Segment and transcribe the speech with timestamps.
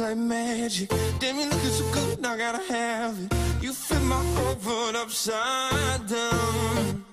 [0.00, 0.88] like magic.
[1.18, 3.32] Damn, you looking so good, I gotta have it.
[3.62, 4.22] You flip my
[4.64, 7.04] world upside down.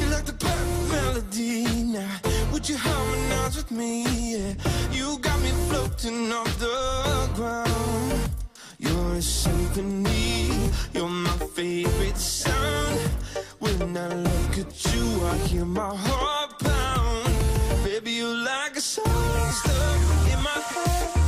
[0.00, 2.20] You like the perfect melody now.
[2.52, 4.04] Would you harmonize with me?
[4.32, 4.54] Yeah.
[4.92, 8.30] You got me floating off the ground.
[8.78, 10.70] You're a symphony.
[10.92, 13.00] You're my favorite sound.
[13.58, 17.84] When I look at you, I hear my heart pound.
[17.84, 21.23] Baby, you like a song stuck in my head.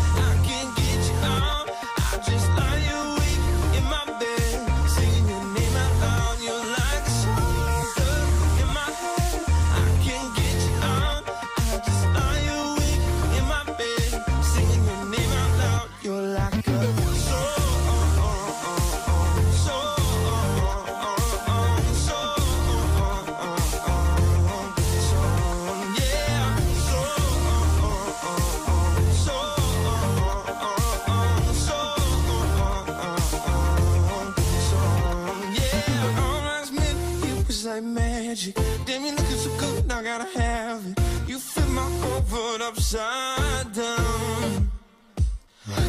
[42.86, 44.70] Upside down.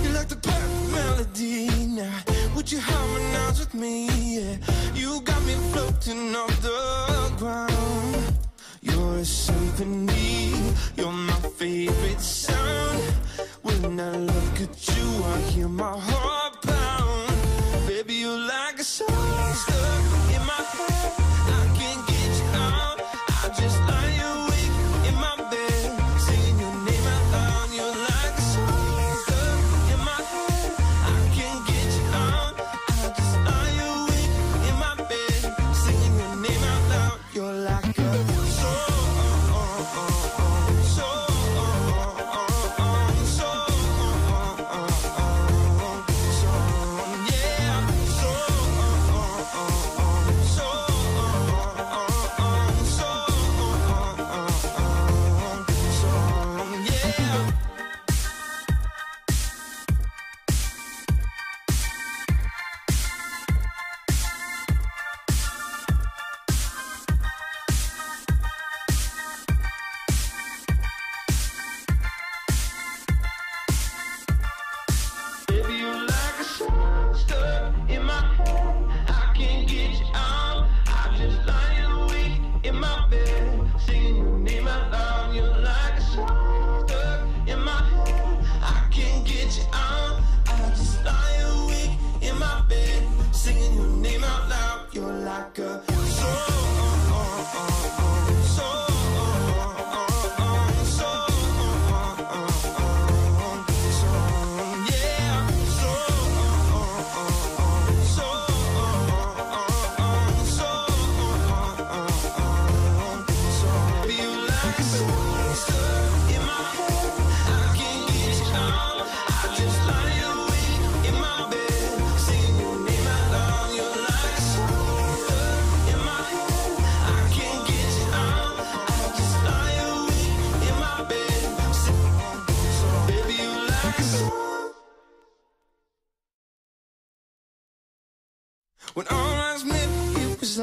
[0.04, 2.24] You like the perfect melody now.
[2.56, 4.08] Would you harmonize with me?
[4.38, 4.58] Yeah.
[4.96, 8.34] You got me floating off the ground.
[8.82, 10.54] You're a symphony.
[10.96, 13.04] You're my favorite sound.
[13.62, 17.88] When I look at you, I hear my heart pound.
[17.88, 21.27] Baby, you're like a song stuck in my head.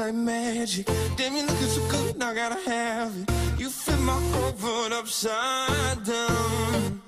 [0.05, 0.85] Like magic.
[1.15, 3.59] Damn, you looking so good, I gotta have it.
[3.59, 4.19] You flip my
[4.61, 7.01] world upside down.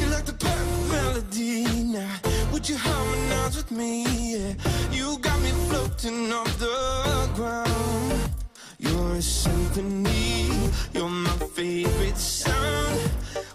[0.00, 2.16] You like the perfect melody now.
[2.52, 4.04] Would you harmonize with me?
[4.32, 4.54] Yeah.
[4.92, 8.30] You got me floating off the ground.
[8.78, 10.50] You're a symphony.
[10.94, 13.00] You're my favorite sound.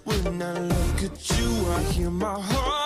[0.04, 2.77] When I look at you, I hear my heart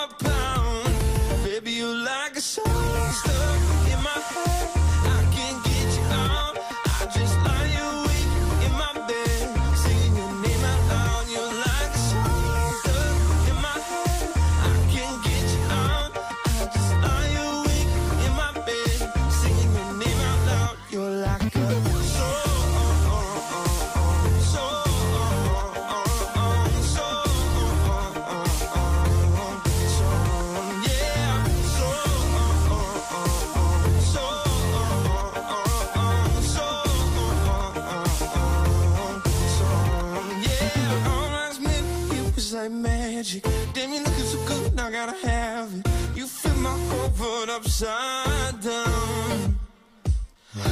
[44.82, 45.86] I gotta have it.
[46.16, 49.56] You flip my whole world upside down.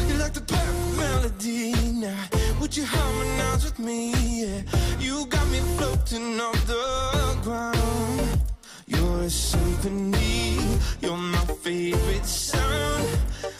[0.08, 2.24] You like the perfect melody now.
[2.60, 4.10] Would you harmonize with me?
[4.42, 4.62] Yeah.
[4.98, 8.40] You got me floating off the ground.
[8.88, 10.58] You're a symphony.
[11.00, 13.06] You're my favorite sound.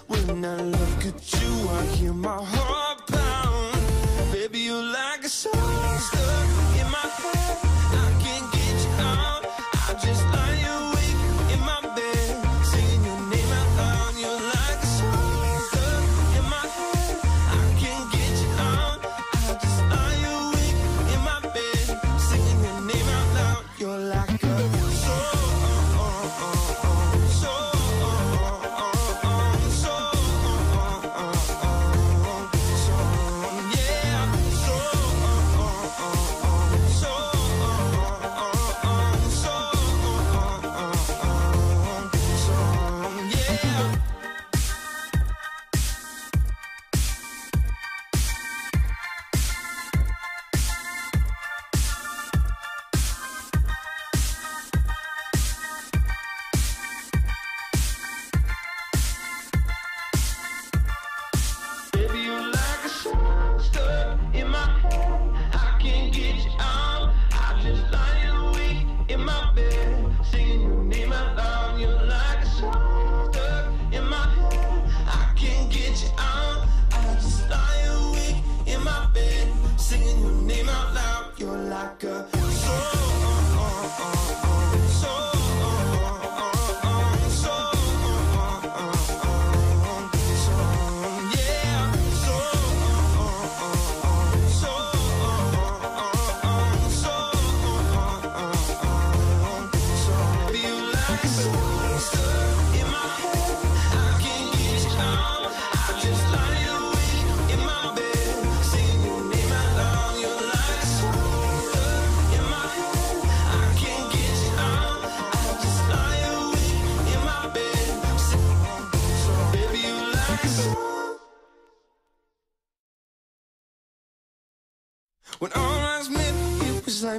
[0.08, 4.32] When I look at you, I hear my heart pound.
[4.32, 5.99] Baby, you're like a song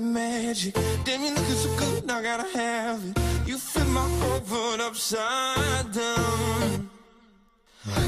[0.02, 0.76] like magic.
[1.04, 3.18] Damn, you looking so good, I gotta have it.
[3.48, 6.90] You flip my whole world upside down.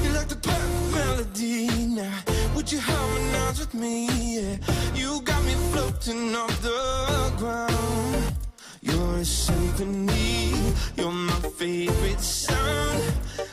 [0.04, 2.20] You like the perfect melody now.
[2.56, 4.08] Would you harmonize with me?
[4.08, 4.58] Yeah.
[4.96, 8.36] You got me floating off the ground.
[8.82, 10.54] You're a symphony.
[10.98, 13.04] You're my favorite sound.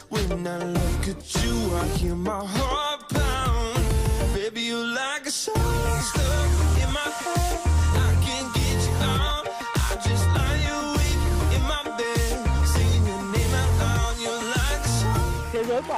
[0.09, 2.90] When I look at you, I hear my heart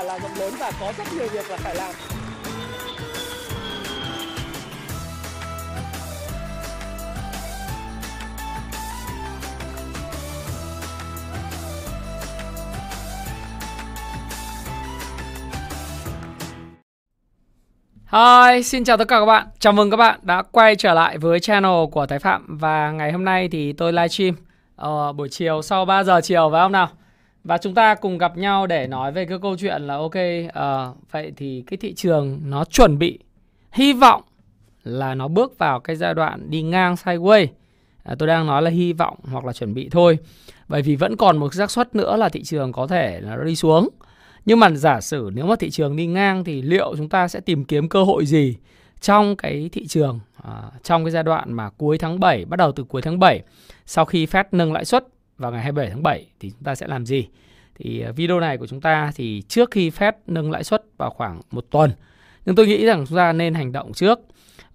[0.02, 1.94] quả là rộng lớn và có rất nhiều việc là phải làm
[18.12, 19.46] Hi, xin chào tất cả các bạn.
[19.58, 23.12] Chào mừng các bạn đã quay trở lại với channel của Thái Phạm và ngày
[23.12, 24.34] hôm nay thì tôi livestream
[24.76, 26.88] ờ, buổi chiều sau 3 giờ chiều phải không nào?
[27.44, 30.14] Và chúng ta cùng gặp nhau để nói về cái câu chuyện là ok,
[30.46, 33.18] uh, vậy thì cái thị trường nó chuẩn bị
[33.72, 34.22] hy vọng
[34.84, 37.46] là nó bước vào cái giai đoạn đi ngang sideways.
[38.02, 40.18] À, tôi đang nói là hy vọng hoặc là chuẩn bị thôi.
[40.68, 43.44] Bởi vì vẫn còn một xác suất nữa là thị trường có thể là nó
[43.44, 43.88] đi xuống.
[44.44, 47.40] Nhưng mà giả sử nếu mà thị trường đi ngang thì liệu chúng ta sẽ
[47.40, 48.56] tìm kiếm cơ hội gì
[49.00, 52.72] trong cái thị trường à, trong cái giai đoạn mà cuối tháng 7 bắt đầu
[52.72, 53.42] từ cuối tháng 7
[53.86, 55.06] sau khi Fed nâng lãi suất
[55.38, 57.28] vào ngày 27 tháng 7 thì chúng ta sẽ làm gì?
[57.74, 61.10] Thì à, video này của chúng ta thì trước khi Fed nâng lãi suất vào
[61.10, 61.90] khoảng một tuần
[62.46, 64.20] nhưng tôi nghĩ rằng chúng ta nên hành động trước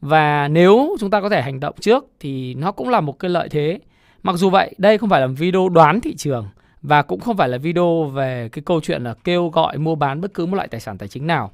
[0.02, 3.30] và nếu chúng ta có thể hành động trước thì nó cũng là một cái
[3.30, 3.80] lợi thế.
[4.24, 6.48] Mặc dù vậy, đây không phải là video đoán thị trường
[6.82, 10.22] và cũng không phải là video về cái câu chuyện là kêu gọi mua bán
[10.22, 11.52] bất cứ một loại tài sản tài chính nào.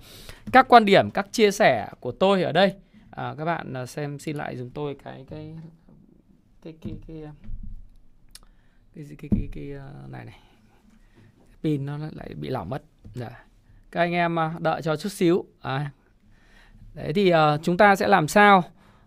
[0.51, 2.73] Các quan điểm, các chia sẻ của tôi ở đây
[3.09, 5.55] à, các bạn à, xem xin lại dùng tôi cái cái
[6.63, 7.31] cái cái cái cái
[8.95, 9.63] cái cái, cái, cái,
[10.09, 10.39] này này
[11.63, 12.83] pin nó lại bị lỏng mất.
[13.13, 13.45] Dạ.
[13.91, 15.45] Các anh em ờ, đợi cho chút xíu.
[15.61, 15.91] À,
[16.93, 18.63] Đấy thì uh, chúng ta sẽ làm sao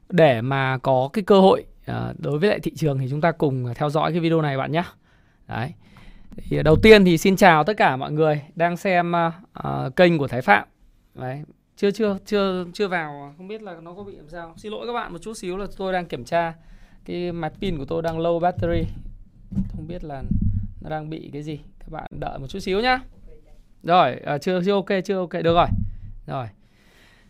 [0.08, 3.32] để mà có cái cơ hội uh, đối với lại thị trường thì chúng ta
[3.32, 4.84] cùng theo dõi cái video này bạn nhé.
[5.48, 5.72] Đấy.
[6.36, 9.12] Thì đầu tiên thì xin chào tất cả mọi người đang xem
[9.58, 10.68] uh, kênh của Thái Phạm.
[11.14, 11.42] Đấy.
[11.76, 14.54] Chưa chưa chưa chưa vào không biết là nó có bị làm sao.
[14.56, 16.54] Xin lỗi các bạn một chút xíu là tôi đang kiểm tra
[17.04, 18.84] cái máy pin của tôi đang low battery.
[19.72, 20.22] Không biết là
[20.80, 21.60] nó đang bị cái gì.
[21.78, 23.00] Các bạn đợi một chút xíu nhá.
[23.82, 25.66] Rồi, à, chưa chưa ok chưa ok được rồi.
[26.26, 26.46] Rồi.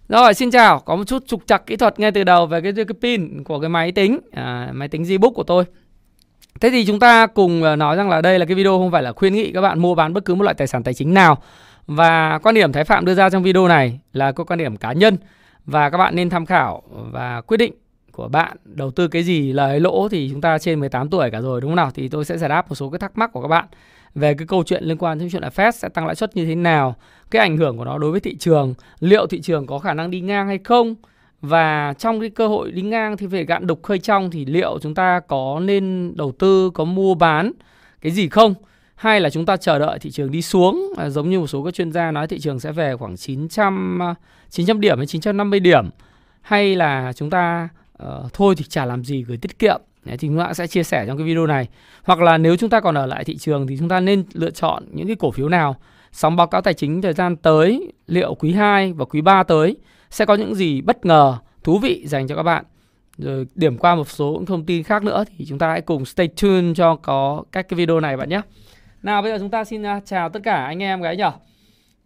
[0.09, 2.73] Rồi xin chào, có một chút trục trặc kỹ thuật ngay từ đầu về cái,
[2.73, 5.65] cái pin của cái máy tính, à, máy tính ZBook của tôi.
[6.61, 9.03] Thế thì chúng ta cùng à, nói rằng là đây là cái video không phải
[9.03, 11.15] là khuyên nghị các bạn mua bán bất cứ một loại tài sản tài chính
[11.15, 11.39] nào.
[11.87, 14.93] Và quan điểm Thái Phạm đưa ra trong video này là có quan điểm cá
[14.93, 15.17] nhân
[15.65, 17.73] và các bạn nên tham khảo và quyết định
[18.17, 18.57] của bạn.
[18.65, 21.71] Đầu tư cái gì lời lỗ thì chúng ta trên 18 tuổi cả rồi đúng
[21.71, 21.91] không nào?
[21.95, 23.65] Thì tôi sẽ giải đáp một số cái thắc mắc của các bạn.
[24.15, 26.47] Về cái câu chuyện liên quan đến chuyện là Fed sẽ tăng lãi suất như
[26.47, 26.95] thế nào,
[27.31, 30.11] cái ảnh hưởng của nó đối với thị trường, liệu thị trường có khả năng
[30.11, 30.95] đi ngang hay không?
[31.43, 34.79] Và trong cái cơ hội đi ngang thì về gạn đục khơi trong thì liệu
[34.83, 37.53] chúng ta có nên đầu tư có mua bán
[38.01, 38.55] cái gì không?
[38.95, 40.93] Hay là chúng ta chờ đợi thị trường đi xuống?
[40.97, 43.99] À, giống như một số các chuyên gia nói thị trường sẽ về khoảng 900
[44.51, 45.91] 900 à, điểm hay 950 điểm.
[46.41, 47.69] Hay là chúng ta
[48.03, 50.83] uh, thôi thì chả làm gì gửi tiết kiệm Đấy, thì chúng ta sẽ chia
[50.83, 51.69] sẻ trong cái video này
[52.03, 54.51] hoặc là nếu chúng ta còn ở lại thị trường thì chúng ta nên lựa
[54.51, 55.77] chọn những cái cổ phiếu nào
[56.13, 59.77] sóng báo cáo tài chính thời gian tới liệu quý 2 và quý 3 tới
[60.11, 62.65] sẽ có những gì bất ngờ thú vị dành cho các bạn
[63.19, 66.05] rồi điểm qua một số những thông tin khác nữa thì chúng ta hãy cùng
[66.05, 68.41] stay tuned cho có các cái video này bạn nhé.
[69.03, 71.33] Nào bây giờ chúng ta xin à, chào tất cả anh em gái nhở.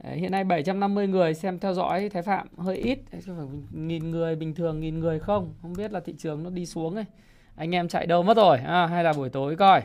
[0.04, 4.36] Hiện nay 750 người xem theo dõi Thái Phạm hơi ít, chứ phải nghìn người
[4.36, 7.04] bình thường nghìn người không, không biết là thị trường nó đi xuống ấy.
[7.56, 9.82] Anh em chạy đâu mất rồi à, hay là buổi tối coi.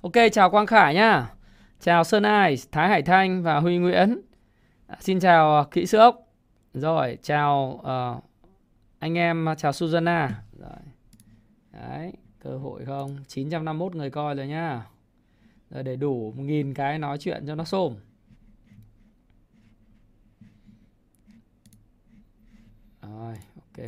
[0.00, 1.34] Ok chào Quang Khải nhá.
[1.80, 4.20] Chào Sơn Ai, Thái Hải Thanh và Huy Nguyễn.
[4.86, 6.32] À, xin chào à, Kỹ Sư Ốc.
[6.74, 8.24] Rồi, chào uh,
[8.98, 10.28] anh em, à, chào Suzana.
[10.58, 10.70] Rồi.
[11.72, 13.16] Đấy, cơ hội không?
[13.28, 14.86] 951 người coi rồi nhá.
[15.70, 17.94] Rồi để đủ 1.000 cái nói chuyện cho nó xôm.
[23.02, 23.34] Rồi,
[23.78, 23.86] ok.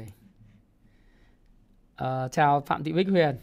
[2.02, 3.36] Uh, chào Phạm Thị Bích Huyền.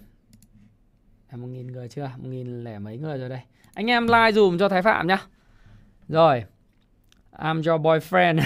[1.28, 2.10] À, 1.000 người chưa?
[2.24, 3.40] 1.000 lẻ mấy người rồi đây.
[3.74, 5.18] Anh em like dùm cho Thái Phạm nhá.
[6.08, 6.44] Rồi.
[7.38, 8.42] I'm your boyfriend.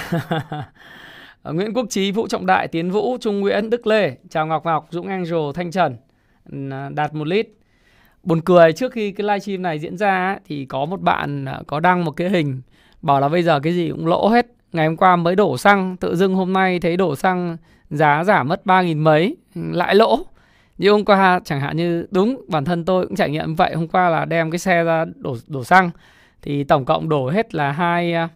[1.54, 4.18] Nguyễn Quốc Trí, Vũ Trọng Đại, Tiến Vũ, Trung Nguyễn, Đức Lê.
[4.30, 5.98] Chào Ngọc Ngọc, Dũng Angel, Thanh Trần.
[6.96, 7.48] Đạt một lít.
[8.24, 11.80] Buồn cười trước khi cái livestream này diễn ra thì có một bạn à, có
[11.80, 12.62] đăng một cái hình
[13.02, 14.48] bảo là bây giờ cái gì cũng lỗ hết.
[14.74, 17.58] Ngày hôm qua mới đổ xăng, tự dưng hôm nay thấy đổ xăng
[17.90, 20.20] giá giảm mất 3.000 mấy, lại lỗ.
[20.78, 23.76] Như hôm qua chẳng hạn như đúng bản thân tôi cũng trải nghiệm vậy.
[23.76, 25.90] Hôm qua là đem cái xe ra đổ đổ xăng.
[26.42, 28.30] Thì tổng cộng đổ hết là hai à,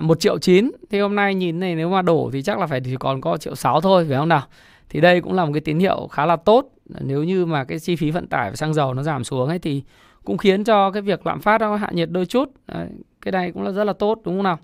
[0.00, 0.70] một triệu chín.
[0.90, 3.36] Thì hôm nay nhìn này nếu mà đổ thì chắc là phải chỉ còn có
[3.36, 4.42] triệu sáu thôi phải không nào?
[4.88, 6.68] Thì đây cũng là một cái tín hiệu khá là tốt.
[7.00, 9.58] Nếu như mà cái chi phí vận tải và xăng dầu nó giảm xuống ấy
[9.58, 9.82] thì
[10.24, 12.50] cũng khiến cho cái việc lạm phát nó hạ nhiệt đôi chút.
[12.66, 12.88] Đấy,
[13.20, 14.58] cái này cũng là rất là tốt đúng không nào?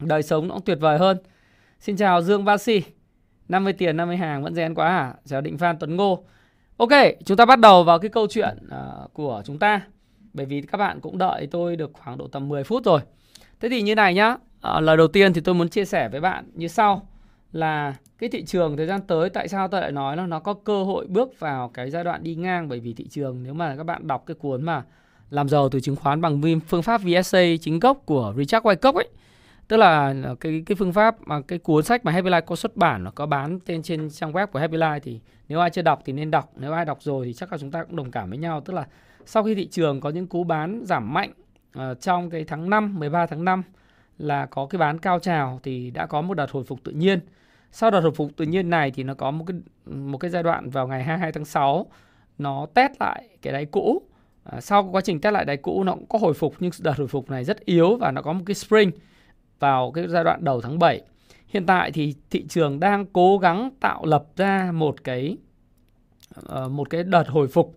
[0.00, 1.16] Đời sống nó cũng tuyệt vời hơn.
[1.80, 2.82] Xin chào Dương Ba Si
[3.48, 6.24] 50 tiền 50 hàng vẫn rén quá à chào Định Phan Tuấn Ngô.
[6.76, 6.90] Ok
[7.24, 9.80] chúng ta bắt đầu vào cái câu chuyện uh, của chúng ta.
[10.32, 13.00] Bởi vì các bạn cũng đợi tôi được khoảng độ tầm 10 phút rồi.
[13.60, 14.36] Thế thì như này nhá,
[14.76, 17.08] Uh, lời đầu tiên thì tôi muốn chia sẻ với bạn như sau.
[17.52, 20.54] Là cái thị trường thời gian tới tại sao tôi lại nói là nó có
[20.54, 22.68] cơ hội bước vào cái giai đoạn đi ngang?
[22.68, 24.82] Bởi vì thị trường nếu mà các bạn đọc cái cuốn mà
[25.30, 29.08] làm giàu từ chứng khoán bằng phương pháp VSA chính gốc của Richard Wyckoff ấy
[29.68, 32.76] tức là cái cái phương pháp mà cái cuốn sách mà Happy Life có xuất
[32.76, 35.82] bản nó có bán tên trên trang web của Happy Life thì nếu ai chưa
[35.82, 38.10] đọc thì nên đọc nếu ai đọc rồi thì chắc là chúng ta cũng đồng
[38.10, 38.86] cảm với nhau tức là
[39.26, 41.32] sau khi thị trường có những cú bán giảm mạnh
[41.78, 43.62] uh, trong cái tháng 5, 13 tháng 5
[44.18, 47.20] là có cái bán cao trào thì đã có một đợt hồi phục tự nhiên.
[47.70, 49.56] Sau đợt hồi phục tự nhiên này thì nó có một cái
[49.86, 51.86] một cái giai đoạn vào ngày 22 tháng 6
[52.38, 54.02] nó test lại cái đáy cũ.
[54.56, 56.98] uh, sau quá trình test lại đáy cũ nó cũng có hồi phục nhưng đợt
[56.98, 58.90] hồi phục này rất yếu và nó có một cái spring
[59.64, 61.00] vào cái giai đoạn đầu tháng 7.
[61.48, 65.36] Hiện tại thì thị trường đang cố gắng tạo lập ra một cái
[66.46, 67.76] ờ, một cái đợt hồi phục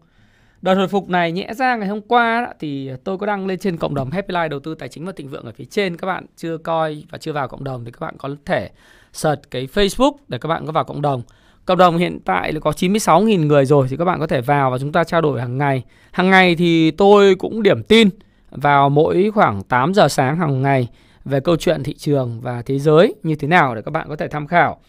[0.61, 3.77] Đợt hồi phục này nhẽ ra ngày hôm qua thì tôi có đăng lên trên
[3.77, 5.97] cộng đồng Happy Life đầu tư tài chính và thịnh vượng ở phía trên.
[5.97, 8.69] Các bạn chưa coi và chưa vào cộng đồng thì các bạn có thể
[9.13, 11.21] search cái Facebook để các bạn có vào cộng đồng.
[11.65, 14.71] Cộng đồng hiện tại là có 96.000 người rồi thì các bạn có thể vào
[14.71, 15.83] và chúng ta trao đổi hàng ngày.
[16.11, 18.09] Hàng ngày thì tôi cũng điểm tin
[18.51, 20.87] vào mỗi khoảng 8 giờ sáng hàng ngày
[21.29, 24.15] về câu chuyện thị trường và thế giới như thế nào để các bạn có
[24.15, 24.79] thể tham khảo.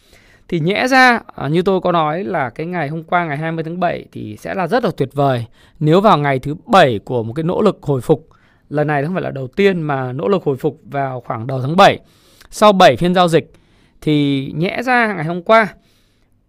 [0.48, 3.64] Thì nhẽ ra à, như tôi có nói là cái ngày hôm qua ngày 20
[3.64, 5.46] tháng 7 thì sẽ là rất là tuyệt vời
[5.80, 8.28] nếu vào ngày thứ 7 của một cái nỗ lực hồi phục.
[8.68, 11.60] Lần này không phải là đầu tiên mà nỗ lực hồi phục vào khoảng đầu
[11.60, 11.98] tháng 7.
[12.50, 13.52] Sau 7 phiên giao dịch
[14.00, 15.74] thì nhẽ ra ngày hôm qua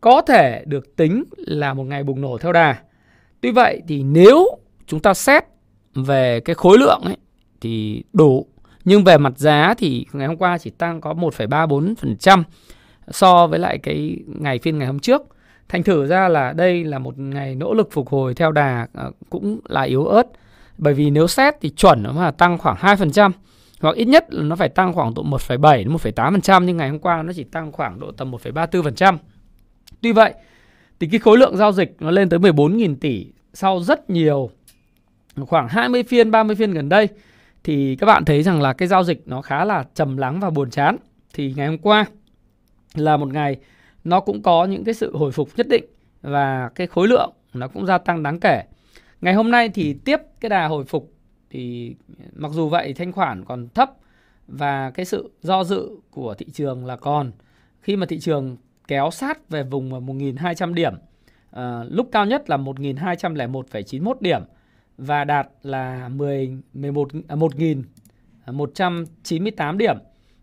[0.02, 2.76] có thể được tính là một ngày bùng nổ theo đà.
[3.42, 4.48] Tuy vậy thì nếu
[4.88, 5.44] chúng ta xét
[5.96, 7.18] về cái khối lượng ấy
[7.62, 8.48] thì đủ
[8.90, 12.44] nhưng về mặt giá thì ngày hôm qua chỉ tăng có 1,34%
[13.08, 15.22] so với lại cái ngày phiên ngày hôm trước.
[15.68, 19.12] Thành thử ra là đây là một ngày nỗ lực phục hồi theo đà ờ,
[19.30, 20.24] cũng là yếu ớt.
[20.78, 23.32] Bởi vì nếu xét thì chuẩn nó mà tăng khoảng 2%
[23.82, 27.00] hoặc ít nhất là nó phải tăng khoảng độ 1,7 đến 1,8% nhưng ngày hôm
[27.00, 29.18] qua nó chỉ tăng khoảng độ tầm 1,34%.
[30.02, 30.34] Tuy vậy
[31.00, 34.50] thì cái khối lượng giao dịch nó lên tới 14.000 tỷ sau rất nhiều
[35.48, 37.08] khoảng 20 phiên 30 phiên gần đây
[37.64, 40.50] thì các bạn thấy rằng là cái giao dịch nó khá là trầm lắng và
[40.50, 40.98] buồn chán.
[41.34, 42.06] Thì ngày hôm qua
[42.96, 43.58] là một ngày
[44.04, 45.86] nó cũng có những cái sự hồi phục nhất định
[46.22, 48.64] và cái khối lượng nó cũng gia tăng đáng kể.
[49.22, 51.14] Ngày hôm nay thì tiếp cái đà hồi phục
[51.50, 51.96] thì
[52.34, 53.92] mặc dù vậy thanh khoản còn thấp
[54.48, 57.32] và cái sự do dự của thị trường là còn.
[57.82, 60.94] Khi mà thị trường kéo sát về vùng 1.200 điểm
[61.52, 64.42] à, lúc cao nhất là 1.201,91 điểm
[65.00, 69.98] và đạt là 10 11 à, 1.198 à, điểm.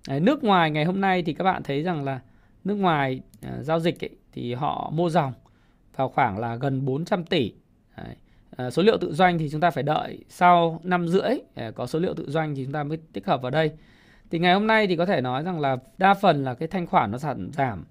[0.08, 2.20] Đấy, nước ngoài ngày hôm nay thì các bạn thấy rằng là
[2.64, 5.32] nước ngoài à, giao dịch ấy, thì họ mua dòng
[5.96, 7.52] vào khoảng là gần 400 tỷ.
[7.96, 8.16] Đấy.
[8.56, 11.86] À, số liệu tự doanh thì chúng ta phải đợi sau năm rưỡi à, có
[11.86, 13.70] số liệu tự doanh thì chúng ta mới tích hợp vào đây.
[14.30, 16.86] Thì ngày hôm nay thì có thể nói rằng là đa phần là cái thanh
[16.86, 17.84] khoản nó giảm giảm.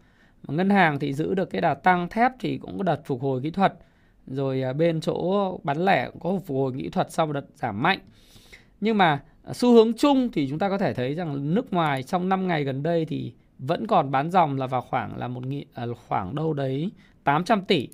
[0.48, 3.42] Ngân hàng thì giữ được cái đà tăng thép thì cũng có đợt phục hồi
[3.44, 3.74] kỹ thuật.
[4.28, 7.84] Rồi à, bên chỗ bán lẻ cũng có phục hồi kỹ thuật sau đợt giảm
[7.84, 8.00] mạnh.
[8.82, 12.04] Nhưng mà à, xu hướng chung thì chúng ta có thể thấy rằng nước ngoài
[12.04, 15.46] trong 5 ngày gần đây thì vẫn còn bán dòng là vào khoảng là một
[15.46, 16.92] nghìn, à, khoảng đâu đấy
[17.24, 17.88] 800 tỷ.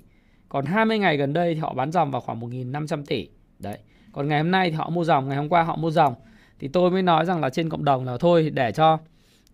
[0.48, 3.28] Còn 20 ngày gần đây thì họ bán dòng vào khoảng 1.500 tỷ.
[3.58, 3.78] Đấy.
[4.12, 6.14] Còn ngày hôm nay thì họ mua dòng, ngày hôm qua họ mua dòng.
[6.58, 8.98] Thì tôi mới nói rằng là trên cộng đồng là thôi để cho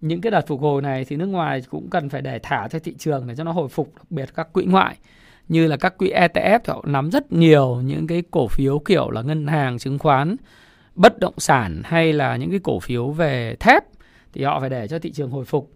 [0.00, 2.78] những cái đợt phục hồi này thì nước ngoài cũng cần phải để thả cho
[2.78, 4.96] thị trường để cho nó hồi phục, đặc biệt các quỹ ngoại
[5.48, 9.10] như là các quỹ ETF thì họ nắm rất nhiều những cái cổ phiếu kiểu
[9.10, 10.36] là ngân hàng, chứng khoán,
[10.94, 13.84] bất động sản hay là những cái cổ phiếu về thép
[14.32, 15.72] thì họ phải để cho thị trường hồi phục.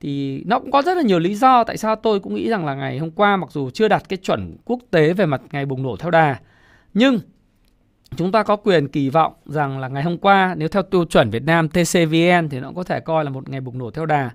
[0.00, 2.66] Thì nó cũng có rất là nhiều lý do tại sao tôi cũng nghĩ rằng
[2.66, 5.66] là ngày hôm qua mặc dù chưa đạt cái chuẩn quốc tế về mặt ngày
[5.66, 6.36] bùng nổ theo đà
[6.94, 7.20] nhưng
[8.16, 11.30] chúng ta có quyền kỳ vọng rằng là ngày hôm qua nếu theo tiêu chuẩn
[11.30, 14.30] Việt Nam TCVN thì nó có thể coi là một ngày bùng nổ theo đà.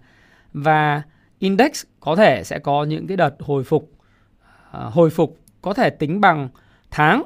[0.54, 1.02] Và
[1.40, 3.92] index có thể sẽ có những cái đợt hồi phục
[4.72, 6.50] À, hồi phục có thể tính bằng
[6.92, 7.24] tháng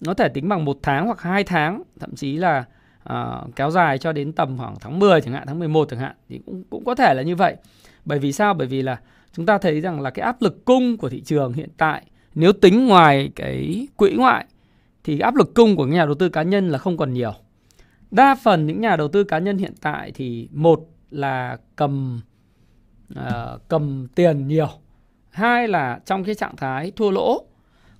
[0.00, 2.64] nó thể tính bằng một tháng hoặc hai tháng thậm chí là
[3.12, 6.16] uh, kéo dài cho đến tầm khoảng tháng 10 chẳng hạn tháng 11 chẳng hạn
[6.28, 7.56] thì cũng cũng có thể là như vậy.
[8.04, 8.54] Bởi vì sao?
[8.54, 9.00] Bởi vì là
[9.32, 12.02] chúng ta thấy rằng là cái áp lực cung của thị trường hiện tại
[12.34, 14.46] nếu tính ngoài cái quỹ ngoại
[15.04, 17.32] thì áp lực cung của nhà đầu tư cá nhân là không còn nhiều.
[18.10, 22.20] Đa phần những nhà đầu tư cá nhân hiện tại thì một là cầm
[23.12, 24.68] uh, cầm tiền nhiều
[25.36, 27.44] hai là trong cái trạng thái thua lỗ.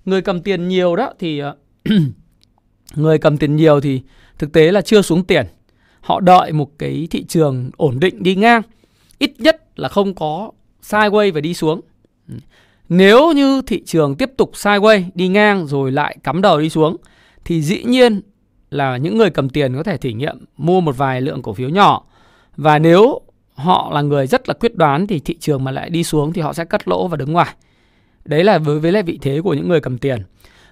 [0.05, 1.55] Người cầm tiền nhiều đó thì ờ,
[2.95, 4.01] người cầm tiền nhiều thì
[4.37, 5.45] thực tế là chưa xuống tiền.
[6.01, 8.61] Họ đợi một cái thị trường ổn định đi ngang,
[9.19, 10.51] ít nhất là không có
[10.83, 11.81] sideways và đi xuống.
[12.89, 16.97] Nếu như thị trường tiếp tục sideways, đi ngang rồi lại cắm đầu đi xuống,
[17.45, 18.21] thì dĩ nhiên
[18.69, 21.69] là những người cầm tiền có thể thử nghiệm mua một vài lượng cổ phiếu
[21.69, 22.03] nhỏ.
[22.55, 23.21] Và nếu
[23.57, 26.41] họ là người rất là quyết đoán thì thị trường mà lại đi xuống thì
[26.41, 27.55] họ sẽ cắt lỗ và đứng ngoài.
[28.25, 30.23] Đấy là với với lại vị thế của những người cầm tiền.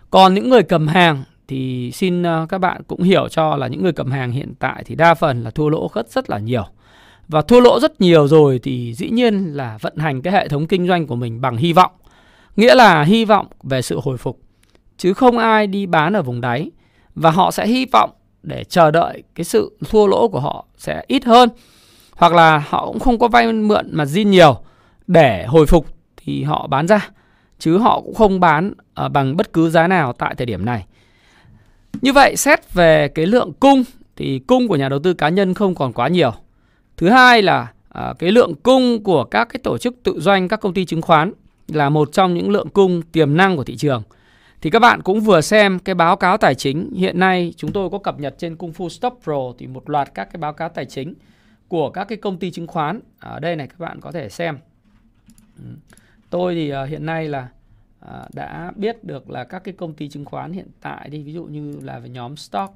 [0.10, 3.84] Còn những người cầm hàng thì xin ờ, các bạn cũng hiểu cho là những
[3.84, 6.66] người cầm hàng hiện tại thì đa phần là thua lỗ rất rất là nhiều.
[7.28, 10.68] Và thua lỗ rất nhiều rồi thì dĩ nhiên là vận hành cái hệ thống
[10.68, 11.92] kinh doanh của mình bằng hy vọng.
[12.56, 14.40] Nghĩa là hy vọng về sự hồi phục,
[14.98, 16.72] chứ không ai đi bán ở vùng đáy
[17.16, 18.10] và họ sẽ hy vọng
[18.44, 21.50] để chờ đợi cái sự thua lỗ của họ sẽ ít hơn
[22.16, 24.58] hoặc là họ cũng không có vay mượn mà zin nhiều
[25.08, 27.10] để hồi phục thì họ bán ra
[27.60, 30.86] chứ họ cũng không bán ờ, bằng bất cứ giá nào tại thời điểm này.
[32.02, 33.84] Như vậy xét về cái lượng cung
[34.16, 36.32] thì cung của nhà đầu tư cá nhân không còn quá nhiều.
[36.98, 40.60] Thứ hai là à, cái lượng cung của các cái tổ chức tự doanh, các
[40.60, 41.34] công ty chứng khoán
[41.68, 44.04] là một trong những lượng cung tiềm năng của thị trường.
[44.62, 47.90] Thì các bạn cũng vừa xem cái báo cáo tài chính hiện nay chúng tôi
[47.90, 50.70] có cập nhật trên Kung Fu Stop Pro thì một loạt các cái báo cáo
[50.70, 51.14] tài chính
[51.68, 54.58] của các cái công ty chứng khoán ở đây này các bạn có thể xem.
[55.58, 55.66] Ừ.
[56.30, 57.50] Tôi thì à, hiện nay là
[58.00, 61.34] à, đã biết được là các cái công ty chứng khoán hiện tại đi ví
[61.34, 62.74] dụ như là về nhóm stock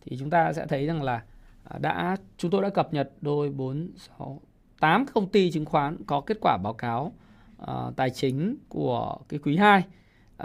[0.00, 1.22] thì chúng ta sẽ thấy rằng là
[1.64, 4.40] à, đã chúng tôi đã cập nhật đôi 4 6
[4.80, 7.12] 8 công ty chứng khoán có kết quả báo cáo
[7.62, 9.82] uh, tài chính của cái quý 2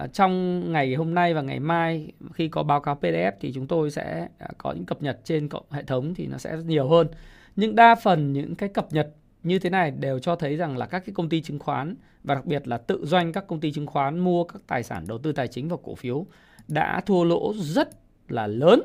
[0.04, 3.68] Uh, trong ngày hôm nay và ngày mai khi có báo cáo PDF thì chúng
[3.68, 4.28] tôi sẽ
[4.58, 7.08] có những cập nhật trên hệ thống thì nó sẽ nhiều hơn.
[7.56, 9.08] Nhưng đa phần những cái cập nhật
[9.44, 12.36] như thế này đều cho thấy rằng là các cái công ty chứng khoán và
[12.36, 15.18] đặc biệt là tự doanh các công ty chứng khoán mua các tài sản đầu
[15.18, 16.26] tư tài chính và cổ phiếu
[16.68, 17.90] đã thua lỗ rất
[18.30, 18.82] là lớn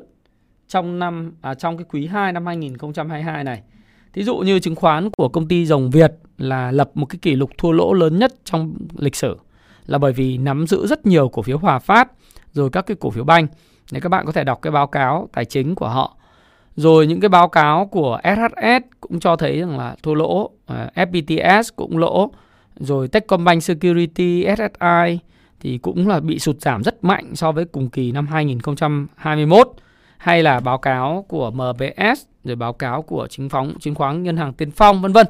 [0.67, 3.61] trong năm à, trong cái quý 2 năm 2022 này.
[4.13, 7.35] Thí dụ như chứng khoán của công ty Rồng Việt là lập một cái kỷ
[7.35, 9.37] lục thua lỗ lớn nhất trong lịch sử
[9.85, 12.11] là bởi vì nắm giữ rất nhiều cổ phiếu Hòa Phát
[12.53, 13.47] rồi các cái cổ phiếu banh.
[13.91, 16.17] Nếu các bạn có thể đọc cái báo cáo tài chính của họ.
[16.79, 20.89] Rồi những cái báo cáo của SHS cũng cho thấy rằng là thua lỗ, à,
[20.95, 22.31] FPTS cũng lỗ,
[22.75, 25.19] rồi Techcombank Security, SSI,
[25.59, 29.71] thì cũng là bị sụt giảm rất mạnh so với cùng kỳ năm 2021
[30.17, 34.37] hay là báo cáo của MBS rồi báo cáo của chứng phóng chứng khoán ngân
[34.37, 35.27] hàng Tiên Phong vân vân.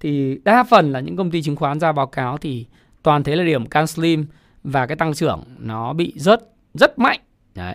[0.00, 2.66] Thì đa phần là những công ty chứng khoán ra báo cáo thì
[3.02, 4.26] toàn thế là điểm can slim
[4.64, 6.40] và cái tăng trưởng nó bị rất
[6.74, 7.20] rất mạnh.
[7.54, 7.74] Đấy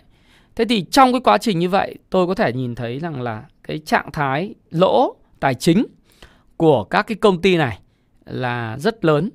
[0.57, 3.43] thế thì trong cái quá trình như vậy, tôi có thể nhìn thấy rằng là
[3.63, 5.85] cái trạng thái lỗ tài chính
[6.57, 7.79] của các cái công ty này
[8.25, 9.29] là rất lớn.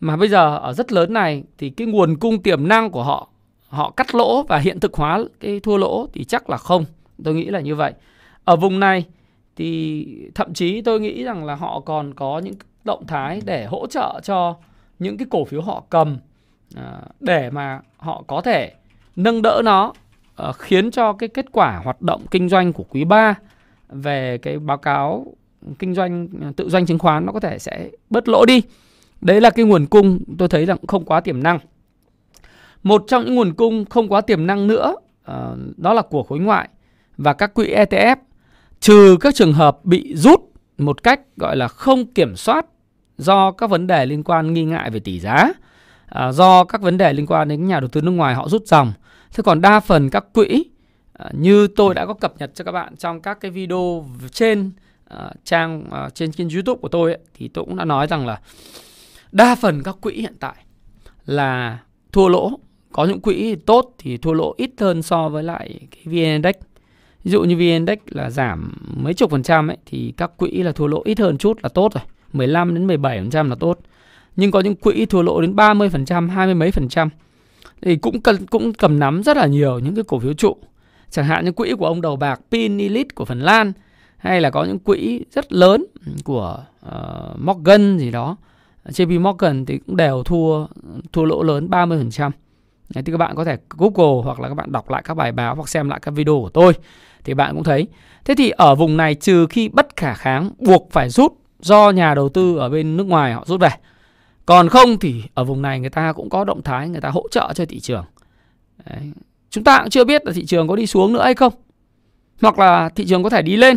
[0.00, 3.28] Mà bây giờ ở rất lớn này thì cái nguồn cung tiềm năng của họ
[3.68, 6.84] họ cắt lỗ và hiện thực hóa cái thua lỗ thì chắc là không.
[7.24, 7.92] Tôi nghĩ là như vậy.
[8.44, 9.04] Ở vùng này
[9.56, 13.86] thì thậm chí tôi nghĩ rằng là họ còn có những động thái để hỗ
[13.86, 14.56] trợ cho
[14.98, 16.18] những cái cổ phiếu họ cầm
[16.76, 18.72] à, để mà họ có thể
[19.16, 19.92] nâng đỡ nó.
[20.36, 23.34] Ờ, khiến cho cái kết quả hoạt động kinh doanh của quý 3
[23.88, 25.26] về cái báo cáo
[25.78, 28.62] kinh doanh ờ, tự doanh chứng khoán nó có thể sẽ bớt lỗ đi.
[29.20, 31.58] Đấy là cái nguồn cung tôi thấy rằng không quá tiềm năng.
[32.82, 34.94] Một trong những nguồn cung không quá tiềm năng nữa
[35.30, 35.34] uh,
[35.76, 36.68] đó là của khối ngoại
[37.16, 38.16] và các quỹ ETF
[38.80, 40.40] trừ các trường hợp bị rút
[40.78, 42.66] một cách gọi là không kiểm soát
[43.18, 45.52] do các vấn đề liên quan nghi ngại về tỷ giá,
[46.30, 48.92] do các vấn đề liên quan đến nhà đầu tư nước ngoài họ rút dòng.
[49.34, 50.64] Thế còn đa phần các quỹ
[51.12, 54.70] ờ, như tôi đã có cập nhật cho các bạn trong các cái video trên
[55.04, 58.26] ờ, trang ờ, trên kênh YouTube của tôi ấy, thì tôi cũng đã nói rằng
[58.26, 58.40] là
[59.32, 60.54] đa phần các quỹ hiện tại
[61.26, 61.78] là
[62.12, 62.50] thua lỗ.
[62.92, 66.54] Có những quỹ tốt thì thua lỗ ít hơn so với lại cái VN Index.
[67.24, 70.50] Ví dụ như VN Index là giảm mấy chục phần trăm ấy thì các quỹ
[70.50, 72.02] là thua lỗ ít hơn chút là tốt rồi.
[72.32, 73.78] 15 đến 17% là tốt.
[74.36, 77.08] Nhưng có những quỹ thua lỗ đến 30%, 20 mấy phần trăm.
[77.84, 80.56] Thì cũng cần cũng cầm nắm rất là nhiều những cái cổ phiếu trụ.
[81.10, 83.72] Chẳng hạn như quỹ của ông đầu bạc Pin Elite của Phần Lan
[84.16, 85.86] hay là có những quỹ rất lớn
[86.24, 88.36] của uh, Morgan gì đó.
[88.84, 90.66] JP Morgan thì cũng đều thua
[91.12, 92.30] thua lỗ lớn 30%.
[92.94, 95.32] Đấy, thì các bạn có thể Google hoặc là các bạn đọc lại các bài
[95.32, 96.72] báo hoặc xem lại các video của tôi
[97.24, 97.86] thì bạn cũng thấy.
[98.24, 102.14] Thế thì ở vùng này trừ khi bất khả kháng buộc phải rút do nhà
[102.14, 103.70] đầu tư ở bên nước ngoài họ rút về.
[104.46, 107.28] Còn không thì ở vùng này người ta cũng có động thái người ta hỗ
[107.30, 108.04] trợ cho thị trường.
[108.86, 109.12] Đấy.
[109.50, 111.52] Chúng ta cũng chưa biết là thị trường có đi xuống nữa hay không.
[112.42, 113.76] Hoặc là thị trường có thể đi lên.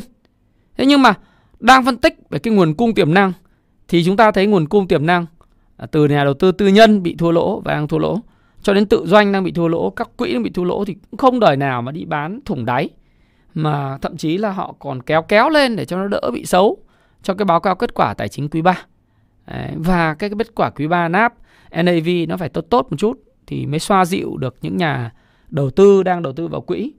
[0.78, 1.14] Thế nhưng mà
[1.60, 3.34] đang phân tích về cái nguồn cung tiềm năng
[3.88, 5.26] thì chúng ta thấy nguồn cung tiềm năng
[5.78, 8.20] à, từ nhà đầu tư tư nhân bị thua lỗ và đang thua lỗ
[8.62, 10.96] cho đến tự doanh đang bị thua lỗ, các quỹ đang bị thua lỗ thì
[11.12, 12.90] cũng không đời nào mà đi bán thủng đáy
[13.54, 16.78] mà thậm chí là họ còn kéo kéo lên để cho nó đỡ bị xấu
[17.24, 18.86] cho cái báo cáo kết quả tài chính quý 3.
[19.48, 21.34] Đấy, và cái kết quả quý 3 NAP,
[21.72, 25.12] NAV nó phải tốt tốt một chút thì mới xoa dịu được những nhà
[25.50, 26.94] đầu tư đang đầu tư vào quỹ.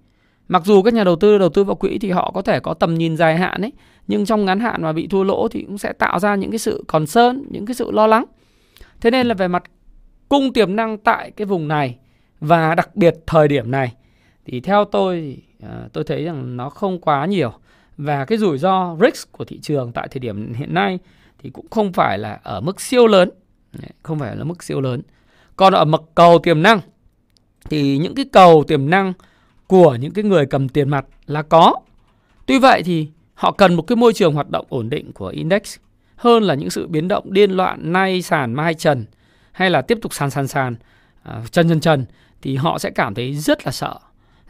[0.48, 2.74] Mặc dù các nhà đầu tư đầu tư vào quỹ thì họ có thể có
[2.74, 3.72] tầm nhìn dài hạn ấy,
[4.06, 6.58] nhưng trong ngắn hạn mà bị thua lỗ thì cũng sẽ tạo ra những cái
[6.58, 8.24] sự còn sơn, những cái sự lo lắng.
[9.00, 9.62] Thế nên là về mặt
[10.28, 11.98] cung tiềm năng tại cái vùng này
[12.40, 13.94] và đặc biệt thời điểm này
[14.44, 17.52] thì theo tôi thì ờ, tôi thấy rằng nó không quá nhiều
[17.96, 20.98] và cái rủi ro risk của thị trường tại thời điểm hiện nay
[21.38, 23.30] thì cũng không phải là ở mức siêu lớn.
[24.02, 25.02] Không phải là mức siêu lớn.
[25.56, 26.80] Còn ở mực cầu tiềm năng
[27.70, 29.12] thì những cái cầu tiềm năng
[29.66, 31.74] của những cái người cầm tiền mặt là có.
[32.46, 35.76] Tuy vậy thì họ cần một cái môi trường hoạt động ổn định của index
[36.16, 39.06] hơn là những sự biến động điên loạn nay sàn mai trần
[39.52, 40.76] hay là tiếp tục sàn sàn sàn
[41.22, 42.04] à, chân chân chân
[42.42, 43.98] thì họ sẽ cảm thấy rất là sợ.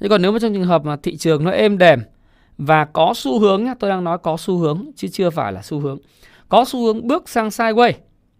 [0.00, 2.00] Thế còn nếu mà trong trường hợp mà thị trường nó êm đềm
[2.58, 5.62] và có xu hướng nhá, tôi đang nói có xu hướng chứ chưa phải là
[5.62, 5.98] xu hướng.
[6.48, 7.92] Có xu hướng bước sang sideways.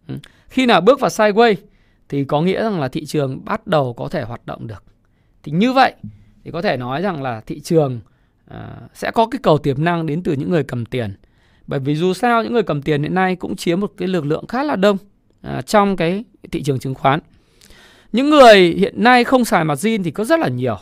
[0.09, 0.15] Ừ.
[0.49, 1.55] Khi nào bước vào sideways
[2.09, 4.85] thì có nghĩa rằng là thị trường bắt đầu có thể hoạt động được.
[5.43, 5.95] Thì như vậy
[6.45, 8.01] thì có thể nói rằng là thị trường
[8.49, 11.15] à, sẽ có cái cầu tiềm năng đến từ những người cầm tiền.
[11.67, 14.27] Bởi vì dù sao những người cầm tiền hiện nay cũng chiếm một cái lực
[14.27, 14.97] lượng khá là đông
[15.43, 17.21] à, trong cái thị trường chứng khoán.
[18.13, 20.79] Những người hiện nay không xài margin thì có rất là nhiều.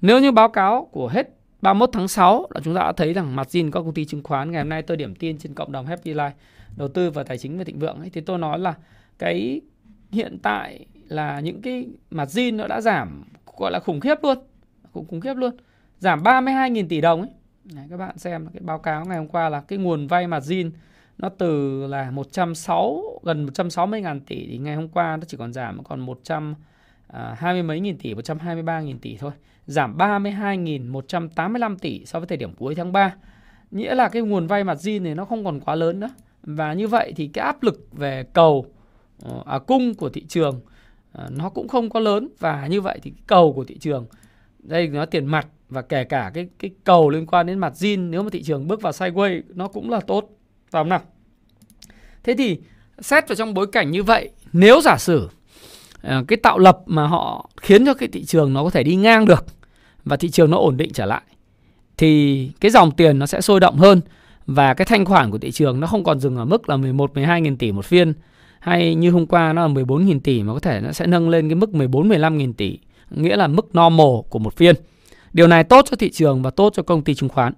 [0.00, 1.28] Nếu như báo cáo của hết
[1.62, 4.50] 31 tháng 6 là chúng ta đã thấy rằng margin các công ty chứng khoán
[4.50, 6.30] ngày hôm nay tôi điểm tin trên cộng đồng Happy Life
[6.76, 8.74] đầu tư và tài chính và thịnh vượng ấy thì tôi nói là
[9.18, 9.60] cái
[10.12, 13.24] hiện tại là những cái margin nó đã giảm
[13.56, 14.38] gọi là khủng khiếp luôn
[14.92, 15.56] khủng khủng khiếp luôn
[15.98, 17.30] giảm 32.000 tỷ đồng ấy
[17.64, 20.70] Đấy, các bạn xem cái báo cáo ngày hôm qua là cái nguồn vay margin
[21.18, 22.76] nó từ là 160
[23.22, 26.54] gần 160 ngàn tỷ thì ngày hôm qua nó chỉ còn giảm còn 100
[27.06, 29.32] à, 20 mấy nghìn tỷ 123 nghìn tỷ thôi
[29.66, 33.14] giảm 32.185 tỷ so với thời điểm cuối tháng 3.
[33.70, 36.10] Nghĩa là cái nguồn vay mặt zin này nó không còn quá lớn nữa.
[36.42, 38.66] Và như vậy thì cái áp lực về cầu
[39.22, 40.60] ờ, à, cung của thị trường
[41.12, 42.28] à, nó cũng không có lớn.
[42.38, 44.06] Và như vậy thì cái cầu của thị trường
[44.58, 48.10] đây nó tiền mặt và kể cả cái cái cầu liên quan đến mặt zin
[48.10, 50.28] nếu mà thị trường bước vào sideways nó cũng là tốt.
[50.70, 51.02] Phải không nào?
[52.24, 52.58] Thế thì
[53.00, 55.28] xét vào trong bối cảnh như vậy nếu giả sử
[56.02, 58.96] à, cái tạo lập mà họ khiến cho cái thị trường nó có thể đi
[58.96, 59.44] ngang được
[60.04, 61.22] và thị trường nó ổn định trở lại
[62.00, 64.00] thì cái dòng tiền nó sẽ sôi động hơn
[64.50, 67.14] và cái thanh khoản của thị trường nó không còn dừng ở mức là 11
[67.14, 68.12] 12 nghìn tỷ một phiên
[68.60, 71.28] hay như hôm qua nó là 14 nghìn tỷ mà có thể nó sẽ nâng
[71.28, 72.78] lên cái mức 14 15 nghìn tỷ
[73.10, 74.74] nghĩa là mức normal của một phiên.
[75.32, 77.52] Điều này tốt cho thị trường và tốt cho công ty chứng khoán.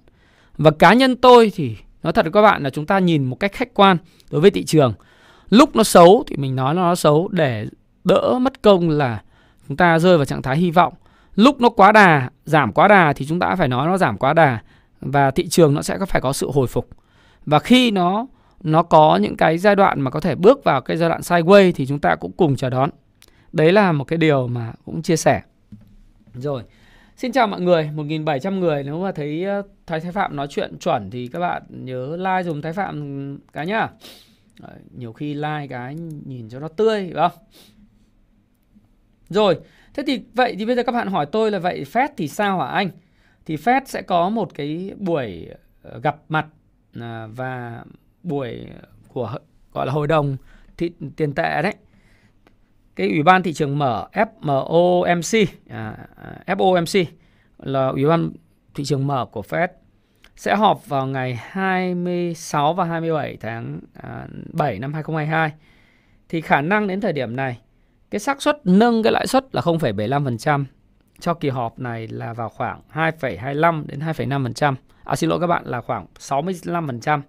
[0.59, 3.37] Và cá nhân tôi thì nói thật với các bạn là chúng ta nhìn một
[3.41, 3.97] cách khách quan
[4.31, 4.95] đối với thị trường.
[5.51, 7.67] Lúc nó xấu thì mình nói nó xấu để
[8.05, 9.23] đỡ mất công là
[9.69, 10.95] chúng ta rơi vào trạng thái hy vọng.
[11.35, 14.33] Lúc nó quá đà, giảm quá đà thì chúng ta phải nói nó giảm quá
[14.33, 14.61] đà
[15.03, 16.89] và thị trường nó sẽ phải có sự hồi phục.
[17.47, 18.27] Và khi nó
[18.63, 21.73] nó có những cái giai đoạn mà có thể bước vào cái giai đoạn sideways
[21.75, 22.91] thì chúng ta cũng cùng chờ đón.
[23.53, 25.43] Đấy là một cái điều mà cũng chia sẻ.
[26.35, 26.63] Rồi.
[27.17, 29.47] Xin chào mọi người, 1.700 người Nếu mà thấy
[29.87, 33.67] Thái Thái Phạm nói chuyện chuẩn Thì các bạn nhớ like dùm Thái Phạm cái
[33.67, 33.89] nhá
[34.61, 35.95] Đấy, Nhiều khi like cái
[36.27, 37.39] nhìn cho nó tươi phải không
[39.29, 39.59] Rồi
[39.95, 42.59] Thế thì vậy thì bây giờ các bạn hỏi tôi là Vậy Fed thì sao
[42.59, 42.91] hả anh
[43.47, 45.49] thì Fed sẽ có một cái buổi
[45.83, 46.47] ờ, gặp mặt
[47.01, 47.85] à, Và
[48.23, 48.67] buổi
[49.09, 49.35] của
[49.73, 50.37] gọi là hội đồng
[50.77, 51.75] thị, tiền tệ đấy.
[52.97, 55.97] Cái ủy ban thị trường mở FOMC à,
[56.47, 57.05] à FOMC
[57.59, 58.31] là ủy ban
[58.75, 59.69] thị trường mở của Fed
[60.37, 65.53] sẽ họp vào ngày 26 và 27 tháng à, 7 năm 2022
[66.29, 67.59] thì khả năng đến thời điểm này
[68.11, 70.65] cái xác suất nâng cái lãi suất là 0,75%
[71.23, 74.75] cho kỳ họp này là vào khoảng 2,25 đến 2,5%.
[75.05, 77.21] À xin lỗi các bạn là khoảng 65%.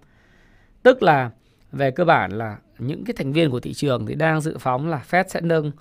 [0.84, 1.30] Tức là
[1.72, 4.88] về cơ bản là những cái thành viên của thị trường thì đang dự phóng
[4.90, 5.72] là Fed sẽ nâng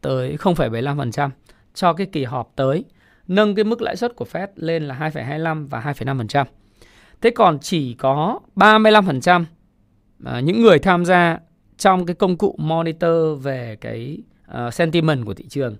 [0.00, 1.30] tới 0,75%
[1.74, 2.84] cho cái kỳ họp tới,
[3.28, 6.44] nâng cái mức lãi suất của Fed lên là 2,25 và 2,5%.
[7.20, 9.44] Thế còn chỉ có 35%
[10.24, 11.38] à, những người tham gia
[11.76, 15.76] trong cái công cụ monitor về cái ờ, sentiment của thị trường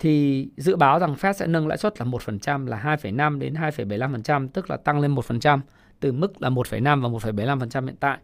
[0.00, 4.48] thì dự báo rằng Fed sẽ nâng lãi suất là 1% là 2,5 đến 2,75%,
[4.48, 5.60] tức là tăng lên 1%
[6.00, 8.18] từ mức là 1,5 và 1,75% hiện tại.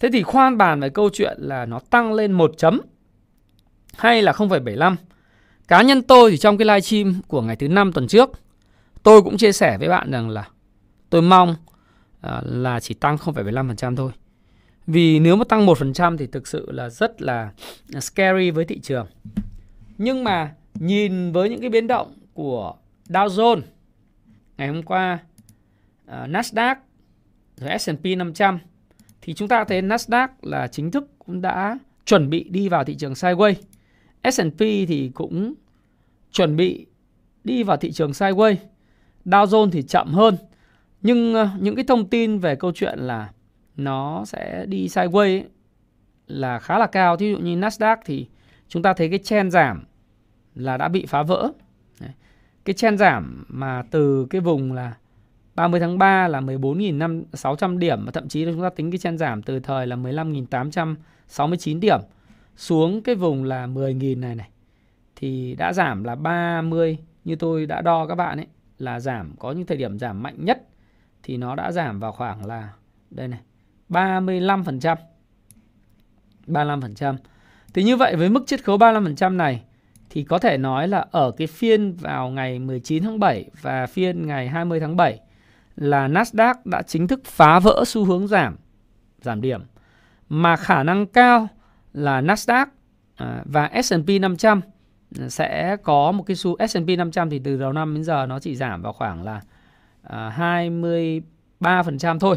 [0.00, 2.80] Thế thì khoan bàn về câu chuyện là nó tăng lên 1 chấm
[3.96, 4.96] hay là 0,75.
[5.68, 8.30] Cá nhân tôi thì trong cái live stream của ngày thứ năm tuần trước,
[9.02, 10.48] tôi cũng chia sẻ với bạn rằng là
[11.10, 11.54] tôi mong
[12.20, 14.12] à, là chỉ tăng 0,75% thôi.
[14.86, 17.50] Vì nếu mà tăng 1% thì thực sự là rất là
[18.00, 19.06] scary với thị trường.
[19.98, 22.74] Nhưng mà nhìn với những cái biến động của
[23.08, 23.60] Dow Jones
[24.56, 25.18] ngày hôm qua,
[26.06, 26.76] uh, Nasdaq,
[27.56, 28.58] rồi S&P 500
[29.22, 32.94] thì chúng ta thấy Nasdaq là chính thức cũng đã chuẩn bị đi vào thị
[32.94, 33.54] trường sideways.
[34.30, 35.54] S&P thì cũng
[36.32, 36.86] chuẩn bị
[37.44, 38.56] đi vào thị trường sideways.
[39.24, 40.36] Dow Jones thì chậm hơn.
[41.02, 43.30] Nhưng uh, những cái thông tin về câu chuyện là
[43.76, 45.42] nó sẽ đi sideways
[46.26, 47.16] là khá là cao.
[47.16, 48.26] Thí dụ như Nasdaq thì
[48.68, 49.84] chúng ta thấy cái chen giảm
[50.54, 51.52] là đã bị phá vỡ.
[52.64, 54.94] Cái chen giảm mà từ cái vùng là
[55.54, 59.18] 30 tháng 3 là 14.600 điểm, và thậm chí là chúng ta tính cái chen
[59.18, 62.00] giảm từ thời là 15.869 điểm
[62.56, 64.48] xuống cái vùng là 10.000 này này,
[65.16, 68.46] thì đã giảm là 30 như tôi đã đo các bạn ấy,
[68.78, 70.68] là giảm, có những thời điểm giảm mạnh nhất
[71.22, 72.72] thì nó đã giảm vào khoảng là
[73.10, 73.40] đây này
[73.88, 74.96] 35%.
[76.46, 77.16] 35%.
[77.74, 79.62] Thì như vậy với mức chiết khấu 35% này
[80.10, 84.26] thì có thể nói là ở cái phiên vào ngày 19 tháng 7 và phiên
[84.26, 85.20] ngày 20 tháng 7
[85.76, 88.56] là Nasdaq đã chính thức phá vỡ xu hướng giảm
[89.20, 89.60] giảm điểm
[90.28, 91.48] mà khả năng cao
[91.92, 92.66] là Nasdaq
[93.16, 94.60] à, và S&P 500
[95.20, 98.40] à, sẽ có một cái xu S&P 500 thì từ đầu năm đến giờ nó
[98.40, 99.40] chỉ giảm vào khoảng là
[100.02, 100.34] à,
[101.60, 102.36] 23% thôi.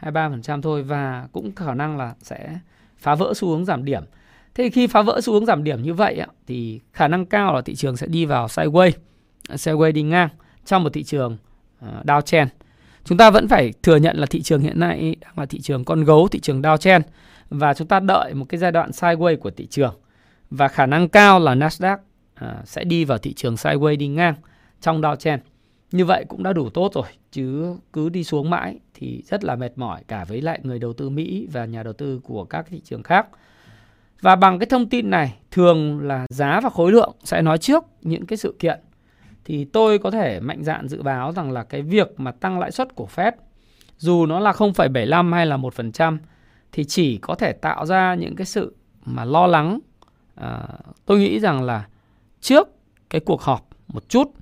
[0.00, 2.58] 23% thôi và cũng khả năng là sẽ
[2.98, 4.02] phá vỡ xu hướng giảm điểm.
[4.58, 7.54] Thế thì khi phá vỡ xu hướng giảm điểm như vậy thì khả năng cao
[7.54, 8.92] là thị trường sẽ đi vào sideways,
[9.48, 10.28] sideways đi ngang
[10.64, 11.36] trong một thị trường
[11.80, 12.46] ờ, downtrend.
[13.04, 15.84] Chúng ta vẫn phải thừa nhận là thị trường hiện nay đang là thị trường
[15.84, 17.00] con gấu, thị trường downtrend
[17.50, 19.94] và chúng ta đợi một cái giai đoạn sideways của thị trường
[20.50, 21.96] và khả năng cao là Nasdaq
[22.34, 24.34] ờ, sẽ đi vào thị trường sideways đi ngang
[24.80, 25.38] trong downtrend.
[25.92, 29.56] Như vậy cũng đã đủ tốt rồi chứ cứ đi xuống mãi thì rất là
[29.56, 32.66] mệt mỏi cả với lại người đầu tư Mỹ và nhà đầu tư của các
[32.70, 33.26] thị trường khác.
[34.20, 37.84] Và bằng cái thông tin này thường là giá và khối lượng sẽ nói trước
[38.02, 38.80] những cái sự kiện
[39.44, 42.70] thì tôi có thể mạnh dạn dự báo rằng là cái việc mà tăng lãi
[42.70, 43.32] suất của Fed
[43.98, 46.18] dù nó là 0,75 hay là 1%
[46.72, 49.78] thì chỉ có thể tạo ra những cái sự mà lo lắng.
[50.34, 50.62] À,
[51.06, 51.86] tôi nghĩ rằng là
[52.40, 52.68] trước
[53.10, 54.32] cái cuộc họp một chút,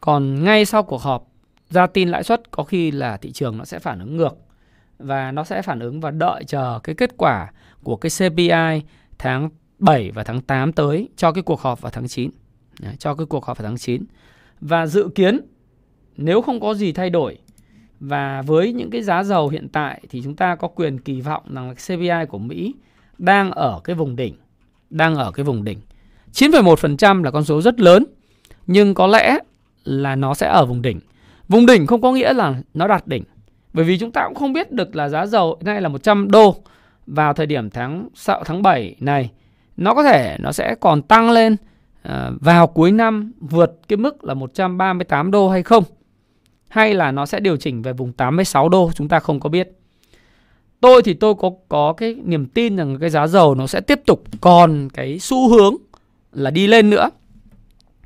[0.00, 1.28] còn ngay sau cuộc họp
[1.70, 4.36] ra tin lãi suất có khi là thị trường nó sẽ phản ứng ngược
[4.98, 8.82] và nó sẽ phản ứng và đợi chờ cái kết quả của cái CPI
[9.18, 9.48] tháng
[9.78, 12.30] 7 và tháng 8 tới cho cái cuộc họp vào tháng 9.
[12.80, 14.04] Đấy, cho cái cuộc họp vào tháng 9.
[14.60, 15.40] Và dự kiến
[16.16, 17.38] nếu không có gì thay đổi
[18.00, 21.42] và với những cái giá dầu hiện tại thì chúng ta có quyền kỳ vọng
[21.54, 22.74] rằng CPI của Mỹ
[23.18, 24.34] đang ở cái vùng đỉnh,
[24.90, 25.80] đang ở cái vùng đỉnh.
[26.32, 28.04] 9,1% là con số rất lớn,
[28.66, 29.38] nhưng có lẽ
[29.84, 31.00] là nó sẽ ở vùng đỉnh.
[31.48, 33.24] Vùng đỉnh không có nghĩa là nó đạt đỉnh.
[33.72, 36.30] Bởi vì chúng ta cũng không biết được là giá dầu hiện nay là 100
[36.30, 36.56] đô
[37.06, 38.08] vào thời điểm tháng
[38.44, 39.30] tháng 7 này.
[39.76, 41.56] Nó có thể nó sẽ còn tăng lên
[42.02, 45.84] ờ, vào cuối năm vượt cái mức là 138 đô hay không.
[46.68, 49.72] Hay là nó sẽ điều chỉnh về vùng 86 đô, chúng ta không có biết.
[50.80, 54.00] Tôi thì tôi có có cái niềm tin rằng cái giá dầu nó sẽ tiếp
[54.06, 55.74] tục còn cái xu hướng
[56.32, 57.10] là đi lên nữa.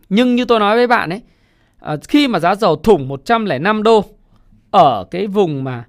[0.08, 1.22] Nhưng như tôi nói với bạn ấy,
[1.78, 4.04] ờ, khi mà giá dầu thủng 105 đô
[4.70, 5.84] ở cái vùng mà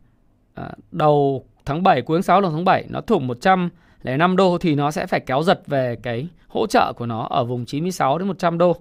[0.54, 4.76] ờ, đầu tháng 7 cuối tháng 6 đầu tháng 7 nó thủng 105 đô thì
[4.76, 8.28] nó sẽ phải kéo giật về cái hỗ trợ của nó ở vùng 96 đến
[8.28, 8.76] 100 đô.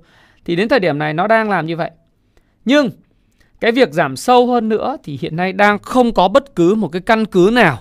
[0.44, 1.90] Thì đến thời điểm này nó đang làm như vậy.
[2.64, 2.90] Nhưng
[3.60, 6.88] cái việc giảm sâu hơn nữa thì hiện nay đang không có bất cứ một
[6.88, 7.78] cái căn cứ nào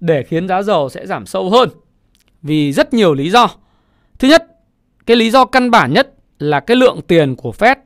[0.00, 1.68] để khiến giá dầu sẽ giảm sâu hơn.
[2.42, 3.50] Vì rất nhiều lý do.
[4.18, 4.46] Thứ nhất,
[5.06, 7.76] cái lý do căn bản nhất là cái lượng tiền của Fed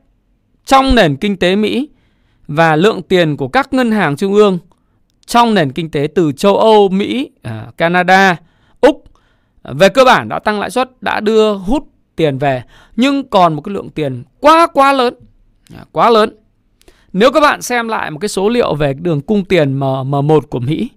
[0.65, 1.89] trong nền kinh tế Mỹ
[2.47, 4.59] và lượng tiền của các ngân hàng trung ương
[5.25, 8.37] trong nền kinh tế từ châu Âu, Mỹ, à, Canada,
[8.81, 9.03] Úc
[9.63, 12.63] về cơ bản đã tăng lãi suất, đã đưa hút tiền về
[12.95, 15.13] nhưng còn một cái lượng tiền quá quá lớn,
[15.75, 16.35] à, quá lớn.
[17.13, 20.59] Nếu các bạn xem lại một cái số liệu về đường cung tiền M1 của
[20.59, 20.89] Mỹ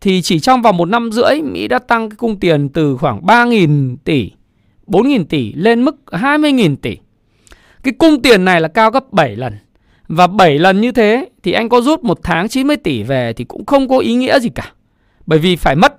[0.00, 3.20] thì chỉ trong vòng một năm rưỡi Mỹ đã tăng cái cung tiền từ khoảng
[3.20, 4.30] 3.000 tỷ,
[4.86, 6.96] 4.000 tỷ lên mức 20.000 tỷ.
[7.82, 9.52] Cái cung tiền này là cao gấp 7 lần.
[10.14, 13.44] Và 7 lần như thế thì anh có rút một tháng 90 tỷ về thì
[13.44, 14.72] cũng không có ý nghĩa gì cả.
[15.26, 15.94] Bởi vì phải mất,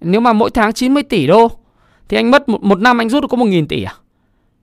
[0.00, 1.50] nếu mà mỗi tháng 90 tỷ đô
[2.08, 3.94] thì anh mất một, một năm anh rút được có 1.000 tỷ à?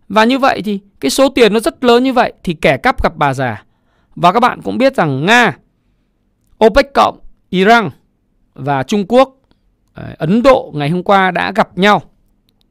[0.10, 3.04] Và như vậy thì cái số tiền nó rất lớn như vậy thì kẻ cắp
[3.04, 3.64] gặp bà già.
[4.16, 5.58] Và các bạn cũng biết rằng Nga,
[6.66, 7.90] OPEC cộng, Iran
[8.54, 9.38] và Trung Quốc,
[9.94, 12.02] ờ, Ấn Độ ngày hôm qua đã gặp nhau.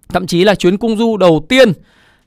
[0.09, 1.73] Thậm chí là chuyến cung du đầu tiên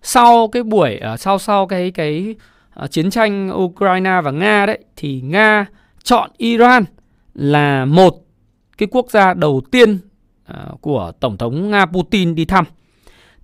[0.01, 2.35] sau cái buổi ờ, sau sau cái cái
[2.73, 5.65] Ờ, chiến tranh Ukraine và Nga đấy thì Nga
[6.03, 6.83] chọn Iran
[7.33, 8.15] là một
[8.77, 9.99] cái quốc gia đầu tiên
[10.45, 12.65] ờ, của tổng thống Nga Putin đi thăm.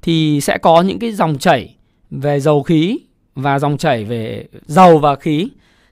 [0.01, 1.75] Thì sẽ có những cái dòng chảy
[2.11, 2.99] về dầu khí
[3.35, 5.49] và dòng chảy về dầu và khí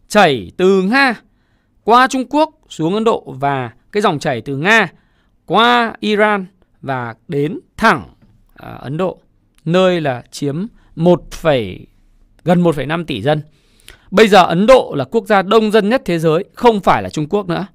[0.08, 1.16] chảy từ Nga
[1.84, 4.88] qua Trung Quốc xuống Ấn Độ và cái dòng chảy từ Nga
[5.46, 6.46] qua Iran
[6.82, 8.10] và đến thẳng
[8.56, 9.20] à, Ấn Độ
[9.66, 11.24] nơi là chiếm 1,
[12.46, 13.42] gần 1,5 tỷ dân.
[14.12, 17.10] Bây giờ Ấn Độ là quốc gia đông dân nhất thế giới, không phải là
[17.10, 17.68] Trung Quốc nữa.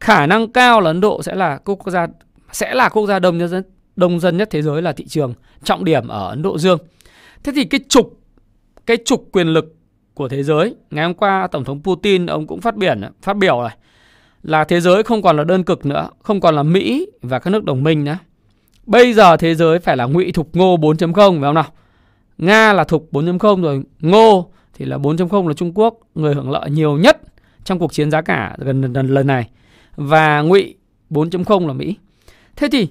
[0.00, 2.06] Khả năng cao là Ấn Độ sẽ là quốc gia
[2.52, 3.62] sẽ là quốc gia đông dân
[3.96, 6.78] đông dân nhất thế giới là thị trường trọng điểm ở Ấn Độ Dương.
[7.44, 8.20] Thế thì cái trục
[8.86, 9.76] cái trục quyền lực
[10.14, 13.60] của thế giới, ngày hôm qua tổng thống Putin ông cũng phát biển phát biểu
[13.60, 13.70] rồi
[14.42, 17.50] là thế giới không còn là đơn cực nữa, không còn là Mỹ và các
[17.50, 18.18] nước đồng minh nữa.
[18.86, 21.66] Bây giờ thế giới phải là ngụy thục ngô 4.0 phải không nào?
[22.38, 26.70] Nga là thuộc 4.0 rồi, ngô thì là 4.0 là Trung Quốc, người hưởng lợi
[26.70, 27.20] nhiều nhất
[27.64, 29.48] trong cuộc chiến giá cả gần lần, lần này.
[29.96, 30.74] Và ngụy
[31.10, 31.96] 4.0 là Mỹ.
[32.56, 32.88] Thế thì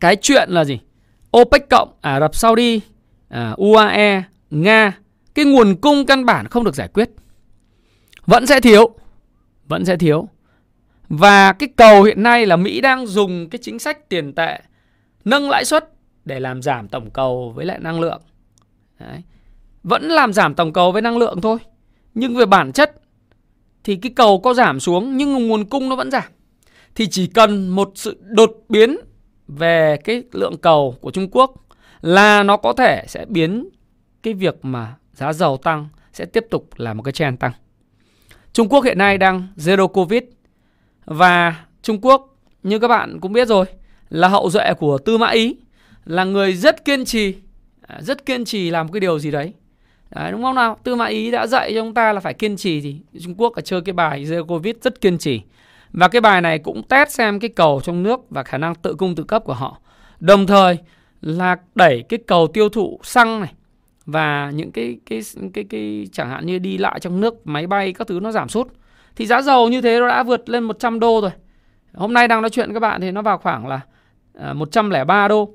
[0.00, 0.78] cái chuyện là gì?
[1.36, 2.80] OPEC cộng, Ả Rập Saudi,
[3.28, 4.98] à, UAE, Nga,
[5.34, 7.10] cái nguồn cung căn bản không được giải quyết.
[8.26, 8.94] Vẫn sẽ thiếu.
[9.68, 10.28] Vẫn sẽ thiếu.
[11.08, 14.60] Và cái cầu hiện nay là Mỹ đang dùng cái chính sách tiền tệ
[15.24, 15.92] nâng lãi suất
[16.24, 18.22] để làm giảm tổng cầu với lại năng lượng.
[19.08, 19.22] Đấy.
[19.82, 21.58] Vẫn làm giảm tổng cầu với năng lượng thôi.
[22.14, 23.00] Nhưng về bản chất
[23.84, 26.24] thì cái cầu có giảm xuống nhưng nguồn cung nó vẫn giảm.
[26.94, 28.96] Thì chỉ cần một sự đột biến
[29.48, 31.54] về cái lượng cầu của Trung Quốc
[32.00, 33.68] là nó có thể sẽ biến
[34.22, 37.52] cái việc mà giá dầu tăng sẽ tiếp tục là một cái trend tăng.
[38.52, 40.22] Trung Quốc hiện nay đang zero covid
[41.04, 43.66] và Trung Quốc, như các bạn cũng biết rồi,
[44.08, 45.56] là hậu duệ của Tư Mã Ý,
[46.04, 47.34] là người rất kiên trì
[48.00, 49.52] rất kiên trì làm một cái điều gì đấy.
[50.10, 50.76] Đấy, đúng không nào?
[50.82, 53.52] Tư Mã Ý đã dạy cho chúng ta là phải kiên trì thì Trung Quốc
[53.56, 55.42] là chơi cái bài Zero Covid rất kiên trì.
[55.92, 58.94] Và cái bài này cũng test xem cái cầu trong nước và khả năng tự
[58.94, 59.80] cung tự cấp của họ.
[60.20, 60.78] Đồng thời
[61.20, 63.52] là đẩy cái cầu tiêu thụ xăng này
[64.06, 67.66] và những cái cái cái cái, cái chẳng hạn như đi lại trong nước máy
[67.66, 68.68] bay các thứ nó giảm sút.
[69.16, 71.30] Thì giá dầu như thế nó đã vượt lên 100 đô rồi.
[71.94, 73.80] Hôm nay đang nói chuyện với các bạn thì nó vào khoảng là
[74.38, 75.54] à, 103 đô.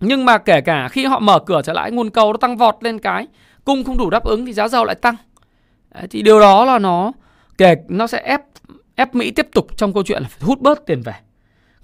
[0.00, 2.76] Nhưng mà kể cả khi họ mở cửa trở lại nguồn cầu nó tăng vọt
[2.80, 3.26] lên cái
[3.64, 5.16] cung không đủ đáp ứng thì giá dầu lại tăng.
[5.94, 7.12] Đấy, thì điều đó là nó
[7.58, 8.40] kể nó sẽ ép
[8.94, 11.14] ép Mỹ tiếp tục trong câu chuyện là phải hút bớt tiền về.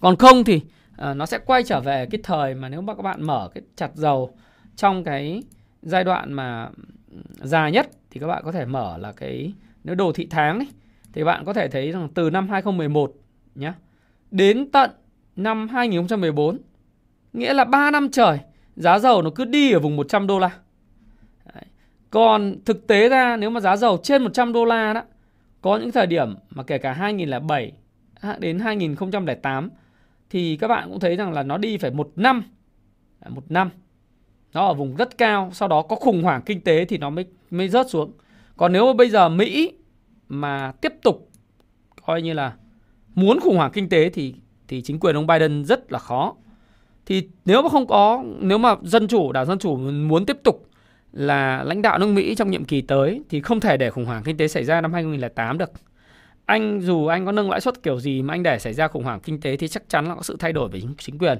[0.01, 0.61] Còn không thì
[0.97, 3.63] à, nó sẽ quay trở về cái thời mà nếu mà các bạn mở cái
[3.77, 4.31] chặt dầu
[4.77, 5.43] trong cái
[5.83, 6.69] giai đoạn mà
[7.11, 9.53] ừ, dài nhất thì các bạn có thể mở là cái
[9.85, 10.69] nếu đồ thị tháng ấy,
[11.13, 13.13] thì bạn có thể thấy rằng từ năm 2011
[13.55, 13.73] nhé
[14.31, 14.91] đến tận
[15.37, 16.59] năm 2014
[17.33, 18.39] nghĩa là 3 năm trời,
[18.77, 20.51] giá dầu nó cứ đi ở vùng 100 đô la.
[21.55, 21.65] Đấy.
[22.11, 25.03] Còn thực tế ra, nếu mà giá dầu trên 100 đô la đó,
[25.61, 27.73] có những thời điểm mà kể cả 2007
[28.39, 29.71] đến 2008
[30.31, 32.43] thì các bạn cũng thấy rằng là nó đi phải một năm
[33.29, 33.71] một năm
[34.53, 37.27] nó ở vùng rất cao, sau đó có khủng hoảng kinh tế thì nó mới
[37.51, 38.13] mới rớt xuống
[38.57, 39.73] còn nếu mà bây giờ Mỹ
[40.29, 41.31] mà tiếp tục
[42.07, 42.55] coi như là
[43.15, 44.35] muốn khủng hoảng kinh tế thì
[44.69, 46.35] thì chính quyền ông Biden rất là khó
[47.07, 50.69] thì nếu mà không có nếu mà dân chủ đảng dân chủ muốn tiếp tục
[51.13, 54.23] là lãnh đạo nước Mỹ trong nhiệm kỳ tới thì không thể để khủng hoảng
[54.23, 55.71] kinh tế xảy ra năm 2008 được.
[56.47, 59.05] Anh dù anh có nâng lãi suất kiểu gì mà anh để xảy ra khủng
[59.05, 61.39] hoảng kinh tế thì chắc chắn là có sự thay đổi về chính, chính quyền.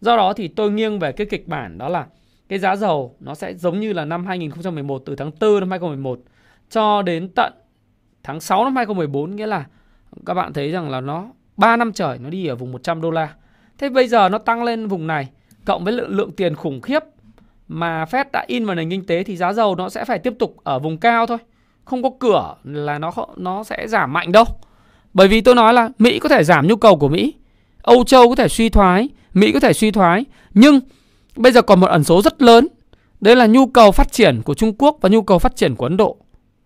[0.00, 2.06] Do đó thì tôi nghiêng về cái kịch bản đó là
[2.48, 6.20] cái giá dầu nó sẽ giống như là năm 2011 từ tháng 4 năm 2011
[6.70, 7.52] cho đến tận
[8.22, 9.66] tháng 6 năm 2014 nghĩa là
[10.26, 13.10] các bạn thấy rằng là nó 3 năm trời nó đi ở vùng 100 đô
[13.10, 13.34] la.
[13.78, 15.28] Thế bây giờ nó tăng lên vùng này
[15.64, 17.02] cộng với lượng, lượng tiền khủng khiếp
[17.68, 20.34] mà Fed đã in vào nền kinh tế thì giá dầu nó sẽ phải tiếp
[20.38, 21.38] tục ở vùng cao thôi.
[21.84, 24.44] Không có cửa là nó nó sẽ giảm mạnh đâu.
[25.14, 27.34] Bởi vì tôi nói là Mỹ có thể giảm nhu cầu của Mỹ,
[27.82, 30.24] Âu Châu có thể suy thoái, Mỹ có thể suy thoái,
[30.54, 30.80] nhưng
[31.36, 32.68] bây giờ còn một ẩn số rất lớn,
[33.20, 35.86] đấy là nhu cầu phát triển của Trung Quốc và nhu cầu phát triển của
[35.86, 36.16] Ấn Độ.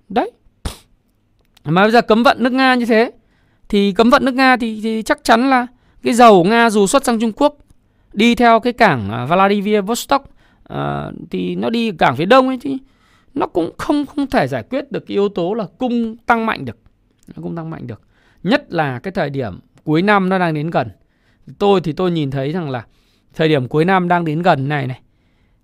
[0.09, 0.31] Đấy.
[1.65, 3.13] Mà bây giờ cấm vận nước Nga như thế
[3.69, 5.67] thì cấm vận nước Nga thì, thì chắc chắn là
[6.03, 7.57] cái dầu Nga dù xuất sang Trung Quốc
[8.13, 10.31] đi theo cái cảng à, Vladivostok
[10.65, 12.79] à, thì nó đi cảng phía đông ấy thì
[13.35, 16.65] nó cũng không không thể giải quyết được cái yếu tố là cung tăng mạnh
[16.65, 16.77] được.
[17.37, 18.03] Nó cung tăng mạnh được.
[18.43, 20.89] Nhất là cái thời điểm cuối năm nó đang đến gần.
[21.59, 22.87] Tôi thì tôi nhìn thấy rằng là
[23.35, 25.01] thời điểm cuối năm đang đến gần này này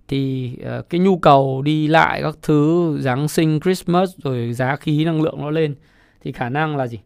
[0.09, 5.05] thì uh, cái nhu cầu đi lại các thứ Giáng sinh Christmas rồi giá khí
[5.05, 5.75] năng lượng nó lên
[6.21, 6.99] thì khả năng là gì?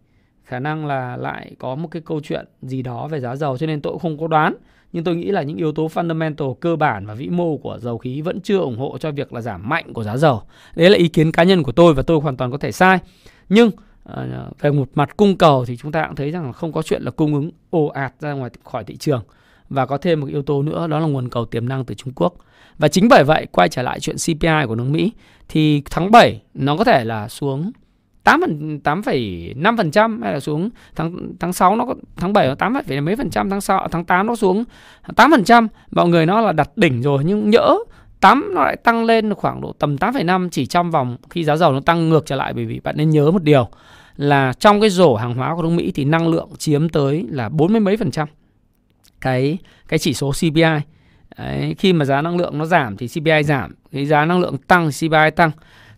[0.52, 3.66] Khả năng là lại có một cái câu chuyện gì đó về giá dầu cho
[3.66, 4.54] nên tôi cũng không có đoán
[4.92, 7.98] nhưng tôi nghĩ là những yếu tố fundamental cơ bản và vĩ mô của dầu
[7.98, 10.42] khí vẫn chưa ủng hộ cho việc là giảm mạnh của giá dầu.
[10.74, 12.98] Đấy là ý kiến cá nhân của tôi và tôi hoàn toàn có thể sai.
[13.48, 16.72] Nhưng uh, về một mặt cung cầu thì chúng ta cũng thấy rằng là không
[16.72, 19.22] có chuyện là cung ứng ồ ạt ra ngoài khỏi thị trường
[19.68, 22.12] và có thêm một yếu tố nữa đó là nguồn cầu tiềm năng từ Trung
[22.16, 22.34] Quốc.
[22.78, 25.12] Và chính bởi vậy quay trở lại chuyện CPI của nước Mỹ
[25.48, 27.72] thì tháng 7 nó có thể là xuống
[28.24, 28.40] 8
[28.84, 33.16] 8,5% hay là xuống tháng tháng 6 nó có tháng 7 nó 8 phải mấy
[33.16, 34.64] phần trăm tháng 6 tháng 8 nó xuống
[35.06, 37.76] 8%, mọi người nó là đặt đỉnh rồi nhưng nhỡ
[38.20, 41.72] 8 nó lại tăng lên khoảng độ tầm 8,5 chỉ trong vòng khi giá dầu
[41.72, 43.68] nó tăng ngược trở lại bởi vì bạn nên nhớ một điều
[44.16, 47.48] là trong cái rổ hàng hóa của nước Mỹ thì năng lượng chiếm tới là
[47.48, 48.28] 40 mấy phần trăm
[49.20, 49.58] cái
[49.88, 50.62] cái chỉ số CPI.
[51.38, 54.58] Đấy, khi mà giá năng lượng nó giảm thì CPI giảm, cái giá năng lượng
[54.58, 55.50] tăng thì CPI tăng.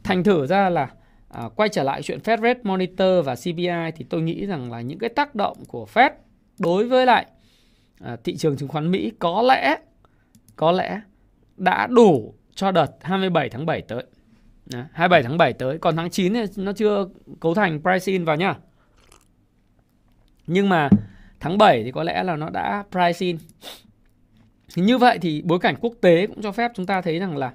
[0.04, 0.88] Thành thử ra là
[1.34, 4.80] à, quay trở lại chuyện Fed Rate Monitor và CPI thì tôi nghĩ rằng là
[4.80, 6.10] những cái tác động của Fed
[6.58, 7.26] đối với lại
[8.00, 9.76] à, thị trường chứng khoán Mỹ có lẽ
[10.56, 11.00] có lẽ
[11.56, 14.04] đã đủ cho đợt 27 tháng 7 tới.
[14.66, 17.08] Đó, 27 tháng 7 tới, còn tháng 9 thì nó chưa
[17.40, 18.54] cấu thành price in vào nhá.
[20.46, 20.88] Nhưng mà
[21.40, 23.38] tháng 7 thì có lẽ là nó đã price in.
[24.74, 27.36] Thì như vậy thì bối cảnh quốc tế cũng cho phép chúng ta thấy rằng
[27.36, 27.52] là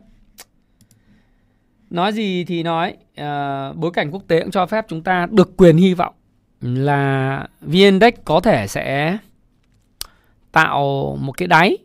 [1.90, 5.58] nói gì thì nói uh, bối cảnh quốc tế cũng cho phép chúng ta được
[5.58, 6.14] quyền hy vọng
[6.62, 9.18] là VN-Index có thể sẽ
[10.52, 11.78] tạo một cái đáy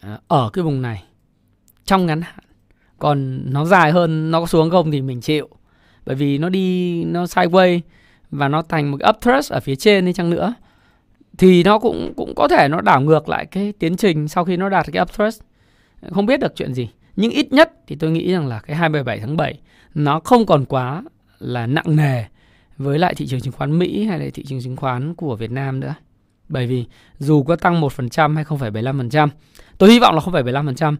[0.00, 1.04] ờ, ở cái vùng này
[1.84, 2.44] trong ngắn hạn.
[2.98, 5.48] Còn nó dài hơn nó có xuống không thì mình chịu.
[6.06, 7.80] Bởi vì nó đi nó sideways
[8.30, 10.54] và nó thành một cái upthrust ở phía trên đi chăng nữa
[11.38, 14.56] thì nó cũng cũng có thể nó đảo ngược lại cái tiến trình sau khi
[14.56, 15.40] nó đạt cái upthrust
[16.10, 19.20] không biết được chuyện gì nhưng ít nhất thì tôi nghĩ rằng là cái 27
[19.20, 19.58] tháng 7
[19.94, 21.02] nó không còn quá
[21.38, 22.24] là nặng nề
[22.78, 25.50] với lại thị trường chứng khoán Mỹ hay là thị trường chứng khoán của Việt
[25.50, 25.94] Nam nữa.
[26.48, 26.84] Bởi vì
[27.18, 29.28] dù có tăng 1% hay 0,75%,
[29.78, 30.96] tôi hy vọng là 0,75%,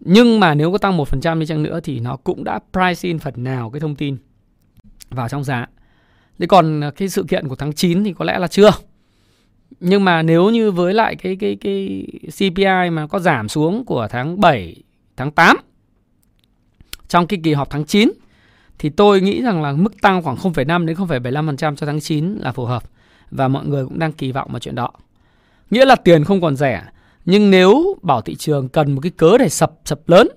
[0.00, 3.18] nhưng mà nếu có tăng 1% đi chăng nữa thì nó cũng đã price in
[3.18, 4.16] phần nào cái thông tin
[5.10, 5.66] vào trong giá.
[6.38, 8.70] Thế còn cái sự kiện của tháng 9 thì có lẽ là chưa.
[9.80, 12.06] Nhưng mà nếu như với lại cái cái cái
[12.38, 14.82] CPI mà có giảm xuống của tháng 7
[15.18, 15.56] tháng 8
[17.08, 18.12] trong cái kỳ họp tháng 9
[18.78, 22.52] thì tôi nghĩ rằng là mức tăng khoảng 0,5 đến 0,75% cho tháng 9 là
[22.52, 22.82] phù hợp
[23.30, 24.90] và mọi người cũng đang kỳ vọng vào chuyện đó.
[25.70, 26.84] Nghĩa là tiền không còn rẻ,
[27.24, 30.28] nhưng nếu bảo thị trường cần một cái cớ để sập sập lớn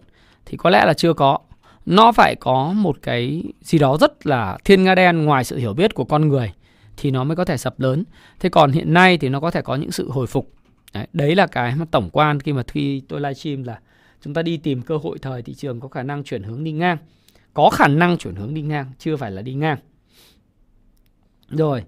[0.46, 1.38] thì có lẽ là chưa có.
[1.86, 5.74] Nó phải có một cái gì đó rất là thiên nga đen ngoài sự hiểu
[5.74, 6.54] biết của con người
[6.98, 8.04] thì nó mới có thể sập lớn.
[8.40, 10.52] Thế còn hiện nay thì nó có thể có những sự hồi phục
[10.94, 13.80] Đấy, đấy là cái mà tổng quan khi mà khi tôi livestream là
[14.22, 16.72] chúng ta đi tìm cơ hội thời thị trường có khả năng chuyển hướng đi
[16.72, 16.98] ngang.
[17.54, 19.78] Có khả năng chuyển hướng đi ngang, chưa phải là đi ngang.
[21.50, 21.84] Rồi,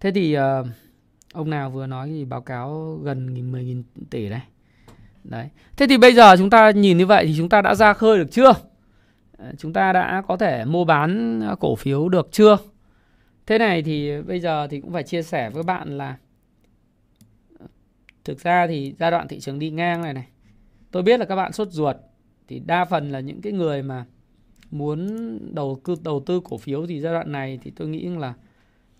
[0.00, 0.66] thế thì uh,
[1.32, 4.40] ông nào vừa nói gì báo cáo gần nghìn mười nghìn tỷ đấy.
[5.24, 5.48] Đấy.
[5.76, 8.18] Thế thì bây giờ chúng ta nhìn như vậy thì chúng ta đã ra khơi
[8.18, 8.52] được chưa?
[9.38, 12.56] Ờ, chúng ta đã có thể mua bán ờ, cổ phiếu được chưa?
[13.46, 16.16] Thế này thì bây giờ thì cũng phải chia sẻ với bạn là
[18.24, 20.26] thực ra thì giai đoạn thị trường đi ngang này này
[20.94, 21.96] tôi biết là các bạn sốt ruột,
[22.48, 24.04] thì đa phần là những cái người mà
[24.70, 25.08] muốn
[25.54, 28.34] đầu tư đầu tư cổ phiếu thì giai đoạn này thì tôi nghĩ là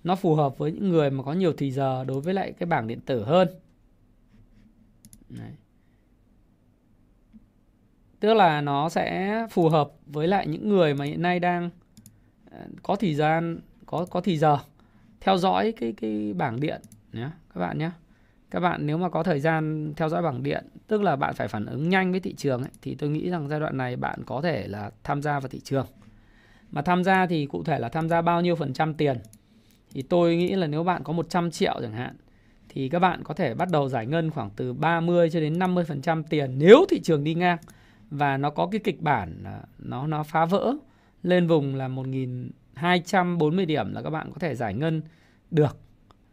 [0.05, 2.67] nó phù hợp với những người mà có nhiều thì giờ đối với lại cái
[2.67, 3.49] bảng điện tử hơn
[5.29, 5.53] Đấy.
[8.21, 11.71] tức là nó sẽ phù hợp với lại những người mà hiện nay đang
[12.51, 14.59] ờ, có thời gian, có có thì giờ
[15.21, 16.81] theo dõi cái cái bảng điện
[17.13, 17.91] nhé các bạn nhé
[18.55, 21.49] các bạn nếu mà có thời gian theo dõi bảng điện tức là bạn phải
[21.49, 24.23] phản ứng nhanh với thị trường ấy, thì tôi nghĩ rằng giai đoạn này bạn
[24.27, 25.87] có thể là tham gia vào thị trường.
[26.71, 29.17] Mà tham gia thì cụ thể là tham gia bao nhiêu phần trăm tiền?
[29.93, 32.17] Thì tôi nghĩ là nếu bạn có 100 triệu chẳng hạn
[32.69, 35.85] thì các bạn có thể bắt đầu giải ngân khoảng từ 30 cho đến 50
[35.85, 37.59] phần trăm tiền nếu thị trường đi ngang.
[38.11, 39.45] Và nó có cái kịch bản
[39.79, 40.75] nó nó phá vỡ
[41.23, 45.03] lên vùng là 1.240 điểm là các bạn có thể giải ngân
[45.51, 45.84] được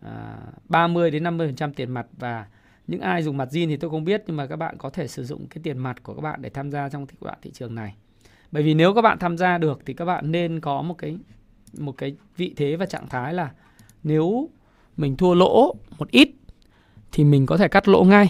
[0.06, 0.38] à,
[0.70, 2.46] 30 đến 50% tiền mặt và
[2.88, 5.08] những ai dùng mặt zin thì tôi không biết nhưng mà các bạn có thể
[5.08, 7.52] sử dụng cái tiền mặt của các bạn để tham gia trong thị đoạn thị
[7.54, 7.96] trường này.
[8.52, 11.18] Bởi vì nếu các bạn tham gia được thì các bạn nên có một cái
[11.78, 13.52] một cái vị thế và trạng thái là
[14.04, 14.50] nếu
[14.98, 16.30] mình thua lỗ một ít
[17.12, 18.30] thì mình có thể cắt lỗ ngay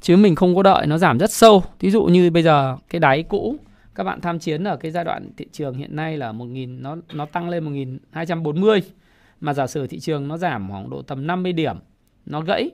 [0.00, 1.62] chứ mình không có đợi nó giảm rất sâu.
[1.80, 3.56] Ví dụ như bây giờ cái đáy cũ
[3.94, 6.96] các bạn tham chiến ở cái giai đoạn thị trường hiện nay là 1000 nó
[7.12, 8.82] nó tăng lên 1240
[9.40, 11.76] mà giả sử thị trường nó giảm khoảng độ tầm 50 điểm,
[12.26, 12.70] nó gãy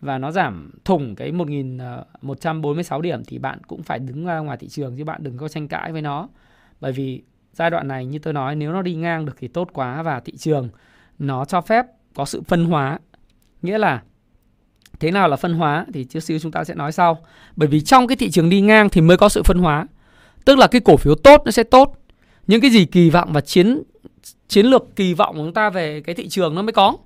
[0.00, 4.58] và nó giảm thủng cái 1146 ờ, điểm thì bạn cũng phải đứng ra ngoài
[4.60, 6.28] thị trường chứ bạn đừng có tranh cãi với nó.
[6.80, 9.68] Bởi vì giai đoạn này như tôi nói, nếu nó đi ngang được thì tốt
[9.72, 10.68] quá và thị trường
[11.18, 12.98] nó cho phép có sự phân hóa.
[13.62, 14.02] Nghĩa là
[15.00, 17.18] thế nào là phân hóa thì chút xíu chúng ta sẽ nói sau.
[17.56, 19.86] Bởi vì trong cái thị trường đi ngang thì mới có sự phân hóa.
[20.44, 21.96] Tức là cái cổ phiếu tốt nó sẽ tốt.
[22.46, 23.82] Những cái gì kỳ vọng và chiến
[24.48, 26.96] chiến lược kỳ vọng của chúng ta về cái thị trường nó mới có.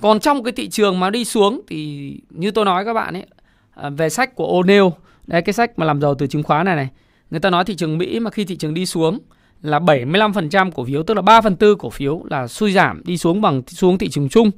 [0.00, 3.26] Còn trong cái thị trường mà đi xuống thì như tôi nói các bạn ấy
[3.74, 4.90] à, về sách của O'Neill,
[5.26, 6.88] đấy, cái sách mà làm giàu từ chứng khoán này này,
[7.30, 9.18] người ta nói thị trường Mỹ mà khi thị trường đi xuống
[9.62, 13.16] là 75% cổ phiếu, tức là 3 phần tư cổ phiếu là suy giảm, đi
[13.16, 14.50] xuống bằng, xuống thị trường chung,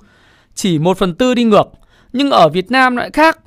[0.54, 1.66] chỉ 1 phần tư đi ngược.
[2.12, 3.40] Nhưng ở Việt Nam lại khác.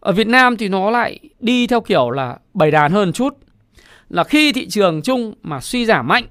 [0.00, 3.36] Ở Việt Nam thì nó lại đi theo kiểu là bầy đàn hơn chút.
[4.08, 6.24] Là khi thị trường chung mà suy giảm mạnh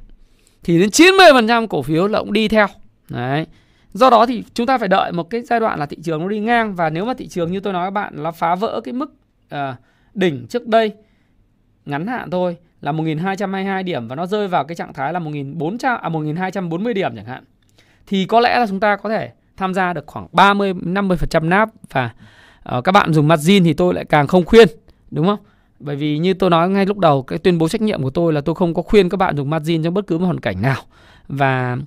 [0.64, 2.68] thì đến 90% cổ phiếu là cũng đi theo.
[3.10, 3.46] Đấy.
[3.94, 6.28] Do đó thì chúng ta phải đợi một cái giai đoạn là thị trường nó
[6.28, 8.82] đi ngang và nếu mà thị trường như tôi nói các bạn là phá vỡ
[8.84, 9.14] cái mức
[9.56, 9.60] uh,
[10.14, 10.92] đỉnh trước đây
[11.86, 15.98] ngắn hạn thôi là 1222 điểm và nó rơi vào cái trạng thái là 1400
[16.02, 17.44] à 1240 điểm chẳng hạn.
[18.08, 21.70] Thì có lẽ là chúng ta có thể tham gia được khoảng 30 50% náp
[21.90, 22.10] và
[22.78, 24.68] uh, các bạn dùng margin thì tôi lại càng không khuyên,
[25.12, 25.40] đúng không?
[25.84, 28.34] Bởi vì như tôi nói ngay lúc đầu, cái tuyên bố trách nhiệm của tôi
[28.34, 30.62] là tôi không có khuyên các bạn dùng margin trong bất cứ một hoàn cảnh
[30.62, 30.82] nào.
[31.28, 31.78] Và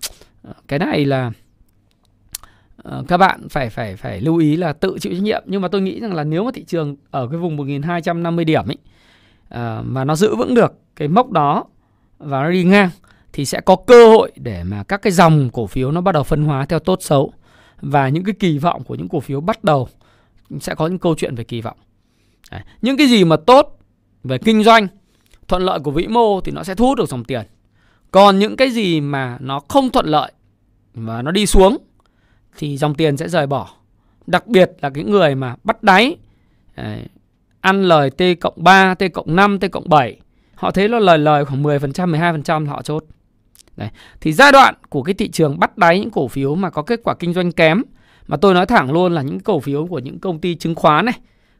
[0.42, 1.32] ờ, cái này là
[2.76, 5.68] ờ, các bạn phải phải phải lưu ý là tự chịu trách nhiệm nhưng mà
[5.68, 8.78] tôi nghĩ rằng là nếu mà thị trường ở cái vùng 1250 điểm ấy
[9.48, 11.64] ờ, mà nó giữ vững được cái mốc đó
[12.18, 12.90] và nó đi ngang,
[13.32, 16.22] thì sẽ có cơ hội để mà các cái dòng cổ phiếu nó bắt đầu
[16.22, 17.32] phân hóa theo tốt xấu
[17.80, 19.88] và những cái kỳ vọng của những cổ phiếu bắt đầu
[20.60, 21.76] sẽ có những câu chuyện về kỳ vọng.
[22.50, 22.60] Đấy.
[22.82, 23.78] Những cái gì mà tốt
[24.24, 24.88] về kinh doanh
[25.48, 27.42] thuận lợi của vĩ mô thì nó sẽ thu hút được dòng tiền.
[28.10, 30.32] Còn những cái gì mà nó không thuận lợi
[30.94, 31.78] và nó đi xuống
[32.58, 33.70] thì dòng tiền sẽ rời bỏ.
[34.26, 36.16] Đặc biệt là cái người mà bắt đáy
[36.74, 36.98] à,
[37.60, 40.20] ăn lời T cộng 3, T cộng 5, T cộng 7
[40.54, 43.04] họ thấy nó lời lời khoảng 10%, 12% họ chốt.
[43.76, 43.88] Đấy.
[44.20, 47.00] Thì giai đoạn của cái thị trường bắt đáy những cổ phiếu mà có kết
[47.04, 47.82] quả kinh doanh kém
[48.26, 51.04] mà tôi nói thẳng luôn là những cổ phiếu của những công ty chứng khoán
[51.04, 51.14] này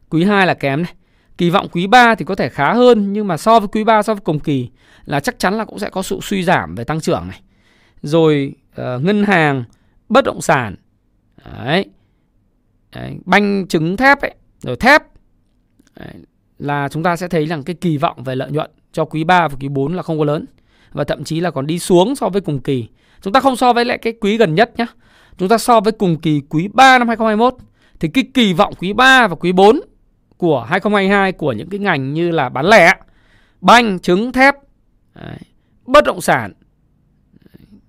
[0.09, 0.93] quý 2 là kém này
[1.37, 4.03] Kỳ vọng quý 3 thì có thể khá hơn nhưng mà so với quý 3
[4.03, 4.69] so với cùng kỳ
[5.05, 7.41] là chắc chắn là cũng sẽ có sự suy giảm về tăng trưởng này.
[8.01, 9.63] Rồi uh, ngân hàng,
[10.09, 10.75] bất động sản,
[11.63, 11.85] đấy,
[12.95, 15.01] đấy, banh trứng thép ấy, rồi thép
[15.99, 16.13] đấy,
[16.59, 19.47] là chúng ta sẽ thấy rằng cái kỳ vọng về lợi nhuận cho quý 3
[19.47, 20.45] và quý 4 là không có lớn
[20.91, 22.87] và thậm chí là còn đi xuống so với cùng kỳ.
[23.21, 24.85] Chúng ta không so với lại cái quý gần nhất nhé.
[25.37, 27.55] Chúng ta so với cùng kỳ quý 3 năm 2021
[27.99, 29.79] thì cái kỳ vọng quý 3 và quý 4
[30.37, 32.93] của 2022 của những cái ngành như là bán lẻ,
[33.61, 34.55] banh, trứng, thép,
[35.85, 36.53] bất động sản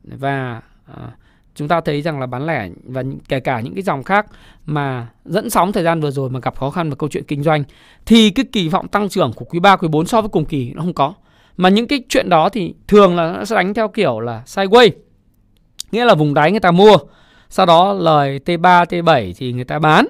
[0.02, 1.10] và à,
[1.54, 4.26] chúng ta thấy rằng là bán lẻ và kể cả những cái dòng khác
[4.66, 7.42] mà dẫn sóng thời gian vừa rồi mà gặp khó khăn về câu chuyện kinh
[7.42, 7.64] doanh
[8.06, 10.72] thì cái kỳ vọng tăng trưởng của quý 3 quý 4 so với cùng kỳ
[10.74, 11.14] nó không có.
[11.56, 14.90] Mà những cái chuyện đó thì thường là nó sẽ đánh theo kiểu là sideways.
[15.92, 16.96] Nghĩa là vùng đáy người ta mua,
[17.48, 20.06] sau đó lời T3, T7 thì người ta bán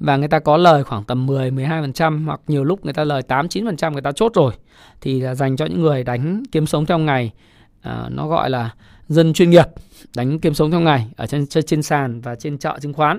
[0.00, 3.22] và người ta có lời khoảng tầm 10 12% hoặc nhiều lúc người ta lời
[3.22, 4.52] 8 9% người ta chốt rồi
[5.00, 7.32] thì là dành cho những người đánh kiếm sống theo ngày
[7.80, 8.70] à, nó gọi là
[9.08, 9.66] dân chuyên nghiệp
[10.16, 13.18] đánh kiếm sống theo ngày ở trên trên sàn và trên chợ chứng khoán.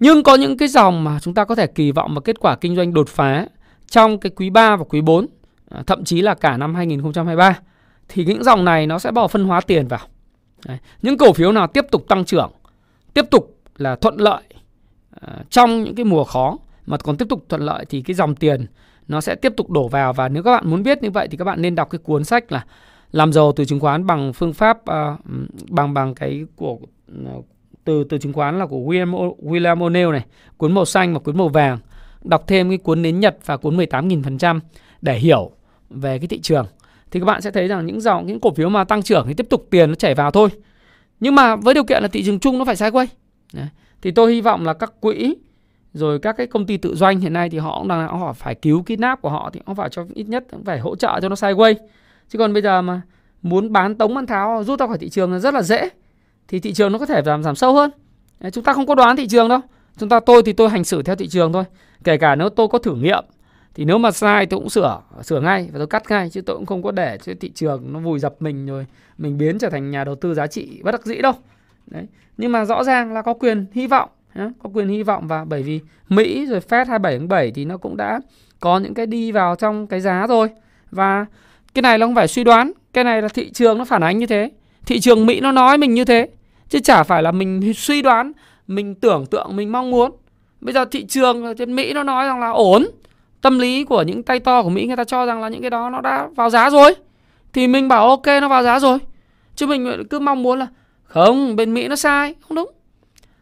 [0.00, 2.56] Nhưng có những cái dòng mà chúng ta có thể kỳ vọng vào kết quả
[2.56, 3.46] kinh doanh đột phá
[3.86, 5.26] trong cái quý 3 và quý 4,
[5.70, 7.58] à, thậm chí là cả năm 2023
[8.08, 10.00] thì những dòng này nó sẽ bỏ phân hóa tiền vào.
[10.66, 10.78] Đấy.
[11.02, 12.52] Những cổ phiếu nào tiếp tục tăng trưởng,
[13.14, 14.42] tiếp tục là thuận lợi
[15.26, 18.34] Ờ, trong những cái mùa khó mà còn tiếp tục thuận lợi thì cái dòng
[18.34, 18.66] tiền
[19.08, 21.36] nó sẽ tiếp tục đổ vào và nếu các bạn muốn biết như vậy thì
[21.36, 22.64] các bạn nên đọc cái cuốn sách là
[23.12, 25.20] làm giàu từ chứng khoán bằng phương pháp uh,
[25.70, 26.78] bằng bằng cái của
[27.36, 27.46] uh,
[27.84, 30.24] từ từ chứng khoán là của William William O'Neill này,
[30.56, 31.78] cuốn màu xanh và cuốn màu vàng.
[32.22, 34.60] Đọc thêm cái cuốn nến Nhật và cuốn 18.000%
[35.02, 35.50] để hiểu
[35.90, 36.66] về cái thị trường.
[37.10, 39.34] Thì các bạn sẽ thấy rằng những dòng những cổ phiếu mà tăng trưởng thì
[39.34, 40.48] tiếp tục tiền nó chảy vào thôi.
[41.20, 43.06] Nhưng mà với điều kiện là thị trường chung nó phải sideways.
[43.52, 43.66] Đấy.
[44.04, 45.36] Thì tôi hy vọng là các quỹ
[45.94, 48.54] rồi các cái công ty tự doanh hiện nay thì họ cũng đang họ phải
[48.54, 51.28] cứu cái nắp của họ thì họ phải cho ít nhất phải hỗ trợ cho
[51.28, 51.74] nó sideways.
[52.28, 53.00] Chứ còn bây giờ mà
[53.42, 55.88] muốn bán tống bán tháo rút ra khỏi thị trường là rất là dễ.
[56.48, 57.90] Thì thị trường nó có thể giảm giảm sâu hơn.
[58.40, 59.60] Đấy, chúng ta không có đoán thị trường đâu.
[59.98, 61.64] Chúng ta tôi thì tôi hành xử theo thị trường thôi.
[62.04, 63.24] Kể cả nếu tôi có thử nghiệm
[63.74, 66.56] thì nếu mà sai tôi cũng sửa sửa ngay và tôi cắt ngay chứ tôi
[66.56, 68.86] cũng không có để cho thị trường nó vùi dập mình rồi
[69.18, 71.32] mình biến trở thành nhà đầu tư giá trị bất đắc dĩ đâu
[71.86, 72.06] đấy.
[72.36, 75.62] Nhưng mà rõ ràng là có quyền hy vọng có quyền hy vọng và bởi
[75.62, 78.20] vì Mỹ rồi Fed 27 tháng 7 thì nó cũng đã
[78.60, 80.48] có những cái đi vào trong cái giá rồi.
[80.90, 81.26] Và
[81.74, 84.18] cái này nó không phải suy đoán Cái này là thị trường nó phản ánh
[84.18, 84.50] như thế.
[84.86, 86.28] Thị trường Mỹ nó nói mình như thế
[86.68, 88.32] Chứ chả phải là mình suy đoán
[88.66, 90.12] Mình tưởng tượng, mình mong muốn.
[90.60, 92.86] Bây giờ thị trường trên Mỹ nó nói rằng là ổn.
[93.40, 95.70] Tâm lý của những tay to của Mỹ Người ta cho rằng là những cái
[95.70, 96.94] đó nó đã vào giá rồi.
[97.52, 98.98] Thì mình bảo ok nó vào giá rồi.
[99.54, 100.66] Chứ mình cứ mong muốn là
[101.14, 102.72] không, bên Mỹ nó sai Không đúng.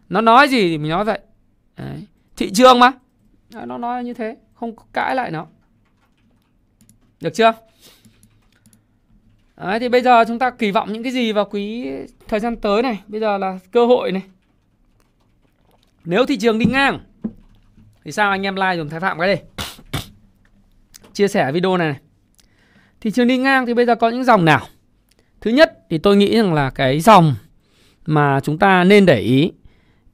[0.09, 1.19] Nó nói gì thì mình nói vậy.
[1.77, 2.07] Đấy.
[2.37, 2.93] Thị trường mà.
[3.51, 5.47] Nó nói như thế Không cãi lại nó.
[7.21, 7.53] Được chưa?
[9.57, 11.91] Đấy, thì bây giờ chúng ta kỳ vọng những cái gì vào quý
[12.29, 13.01] thời gian tới này?
[13.07, 14.23] Bây giờ là cơ hội này.
[16.05, 17.01] Nếu thị trường đi ngang
[18.05, 19.43] Thì sao anh em like dùm thái phạm cái đi.
[21.13, 22.01] Chia sẻ video này, này.
[23.01, 24.67] Thị trường đi ngang thì bây giờ có những dòng nào?
[25.41, 27.35] Thứ nhất thì tôi nghĩ rằng là cái dòng
[28.07, 29.53] mà chúng ta nên để ý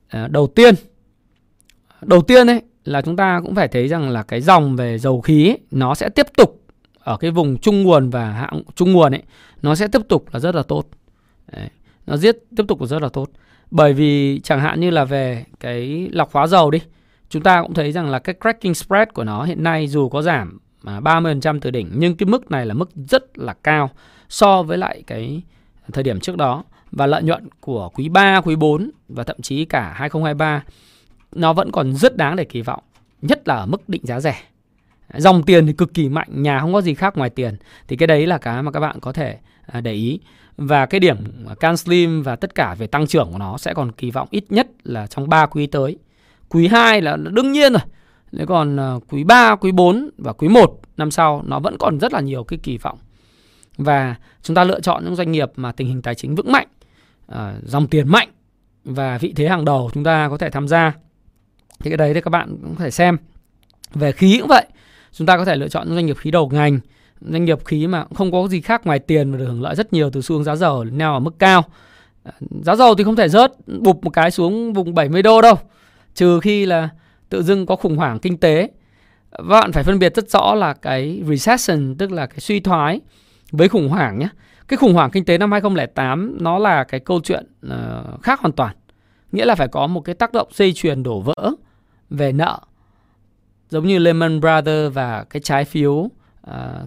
[0.08, 0.74] à, Đầu tiên
[2.02, 5.20] Đầu tiên ấy là chúng ta cũng phải thấy rằng là cái dòng về dầu
[5.20, 6.62] khí ấy, nó sẽ tiếp tục
[6.98, 9.22] ở cái vùng trung nguồn và hạng trung nguồn ấy
[9.62, 10.86] nó sẽ tiếp tục là rất là tốt.
[11.52, 11.68] Đấy.
[12.06, 13.30] Nó giết tiếp tục là rất là tốt.
[13.70, 16.78] Bởi vì chẳng hạn như là về cái lọc hóa dầu đi,
[17.28, 20.22] chúng ta cũng thấy rằng là cái cracking spread của nó hiện nay dù có
[20.22, 23.90] giảm mà 30% từ đỉnh nhưng cái mức này là mức rất là cao
[24.28, 25.42] so với lại cái
[25.92, 29.64] thời điểm trước đó và lợi nhuận của quý 3, quý 4 và thậm chí
[29.64, 30.62] cả 2023
[31.32, 32.82] nó vẫn còn rất đáng để kỳ vọng,
[33.22, 34.36] nhất là ở mức định giá rẻ.
[35.14, 37.56] Dòng tiền thì cực kỳ mạnh, nhà không có gì khác ngoài tiền.
[37.88, 40.20] Thì cái đấy là cái mà các bạn có thể à, để ý.
[40.56, 41.16] Và cái điểm
[41.60, 44.44] Can Slim và tất cả về tăng trưởng của nó sẽ còn kỳ vọng ít
[44.48, 45.98] nhất là trong 3 quý tới.
[46.48, 47.82] Quý 2 là đương nhiên rồi.
[48.32, 51.98] Thế còn à, quý 3, quý 4 và quý 1 năm sau nó vẫn còn
[51.98, 52.98] rất là nhiều cái kỳ vọng.
[53.76, 56.68] Và chúng ta lựa chọn những doanh nghiệp mà tình hình tài chính vững mạnh,
[57.28, 58.28] à, dòng tiền mạnh
[58.84, 60.92] và vị thế hàng đầu chúng ta có thể tham gia.
[61.80, 63.16] Thì cái đấy thì các bạn cũng có thể xem.
[63.94, 64.66] Về khí cũng vậy
[65.12, 66.80] chúng ta có thể lựa chọn doanh nghiệp khí đầu ngành
[67.20, 69.92] doanh nghiệp khí mà không có gì khác ngoài tiền và được hưởng lợi rất
[69.92, 71.64] nhiều từ xu hướng giá dầu neo ở mức cao
[72.24, 72.32] à,
[72.64, 75.54] giá dầu thì không thể rớt bụp một cái xuống vùng 70 đô đâu
[76.14, 76.88] trừ khi là
[77.28, 78.70] tự dưng có khủng hoảng kinh tế
[79.48, 83.00] bạn phải phân biệt rất rõ là cái recession tức là cái suy thoái
[83.52, 84.28] với khủng hoảng nhé
[84.68, 88.52] cái khủng hoảng kinh tế năm 2008 nó là cái câu chuyện uh, khác hoàn
[88.52, 88.76] toàn
[89.32, 91.52] nghĩa là phải có một cái tác động dây chuyền đổ vỡ
[92.10, 92.60] về nợ
[93.68, 96.10] giống như Lehman Brothers và cái trái phiếu uh,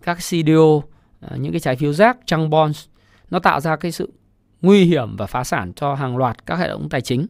[0.03, 0.83] các CDO uh,
[1.21, 2.85] ờ, những cái trái phiếu rác trăng bonds
[3.31, 4.13] nó tạo ra cái sự
[4.61, 7.27] nguy hiểm và phá sản cho hàng loạt các hệ thống tài chính.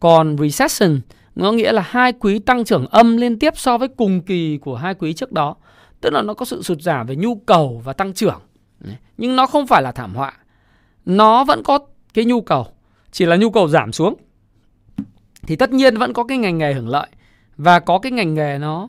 [0.00, 1.00] Còn recession
[1.34, 4.76] nó nghĩa là hai quý tăng trưởng âm liên tiếp so với cùng kỳ của
[4.76, 5.56] hai quý trước đó.
[6.00, 8.40] Tức là nó có sự sụt giảm về nhu cầu và tăng trưởng.
[9.16, 10.32] Nhưng nó không phải là thảm họa.
[11.06, 11.78] Nó vẫn có
[12.14, 12.66] cái nhu cầu,
[13.12, 14.14] chỉ là nhu cầu giảm xuống.
[15.42, 17.06] Thì tất nhiên vẫn có cái ngành nghề hưởng lợi.
[17.56, 18.88] Và có cái ngành nghề nó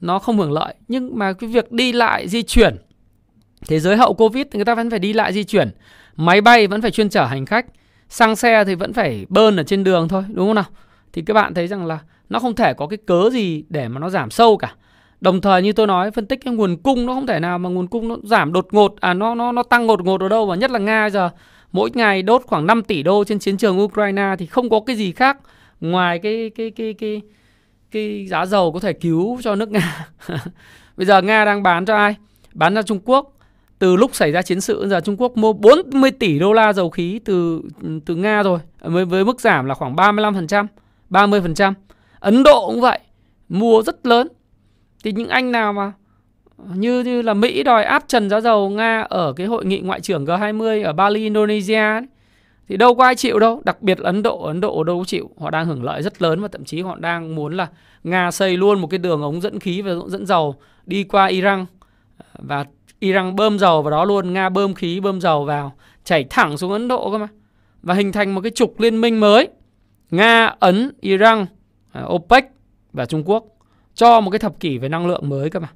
[0.00, 0.74] nó không hưởng lợi.
[0.88, 2.76] Nhưng mà cái việc đi lại di chuyển
[3.68, 5.70] thế giới hậu covid thì người ta vẫn phải đi lại di chuyển.
[6.16, 7.66] Máy bay vẫn phải chuyên chở hành khách.
[8.08, 10.64] Xăng xe thì vẫn phải bơn ở trên đường thôi đúng không nào?
[11.12, 11.98] Thì các bạn thấy rằng là
[12.28, 14.74] nó không thể có cái cớ gì để mà nó giảm sâu cả
[15.20, 17.68] đồng thời như tôi nói phân tích cái nguồn cung nó không thể nào mà
[17.68, 20.46] nguồn cung nó giảm đột ngột à nó nó nó tăng ngột ngột ở đâu
[20.46, 21.30] và nhất là nga giờ
[21.72, 24.96] mỗi ngày đốt khoảng 5 tỷ đô trên chiến trường Ukraine thì không có cái
[24.96, 25.38] gì khác
[25.80, 27.22] ngoài cái cái cái cái
[27.90, 30.08] cái giá dầu có thể cứu cho nước Nga.
[30.96, 32.16] Bây giờ Nga đang bán cho ai?
[32.54, 33.32] Bán cho Trung Quốc.
[33.78, 36.90] Từ lúc xảy ra chiến sự giờ Trung Quốc mua 40 tỷ đô la dầu
[36.90, 37.62] khí từ
[38.06, 40.66] từ Nga rồi, với với mức giảm là khoảng 35%,
[41.10, 41.72] 30%.
[42.20, 42.98] Ấn Độ cũng vậy,
[43.48, 44.28] mua rất lớn.
[45.06, 45.92] Thì những anh nào mà
[46.74, 50.00] như như là Mỹ đòi áp trần giá dầu Nga ở cái hội nghị ngoại
[50.00, 52.02] trưởng G20 ở Bali Indonesia ấy,
[52.68, 55.04] thì đâu có ai chịu đâu, đặc biệt là Ấn Độ, Ấn Độ đâu có
[55.04, 57.68] chịu, họ đang hưởng lợi rất lớn và thậm chí họ đang muốn là
[58.04, 60.54] Nga xây luôn một cái đường ống dẫn khí và dẫn dầu
[60.86, 61.66] đi qua Iran.
[62.32, 62.64] Và
[62.98, 65.72] Iran bơm dầu vào đó luôn, Nga bơm khí bơm dầu vào
[66.04, 67.28] chảy thẳng xuống Ấn Độ cơ mà.
[67.82, 69.48] Và hình thành một cái trục liên minh mới.
[70.10, 71.46] Nga, Ấn, Iran,
[71.92, 72.44] à, OPEC
[72.92, 73.55] và Trung Quốc
[73.96, 75.68] cho một cái thập kỷ về năng lượng mới cơ mà.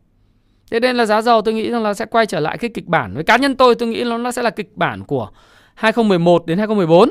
[0.70, 2.86] Thế nên là giá dầu tôi nghĩ rằng là sẽ quay trở lại cái kịch
[2.86, 3.14] bản.
[3.14, 5.30] Với cá nhân tôi tôi nghĩ nó sẽ là kịch bản của
[5.74, 7.10] 2011 đến 2014.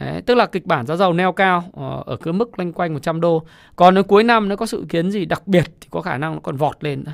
[0.00, 2.92] Đấy, tức là kịch bản giá dầu neo cao ờ, ở cái mức loanh quanh
[2.92, 3.42] 100 đô.
[3.76, 6.34] Còn nếu cuối năm nó có sự kiến gì đặc biệt thì có khả năng
[6.34, 7.12] nó còn vọt lên nữa.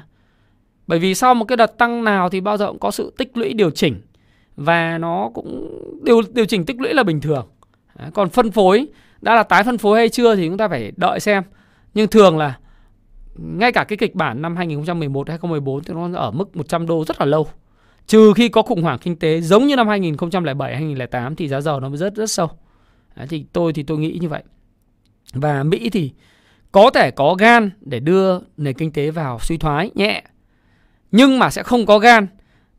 [0.86, 3.36] Bởi vì sau một cái đợt tăng nào thì bao giờ cũng có sự tích
[3.36, 4.00] lũy điều chỉnh
[4.56, 7.46] và nó cũng điều điều chỉnh tích lũy là bình thường.
[7.98, 8.86] Đấy, còn phân phối
[9.20, 11.42] đã là tái phân phối hay chưa thì chúng ta phải đợi xem.
[11.94, 12.58] Nhưng thường là
[13.38, 17.20] ngay cả cái kịch bản năm 2011 2014 thì nó ở mức 100 đô rất
[17.20, 17.46] là lâu.
[18.06, 21.80] Trừ khi có khủng hoảng kinh tế giống như năm 2007 2008 thì giá dầu
[21.80, 22.48] nó mới rất rất sâu.
[23.16, 24.42] Đấy, thì tôi thì tôi nghĩ như vậy.
[25.32, 26.12] Và Mỹ thì
[26.72, 30.22] có thể có gan để đưa nền kinh tế vào suy thoái nhẹ
[31.12, 32.26] nhưng mà sẽ không có gan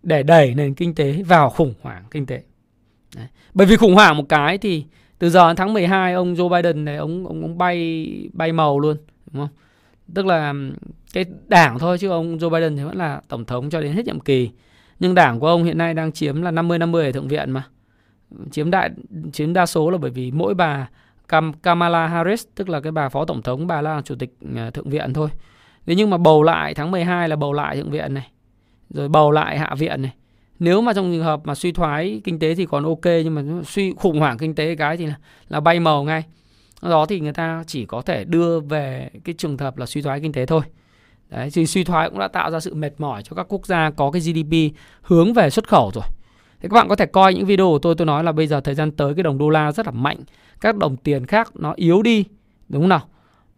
[0.04, 2.42] để đẩy nền kinh tế vào khủng hoảng kinh tế.
[3.16, 3.28] Đấy.
[3.54, 4.86] Bởi vì khủng hoảng một cái thì
[5.20, 8.80] từ giờ đến tháng 12 ông Joe Biden này ông ông ông bay bay màu
[8.80, 8.98] luôn,
[9.32, 9.56] đúng không?
[10.14, 10.54] Tức là
[11.14, 14.06] cái đảng thôi chứ ông Joe Biden thì vẫn là tổng thống cho đến hết
[14.06, 14.50] nhiệm kỳ.
[15.00, 17.64] Nhưng đảng của ông hiện nay đang chiếm là 50 50 ở thượng viện mà.
[18.52, 18.90] Chiếm đại
[19.34, 20.88] chiếm đa số là bởi vì mỗi bà
[21.28, 24.72] Cam, Kamala Harris tức là cái bà phó tổng thống bà là chủ tịch ờ,
[24.72, 25.30] thượng viện thôi.
[25.86, 28.32] Thế nhưng mà bầu lại tháng 12 là bầu lại thượng viện này.
[28.90, 30.14] Rồi bầu lại hạ viện này.
[30.60, 33.44] Nếu mà trong trường hợp mà suy thoái kinh tế thì còn ok nhưng mà
[33.66, 35.16] suy khủng hoảng kinh tế cái thì là,
[35.48, 36.24] là bay màu ngay.
[36.82, 40.20] Đó thì người ta chỉ có thể đưa về cái trường hợp là suy thoái
[40.20, 40.62] kinh tế thôi.
[41.30, 43.90] Đấy, thì suy thoái cũng đã tạo ra sự mệt mỏi cho các quốc gia
[43.90, 46.04] có cái GDP hướng về xuất khẩu rồi.
[46.62, 48.62] thì các bạn có thể coi những video của tôi tôi nói là bây giờ
[48.62, 50.18] thời gian tới cái đồng đô la rất là mạnh,
[50.62, 52.26] các đồng tiền khác nó yếu đi,
[52.70, 53.02] đúng không nào?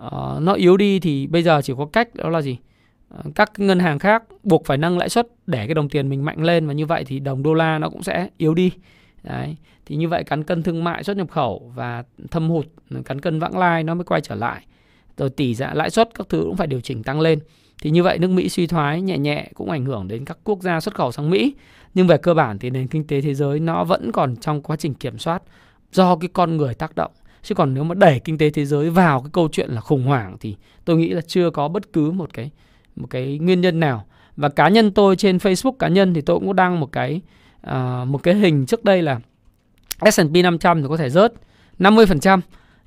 [0.06, 2.58] Uh, nó yếu đi thì bây giờ chỉ có cách đó là gì?
[3.20, 6.26] Uh, các ngân hàng khác buộc phải nâng lãi suất để cái đồng tiền mình
[6.26, 8.72] mạnh lên và như vậy thì đồng đô la nó cũng sẽ yếu đi.
[9.24, 9.56] Đấy.
[9.86, 12.66] Thì như vậy cán cân thương mại xuất nhập khẩu và thâm hụt,
[13.06, 14.66] cán cân vãng lai nó mới quay trở lại.
[15.18, 17.40] Rồi tỷ giá, lãi suất các thứ cũng phải điều chỉnh tăng lên.
[17.82, 20.62] Thì như vậy nước Mỹ suy thoái nhẹ nhẹ cũng ảnh hưởng đến các quốc
[20.62, 21.54] gia xuất khẩu sang Mỹ.
[21.94, 24.76] Nhưng về cơ bản thì nền kinh tế thế giới nó vẫn còn trong quá
[24.76, 25.44] trình kiểm soát
[25.92, 27.12] do cái con người tác động.
[27.44, 30.04] Chứ còn nếu mà đẩy kinh tế thế giới vào cái câu chuyện là khủng
[30.04, 30.56] hoảng thì
[30.86, 32.52] tôi nghĩ là chưa có bất cứ một cái
[32.96, 34.06] một cái nguyên nhân nào.
[34.36, 37.22] Và cá nhân tôi trên Facebook cá nhân thì tôi cũng đăng một cái
[37.68, 39.20] uh, một cái hình trước đây là
[40.12, 41.34] S&P 500 thì có thể rớt
[41.80, 42.40] 50%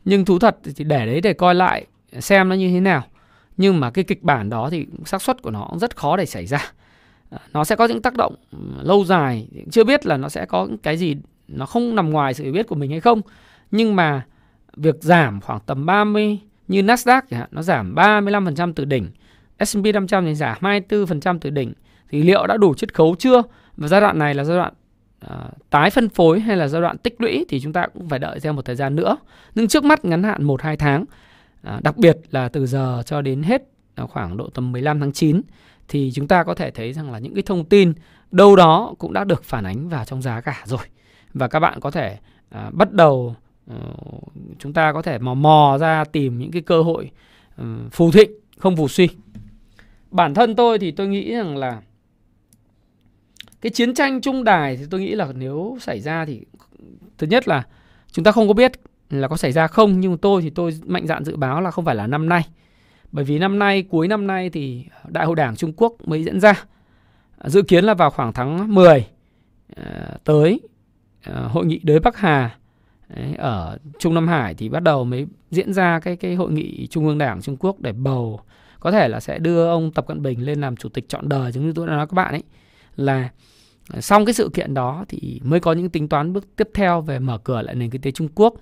[0.05, 1.87] nhưng thú thật thì để đấy để coi lại
[2.21, 3.03] xem nó như thế nào.
[3.57, 6.27] Nhưng mà cái kịch bản đó thì xác suất của nó cũng rất khó để
[6.27, 6.73] xảy ra.
[7.31, 8.35] Ờ, nó sẽ có những tác động
[8.83, 11.17] lâu dài chưa biết là nó sẽ có cái gì
[11.49, 13.21] nó không nằm ngoài sự hiểu biết của mình hay không.
[13.71, 14.25] Nhưng mà
[14.77, 19.11] việc giảm khoảng tầm 30 như Nasdaq chẳng hạn nó giảm 35% từ đỉnh.
[19.65, 21.73] S&P 500 thì giảm 24% từ đỉnh.
[22.11, 23.43] Thì liệu đã đủ chiết khấu chưa?
[23.83, 24.73] Và giai đoạn này là giai đoạn
[25.25, 28.19] uh, tái phân phối hay là giai đoạn tích lũy thì chúng ta cũng phải
[28.19, 29.17] đợi thêm một thời gian nữa.
[29.55, 31.05] Nhưng trước mắt ngắn hạn 1-2 tháng
[31.63, 33.63] À, đặc biệt là từ giờ cho đến hết
[33.97, 35.41] khoảng độ tầm 15 tháng 9
[35.89, 37.93] thì chúng ta có thể thấy rằng là những cái thông tin
[38.31, 40.81] đâu đó cũng đã được phản ánh vào trong giá cả rồi.
[41.35, 42.19] Và các bạn có thể
[42.51, 43.37] à, bắt đầu
[43.71, 44.23] uh,
[44.59, 47.11] chúng ta có thể mò mò ra tìm những cái cơ hội
[47.63, 49.09] uh, phù thịnh không phù suy.
[50.11, 51.81] Bản thân tôi thì tôi nghĩ rằng là
[53.63, 56.41] cái chiến tranh trung đài thì tôi nghĩ là nếu xảy ra thì
[57.19, 57.67] thứ nhất là
[58.13, 58.73] chúng ta không có biết
[59.11, 61.85] là có xảy ra không nhưng tôi thì tôi mạnh dạn dự báo là không
[61.85, 62.43] phải là năm nay.
[63.13, 66.41] Bởi vì năm nay cuối năm nay thì đại hội đảng Trung Quốc mới diễn
[66.41, 66.65] ra.
[67.45, 69.07] Dự kiến là vào khoảng tháng 10
[69.77, 69.85] ờ,
[70.25, 70.61] tới
[71.25, 72.57] ờ, hội nghị đới Bắc Hà
[73.17, 76.87] Đấy, ở Trung Nam Hải thì bắt đầu mới diễn ra cái cái hội nghị
[76.91, 78.41] Trung ương Đảng Trung Quốc để bầu.
[78.81, 81.53] Có thể là sẽ đưa ông Tập Cận Bình lên làm chủ tịch trọn đời
[81.53, 82.43] giống như tôi đã nói các bạn ấy
[82.97, 83.29] là
[84.01, 87.19] Xong cái sự kiện đó thì mới có những tính toán bước tiếp theo về
[87.19, 88.55] mở cửa lại nền kinh tế Trung Quốc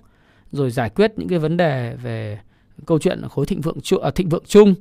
[0.51, 2.39] rồi giải quyết những cái vấn đề về
[2.85, 4.73] câu chuyện khối thịnh vượng à, thịnh vượng chung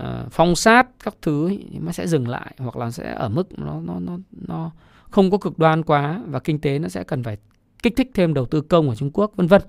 [0.00, 1.50] uh, phong sát các thứ
[1.80, 4.70] nó sẽ dừng lại hoặc là sẽ ở mức nó nó nó nó
[5.10, 7.36] không có cực đoan quá và kinh tế nó sẽ cần phải
[7.82, 9.62] kích thích thêm đầu tư công ở Trung Quốc vân vân.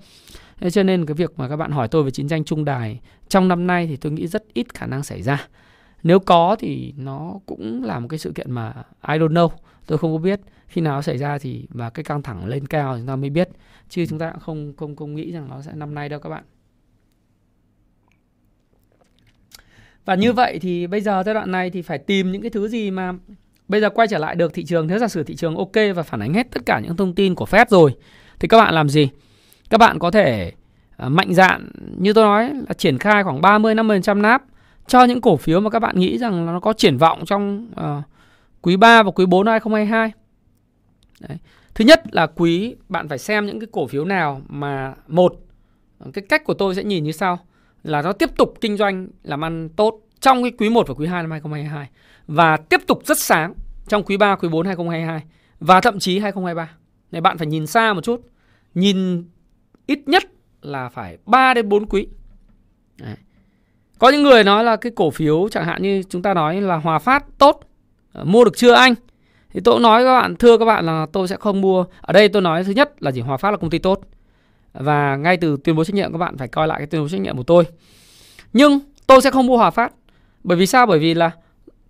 [0.60, 3.00] Thế cho nên cái việc mà các bạn hỏi tôi về chiến tranh Trung Đài
[3.28, 5.48] trong năm nay thì tôi nghĩ rất ít khả năng xảy ra.
[6.04, 8.72] Nếu có thì nó cũng là một cái sự kiện mà
[9.08, 9.48] I don't know,
[9.86, 10.40] tôi không có biết.
[10.66, 13.48] Khi nào xảy ra thì và cái căng thẳng lên cao chúng ta mới biết.
[13.88, 16.28] Chứ chúng ta cũng không không không nghĩ rằng nó sẽ năm nay đâu các
[16.28, 16.44] bạn.
[20.04, 22.68] Và như vậy thì bây giờ giai đoạn này thì phải tìm những cái thứ
[22.68, 23.12] gì mà
[23.68, 24.86] bây giờ quay trở lại được thị trường.
[24.86, 27.34] Nếu giả sử thị trường ok và phản ánh hết tất cả những thông tin
[27.34, 27.94] của Fed rồi
[28.40, 29.08] thì các bạn làm gì?
[29.70, 30.52] Các bạn có thể
[31.06, 34.42] uh, mạnh dạn như tôi nói là triển khai khoảng 30 50% nắp
[34.86, 38.04] cho những cổ phiếu mà các bạn nghĩ rằng nó có triển vọng trong uh,
[38.62, 40.12] quý 3 và quý 4 năm 2022.
[41.20, 41.38] Đấy.
[41.74, 45.34] Thứ nhất là quý bạn phải xem những cái cổ phiếu nào mà một
[46.12, 47.38] cái cách của tôi sẽ nhìn như sau
[47.82, 51.06] là nó tiếp tục kinh doanh làm ăn tốt trong cái quý 1 và quý
[51.06, 51.88] 2 năm 2022
[52.26, 53.54] và tiếp tục rất sáng
[53.88, 55.22] trong quý 3, quý 4 2022
[55.60, 56.70] và thậm chí 2023.
[57.12, 58.20] Này bạn phải nhìn xa một chút.
[58.74, 59.24] Nhìn
[59.86, 60.24] ít nhất
[60.62, 62.06] là phải 3 đến 4 quý.
[62.98, 63.16] Đấy.
[63.98, 66.76] Có những người nói là cái cổ phiếu chẳng hạn như chúng ta nói là
[66.76, 67.60] Hòa Phát tốt,
[68.12, 68.94] ờ, mua được chưa anh?
[69.50, 71.84] Thì tôi cũng nói các bạn, thưa các bạn là tôi sẽ không mua.
[72.00, 74.00] Ở đây tôi nói thứ nhất là chỉ Hòa Phát là công ty tốt.
[74.72, 77.08] Và ngay từ tuyên bố trách nhiệm các bạn phải coi lại cái tuyên bố
[77.08, 77.64] trách nhiệm của tôi.
[78.52, 79.92] Nhưng tôi sẽ không mua Hòa Phát.
[80.44, 80.86] Bởi vì sao?
[80.86, 81.30] Bởi vì là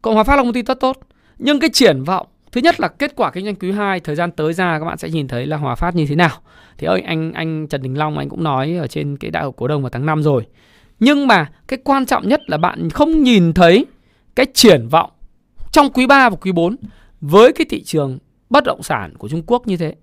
[0.02, 0.98] Cộng Hòa Phát là công ty rất tốt.
[1.38, 4.30] Nhưng cái triển vọng Thứ nhất là kết quả kinh doanh quý 2 thời gian
[4.30, 6.30] tới ra các bạn sẽ nhìn thấy là Hòa Phát như thế nào.
[6.78, 9.52] Thì ơi anh anh Trần Đình Long anh cũng nói ở trên cái đại hội
[9.56, 10.46] cổ đông vào tháng 5 rồi.
[11.00, 13.86] Nhưng mà cái quan trọng nhất là bạn không nhìn thấy
[14.34, 15.10] cái triển vọng
[15.72, 16.76] trong quý 3 và quý 4
[17.20, 18.18] với cái thị trường
[18.50, 19.94] bất động sản của Trung Quốc như thế.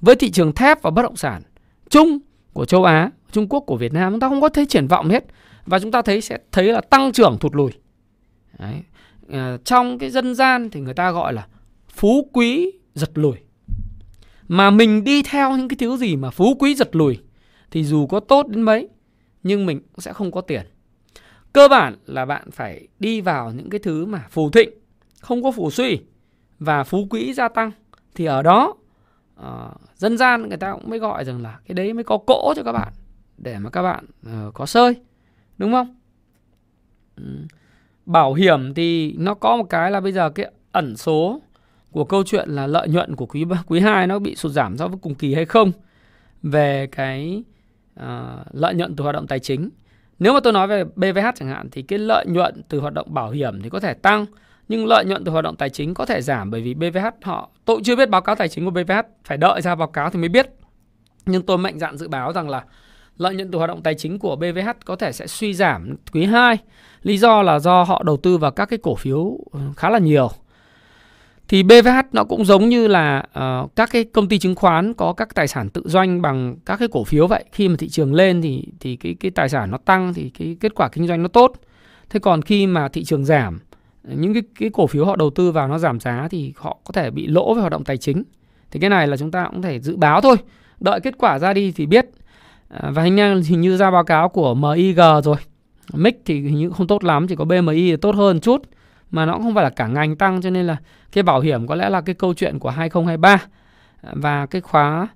[0.00, 1.42] Với thị trường thép và bất động sản
[1.90, 2.18] chung
[2.52, 5.08] của châu Á, Trung Quốc của Việt Nam chúng ta không có thấy triển vọng
[5.08, 5.24] hết
[5.66, 7.70] và chúng ta thấy sẽ thấy là tăng trưởng thụt lùi.
[8.58, 8.74] Đấy.
[9.32, 11.46] À, trong cái dân gian thì người ta gọi là
[11.88, 13.36] phú quý giật lùi.
[14.48, 17.18] Mà mình đi theo những cái thứ gì mà phú quý giật lùi
[17.70, 18.88] thì dù có tốt đến mấy
[19.48, 20.66] nhưng mình cũng sẽ không có tiền.
[21.52, 24.70] Cơ bản là bạn phải đi vào những cái thứ mà phù thịnh,
[25.20, 26.00] không có phù suy
[26.58, 27.70] và phú quý gia tăng
[28.14, 28.74] thì ở đó
[29.40, 32.52] uh, dân gian người ta cũng mới gọi rằng là cái đấy mới có cỗ
[32.56, 32.92] cho các bạn
[33.38, 34.94] để mà các bạn uh, có sơi
[35.58, 35.96] đúng không
[37.16, 37.22] ừ.
[38.06, 41.40] bảo hiểm thì nó có một cái là bây giờ cái ẩn số
[41.90, 44.88] của câu chuyện là lợi nhuận của quý quý 2 nó bị sụt giảm so
[44.88, 45.72] với cùng kỳ hay không
[46.42, 47.42] về cái
[48.02, 49.70] uh, lợi nhuận từ hoạt động tài chính.
[50.18, 53.14] Nếu mà tôi nói về BVH chẳng hạn thì cái lợi nhuận từ hoạt động
[53.14, 54.26] bảo hiểm thì có thể tăng
[54.68, 57.50] nhưng lợi nhuận từ hoạt động tài chính có thể giảm bởi vì BVH họ
[57.64, 58.92] tôi chưa biết báo cáo tài chính của BVH
[59.24, 60.48] phải đợi ra báo cáo thì mới biết.
[61.26, 62.64] Nhưng tôi mạnh dạn dự báo rằng là
[63.16, 66.24] lợi nhuận từ hoạt động tài chính của BVH có thể sẽ suy giảm quý
[66.24, 66.58] 2.
[67.02, 69.98] Lý do là do họ đầu tư vào các cái cổ phiếu ừ, khá là
[69.98, 70.30] nhiều
[71.48, 75.12] thì BVH nó cũng giống như là uh, các cái công ty chứng khoán có
[75.12, 77.44] các tài sản tự doanh bằng các cái cổ phiếu vậy.
[77.52, 80.56] Khi mà thị trường lên thì thì cái cái tài sản nó tăng thì cái
[80.60, 81.52] kết quả kinh doanh nó tốt.
[82.10, 83.58] Thế còn khi mà thị trường giảm
[84.02, 86.92] những cái cái cổ phiếu họ đầu tư vào nó giảm giá thì họ có
[86.92, 88.22] thể bị lỗ về hoạt động tài chính.
[88.70, 90.36] Thì cái này là chúng ta cũng thể dự báo thôi.
[90.80, 92.06] Đợi kết quả ra đi thì biết.
[92.68, 95.36] À, và hình như, hình như ra báo cáo của MIG rồi.
[95.92, 98.62] MIC thì hình như không tốt lắm chỉ có BMI tốt hơn chút
[99.10, 100.76] mà nó cũng không phải là cả ngành tăng cho nên là
[101.12, 103.38] cái bảo hiểm có lẽ là cái câu chuyện của 2023
[104.02, 105.08] và cái khóa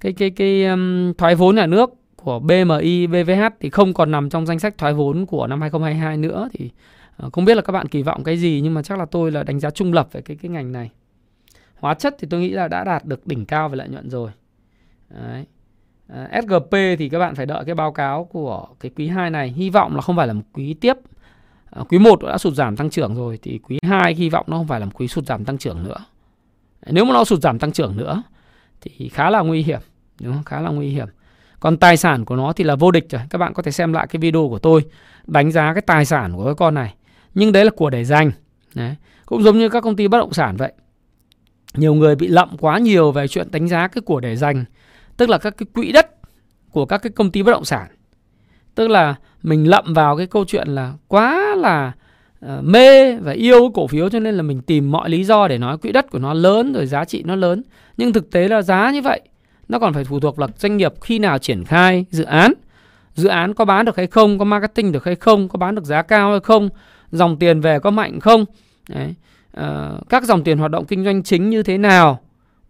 [0.00, 4.30] cái cái cái um, thoái vốn nhà nước của BMI BVH thì không còn nằm
[4.30, 6.70] trong danh sách thoái vốn của năm 2022 nữa thì
[7.16, 9.30] ờ, không biết là các bạn kỳ vọng cái gì nhưng mà chắc là tôi
[9.30, 10.90] là đánh giá trung lập về cái cái ngành này.
[11.74, 14.30] Hóa chất thì tôi nghĩ là đã đạt được đỉnh cao về lợi nhuận rồi.
[15.10, 15.44] Đấy.
[16.08, 19.30] Ờ, à, SGP thì các bạn phải đợi cái báo cáo của cái quý 2
[19.30, 20.94] này, hy vọng là không phải là một quý tiếp
[21.70, 24.56] À, quý 1 đã sụt giảm tăng trưởng rồi thì quý 2 hy vọng nó
[24.56, 25.96] không phải là một quý sụt giảm tăng trưởng nữa.
[26.86, 28.22] Nếu mà nó sụt giảm tăng trưởng nữa
[28.80, 29.80] thì khá là nguy hiểm,
[30.20, 30.44] đúng không?
[30.44, 31.08] Khá là nguy hiểm.
[31.60, 33.22] Còn tài sản của nó thì là vô địch rồi.
[33.30, 34.84] Các bạn có thể xem lại cái video của tôi
[35.26, 36.94] đánh giá cái tài sản của cái con này.
[37.34, 38.32] Nhưng đấy là của để dành.
[38.74, 38.94] Đấy.
[39.26, 40.72] Cũng giống như các công ty bất động sản vậy.
[41.74, 44.64] Nhiều người bị lậm quá nhiều về chuyện đánh giá cái của để dành.
[45.16, 46.10] Tức là các cái quỹ đất
[46.70, 47.88] của các cái công ty bất động sản.
[48.74, 51.92] Tức là mình lậm vào cái câu chuyện là quá là
[52.44, 55.58] uh, mê và yêu cổ phiếu cho nên là mình tìm mọi lý do để
[55.58, 57.62] nói quỹ đất của nó lớn rồi giá trị nó lớn.
[57.96, 59.20] Nhưng thực tế là giá như vậy
[59.68, 62.52] nó còn phải phụ thuộc vào doanh nghiệp khi nào triển khai dự án.
[63.14, 65.84] Dự án có bán được hay không có marketing được hay không có bán được
[65.84, 66.68] giá cao hay không
[67.10, 68.44] dòng tiền về có mạnh không?
[68.88, 69.14] Đấy.
[69.60, 72.20] uh, các dòng tiền hoạt động kinh doanh chính như thế nào?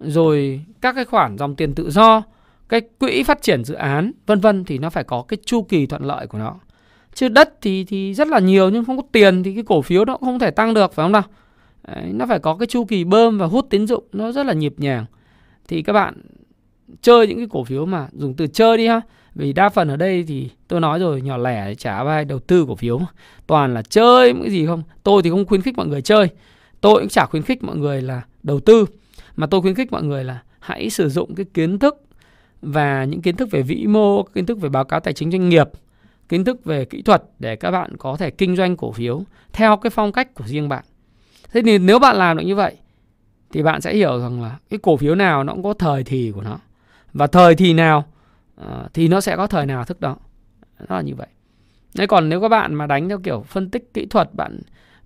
[0.01, 2.23] Rồi các cái khoản dòng tiền tự do
[2.71, 5.87] cái quỹ phát triển dự án vân vân thì nó phải có cái chu kỳ
[5.87, 6.55] thuận lợi của nó.
[7.15, 10.05] Chứ đất thì thì rất là nhiều nhưng không có tiền thì cái cổ phiếu
[10.05, 11.23] nó cũng không thể tăng được phải không nào?
[11.89, 14.53] Đấy, nó phải có cái chu kỳ bơm và hút tín dụng nó rất là
[14.53, 15.05] nhịp nhàng.
[15.69, 16.15] Thì các bạn
[17.03, 19.01] chơi những cái cổ phiếu mà dùng từ chơi đi ha.
[19.35, 22.65] Vì đa phần ở đây thì tôi nói rồi nhỏ lẻ chả ai đầu tư
[22.69, 23.01] cổ phiếu
[23.47, 24.83] toàn là chơi những cái gì không?
[25.03, 26.29] Tôi thì không khuyến khích mọi người chơi.
[26.81, 28.87] Tôi cũng chả khuyến khích mọi người là đầu tư.
[29.37, 32.03] Mà tôi khuyến khích mọi người là hãy sử dụng cái kiến thức
[32.63, 35.49] và những kiến thức về vĩ mô kiến thức về báo cáo tài chính doanh
[35.49, 35.69] nghiệp
[36.29, 39.77] kiến thức về kỹ thuật để các bạn có thể kinh doanh cổ phiếu theo
[39.77, 40.85] cái phong cách của riêng bạn.
[41.53, 42.77] Thế thì nếu bạn làm được như vậy
[43.53, 46.33] thì bạn sẽ hiểu rằng là cái cổ phiếu nào nó cũng có thời thì
[46.35, 46.59] của nó.
[47.13, 48.05] Và thời thì nào
[48.57, 50.17] ờ, thì nó sẽ có thời nào thức đó.
[50.89, 51.27] Nó là như vậy.
[51.95, 54.61] Đấy còn nếu các bạn mà đánh theo kiểu phân tích kỹ thuật bạn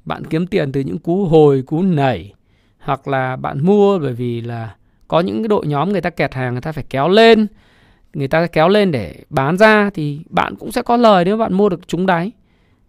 [0.04, 2.34] bạn kiếm tiền từ những cú hồi, cú nảy
[2.78, 4.74] hoặc là bạn mua bởi vì là
[5.08, 7.46] có những cái đội nhóm người ta kẹt hàng người ta phải kéo lên,
[8.14, 11.54] người ta kéo lên để bán ra thì bạn cũng sẽ có lời nếu bạn
[11.54, 12.32] mua được trúng đáy.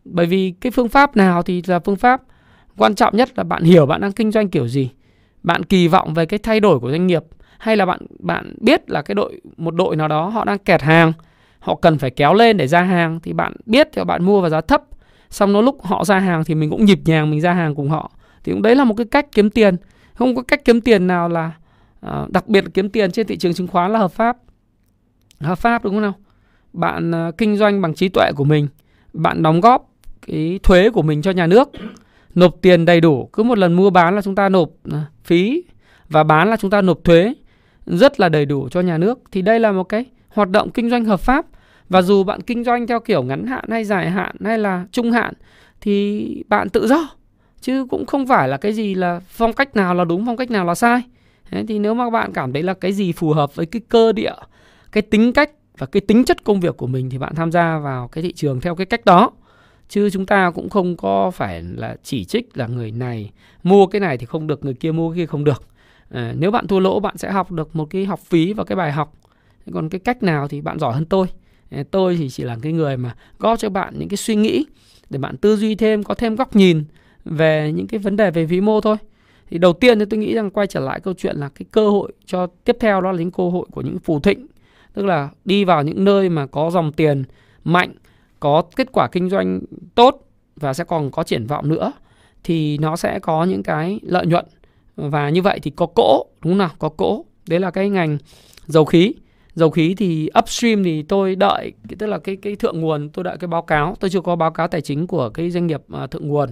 [0.06, 2.22] Bởi vì cái phương pháp nào thì là phương pháp
[2.78, 4.90] quan trọng nhất là bạn hiểu bạn đang kinh doanh kiểu gì.
[5.44, 7.24] Bạn kỳ vọng về cái thay đổi của doanh nghiệp
[7.58, 10.82] hay là bạn bạn biết là cái đội một đội nào đó họ đang kẹt
[10.82, 11.14] hàng
[11.60, 14.50] họ cần phải kéo lên để ra hàng thì bạn biết thì bạn mua vào
[14.50, 14.84] giá thấp
[15.30, 17.90] xong nó lúc họ ra hàng thì mình cũng nhịp nhàng mình ra hàng cùng
[17.90, 18.12] họ
[18.44, 19.76] thì cũng đấy là một cái cách kiếm tiền
[20.14, 21.52] không có cách kiếm tiền nào là
[22.06, 24.38] Ờ, đặc biệt là kiếm tiền trên thị trường chứng khoán là hợp pháp.
[25.40, 26.14] Hợp pháp đúng không nào?
[26.74, 28.68] Bạn ờ, kinh doanh bằng trí tuệ của mình,
[29.14, 29.92] bạn đóng góp
[30.28, 31.70] cái thuế của mình cho nhà nước,
[32.36, 33.30] nộp tiền đầy đủ.
[33.34, 35.64] Cứ một lần mua bán là chúng ta nộp ờ, phí
[36.10, 37.34] và bán là chúng ta nộp thuế
[37.86, 39.20] rất là đầy đủ cho nhà nước.
[39.32, 41.46] Thì đây là một cái hoạt động kinh doanh hợp pháp.
[41.90, 45.12] Và dù bạn kinh doanh theo kiểu ngắn hạn hay dài hạn hay là trung
[45.12, 45.34] hạn,
[45.82, 47.10] thì bạn tự do.
[47.62, 50.52] Chứ cũng không phải là cái gì là phong cách nào là đúng, phong cách
[50.52, 51.04] nào là sai.
[51.52, 54.12] Thế thì nếu mà bạn cảm thấy là cái gì phù hợp với cái cơ
[54.12, 54.34] địa
[54.92, 57.78] cái tính cách và cái tính chất công việc của mình thì bạn tham gia
[57.78, 59.32] vào cái thị trường theo cái cách đó.
[59.90, 63.32] Chứ chúng ta cũng không có phải là chỉ trích là người này
[63.64, 65.64] mua cái này thì không được người kia mua cái kia không được.
[66.10, 68.76] À, nếu bạn thua lỗ bạn sẽ học được một cái học phí và cái
[68.76, 69.14] bài học.
[69.74, 71.28] Còn cái cách nào thì bạn giỏi hơn tôi.
[71.92, 74.66] Tôi thì chỉ là cái người mà góp cho bạn những cái suy nghĩ
[75.10, 76.84] để bạn tư duy thêm có thêm góc nhìn
[77.26, 78.98] về những cái vấn đề về vĩ mô thôi
[79.50, 81.90] thì đầu tiên thì tôi nghĩ rằng quay trở lại câu chuyện là cái cơ
[81.90, 84.48] hội cho tiếp theo đó là những cơ hội của những phù thịnh.
[84.94, 87.24] Tức là đi vào những nơi mà có dòng tiền
[87.64, 87.94] mạnh,
[88.40, 89.62] có kết quả kinh doanh
[89.96, 91.92] tốt và sẽ còn có triển vọng nữa,
[92.44, 94.46] thì nó sẽ có những cái lợi nhuận.
[94.96, 96.70] Và như vậy thì có cỗ, đúng không nào?
[96.80, 97.26] Có cỗ.
[97.48, 98.18] Đấy là cái ngành
[98.68, 99.14] dầu khí.
[99.56, 103.38] Dầu khí thì upstream thì tôi đợi, tức là cái cái thượng nguồn, tôi đợi
[103.40, 103.96] cái báo cáo.
[104.00, 106.50] Tôi chưa có báo cáo tài chính của cái doanh nghiệp à, thượng nguồn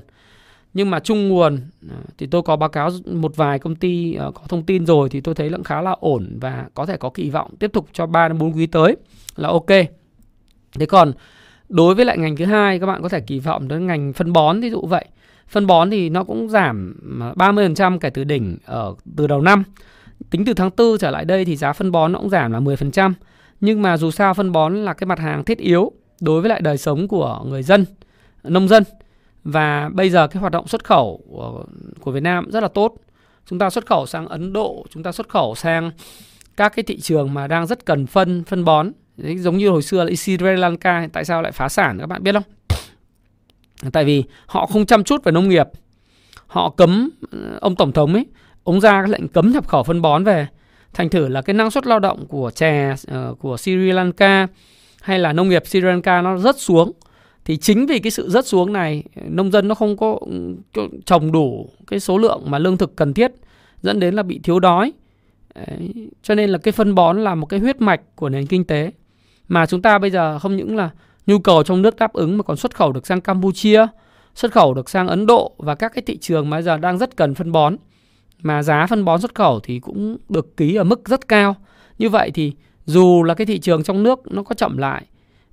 [0.73, 1.59] nhưng mà chung nguồn
[1.89, 5.09] à, thì tôi có báo cáo một vài công ty à, có thông tin rồi
[5.09, 7.87] thì tôi thấy lượng khá là ổn và có thể có kỳ vọng tiếp tục
[7.93, 8.95] cho 3 đến 4 quý tới
[9.35, 9.69] là ok.
[10.79, 11.11] Thế còn
[11.69, 14.33] đối với lại ngành thứ hai các bạn có thể kỳ vọng đến ngành phân
[14.33, 15.05] bón ví dụ vậy.
[15.47, 19.63] Phân bón thì nó cũng giảm à, 30% kể từ đỉnh ở từ đầu năm.
[20.29, 22.59] Tính từ tháng 4 trở lại đây thì giá phân bón nó cũng giảm là
[22.59, 23.13] 10%.
[23.61, 26.61] Nhưng mà dù sao phân bón là cái mặt hàng thiết yếu đối với lại
[26.61, 27.85] đời sống của người dân,
[28.43, 28.83] nông dân.
[29.43, 32.95] Và bây giờ cái hoạt động xuất khẩu ờ, của Việt Nam rất là tốt.
[33.45, 35.91] Chúng ta xuất khẩu sang Ấn Độ, chúng ta xuất khẩu sang
[36.57, 38.91] các cái thị trường mà đang rất cần phân phân bón.
[39.17, 42.33] Giống như hồi xưa là Sri Lanka tại sao lại phá sản các bạn biết
[42.33, 42.43] không?
[43.91, 45.67] Tại vì họ không chăm chút về nông nghiệp.
[46.47, 48.25] Họ cấm ờ, ông tổng thống ấy
[48.63, 50.47] ông ra cái lệnh cấm nhập khẩu phân bón về
[50.93, 54.47] thành thử là cái năng suất lao động của chè uh, của Sri Lanka
[55.01, 56.91] hay là nông nghiệp Sri Lanka nó rất xuống
[57.45, 60.19] thì chính vì cái sự rớt xuống này, nông dân nó không có
[61.05, 63.31] trồng đủ cái số lượng mà lương thực cần thiết,
[63.81, 64.93] dẫn đến là bị thiếu đói
[65.55, 65.93] Đấy.
[66.23, 68.91] cho nên là cái phân bón là một cái huyết mạch của nền kinh tế
[69.47, 70.89] mà chúng ta bây giờ không những là
[71.27, 73.87] nhu cầu trong nước đáp ứng mà còn xuất khẩu được sang Campuchia,
[74.35, 76.97] xuất khẩu được sang Ấn Độ và các cái thị trường mà bây giờ đang
[76.97, 77.75] rất cần phân bón
[78.41, 81.55] mà giá phân bón xuất khẩu thì cũng được ký ở mức rất cao.
[81.97, 82.53] Như vậy thì
[82.85, 85.05] dù là cái thị trường trong nước nó có chậm lại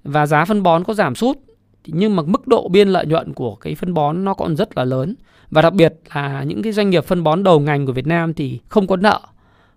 [0.04, 1.38] và giá phân bón có giảm sút
[1.86, 4.84] nhưng mà mức độ biên lợi nhuận của cái phân bón nó còn rất là
[4.84, 5.14] lớn
[5.50, 8.34] và đặc biệt là những cái doanh nghiệp phân bón đầu ngành của Việt Nam
[8.34, 9.20] thì không có nợ,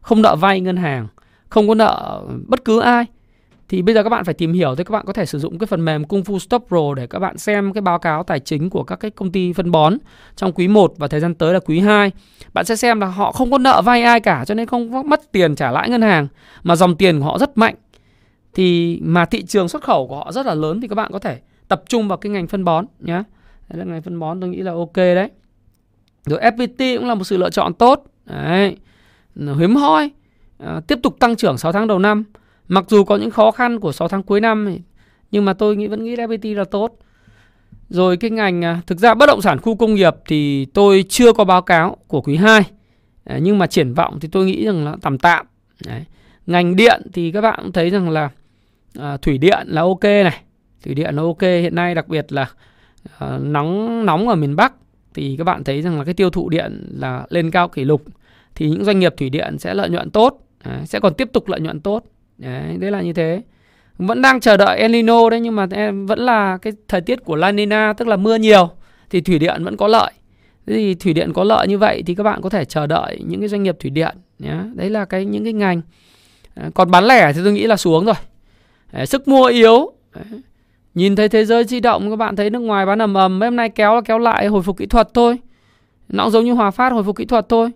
[0.01, 1.08] không nợ vay ngân hàng,
[1.49, 3.06] không có nợ bất cứ ai
[3.70, 5.60] thì bây giờ các bạn phải tìm hiểu thì các bạn có thể sử dụng
[5.60, 8.39] cái phần mềm Kung Fu Stop Pro để các bạn xem cái báo cáo tài
[8.39, 9.97] chính của các cái công ty phân bón
[10.36, 12.12] trong quý 1 và thời gian tới là quý 2.
[12.54, 15.04] Bạn sẽ xem là họ không có nợ vay ai cả cho nên không có
[15.04, 16.28] mất tiền trả lãi ngân hàng
[16.64, 17.76] mà dòng tiền của họ rất mạnh.
[18.54, 21.20] Thì mà thị trường xuất khẩu của họ rất là lớn thì các bạn có
[21.20, 21.39] thể
[21.74, 23.24] tập trung vào cái ngành phân bón nhé.
[23.69, 25.30] Đấy là ngành phân bón tôi nghĩ là ok đấy.
[26.26, 28.03] rồi FPT cũng là một sự lựa chọn tốt.
[28.26, 28.78] Đấy.
[29.36, 30.11] Hiếm hoi.
[30.57, 32.24] À, tiếp tục tăng trưởng 6 tháng đầu năm.
[32.67, 34.78] Mặc dù có những khó khăn của 6 tháng cuối năm
[35.32, 36.97] nhưng mà tôi nghĩ vẫn nghĩ FPT là tốt.
[37.89, 41.34] Rồi cái ngành à, thực ra bất động sản khu công nghiệp thì tôi chưa
[41.34, 42.63] có báo cáo của quý 2
[43.24, 45.45] à, nhưng mà triển vọng thì tôi nghĩ rằng là tạm tạm.
[45.86, 46.05] Đấy.
[46.47, 48.30] ngành điện thì các bạn cũng thấy rằng là
[48.99, 50.39] à, thủy điện là ok này
[50.84, 51.41] thủy điện nó ok.
[51.41, 52.49] Hiện nay đặc biệt là
[53.05, 54.73] uh, nóng nóng ở miền Bắc
[55.13, 58.03] thì các bạn thấy rằng là cái tiêu thụ điện là lên cao kỷ lục
[58.55, 61.47] thì những doanh nghiệp thủy điện sẽ lợi nhuận tốt đấy, sẽ còn tiếp tục
[61.47, 62.03] lợi nhuận tốt.
[62.38, 63.41] Đấy, đấy là như thế.
[63.97, 67.23] Vẫn đang chờ đợi El Nino đấy nhưng mà em vẫn là cái thời tiết
[67.23, 68.69] của La Nina tức là mưa nhiều
[69.09, 70.11] thì thủy điện vẫn có lợi.
[70.67, 73.19] Thế thì thủy điện có lợi như vậy thì các bạn có thể chờ đợi
[73.25, 75.81] những cái doanh nghiệp thủy điện nhé đấy là cái những cái ngành.
[76.55, 78.15] Ờ, còn bán lẻ thì tôi nghĩ là xuống rồi.
[78.91, 79.91] Đấy, sức mua yếu.
[80.15, 80.41] Đấy
[80.96, 83.56] nhìn thấy thế giới di động các bạn thấy nước ngoài bán ầm ầm hôm
[83.56, 85.39] nay kéo là kéo lại hồi phục kỹ thuật thôi
[86.10, 87.72] nó cũng giống như Hòa Phát hồi phục kỹ thuật thôi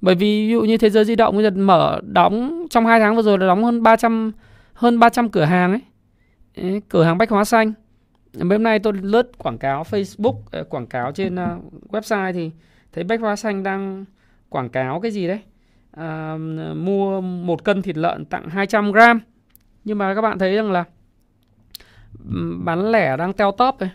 [0.00, 3.00] bởi vì ví dụ như thế giới di động bây giờ mở đóng trong 2
[3.00, 4.32] tháng vừa rồi là đóng hơn 300
[4.74, 5.80] hơn 300 cửa hàng ấy.
[6.56, 7.72] Đấy, cửa hàng bách hóa xanh.
[8.38, 11.58] Hôm nay tôi lướt quảng cáo Facebook, ờ, quảng cáo trên ờ,
[11.88, 12.50] website thì
[12.92, 14.04] thấy bách hóa xanh đang
[14.48, 15.40] quảng cáo cái gì đấy?
[15.90, 16.36] À,
[16.76, 19.20] mua một cân thịt lợn tặng 200 gram.
[19.84, 20.84] Nhưng mà các bạn thấy rằng là
[22.64, 23.88] bán lẻ đang teo top ấy.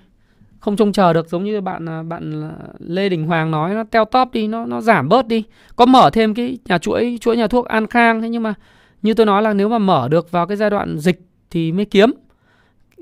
[0.60, 3.84] Không trông chờ được giống như bạn à, bạn à, Lê Đình Hoàng nói nó
[3.84, 5.44] teo top đi, nó nó giảm bớt đi.
[5.76, 8.54] Có mở thêm cái nhà chuỗi chuỗi nhà thuốc An Khang thế nhưng mà
[9.02, 11.86] như tôi nói là nếu mà mở được vào cái giai đoạn dịch thì mới
[11.86, 12.12] kiếm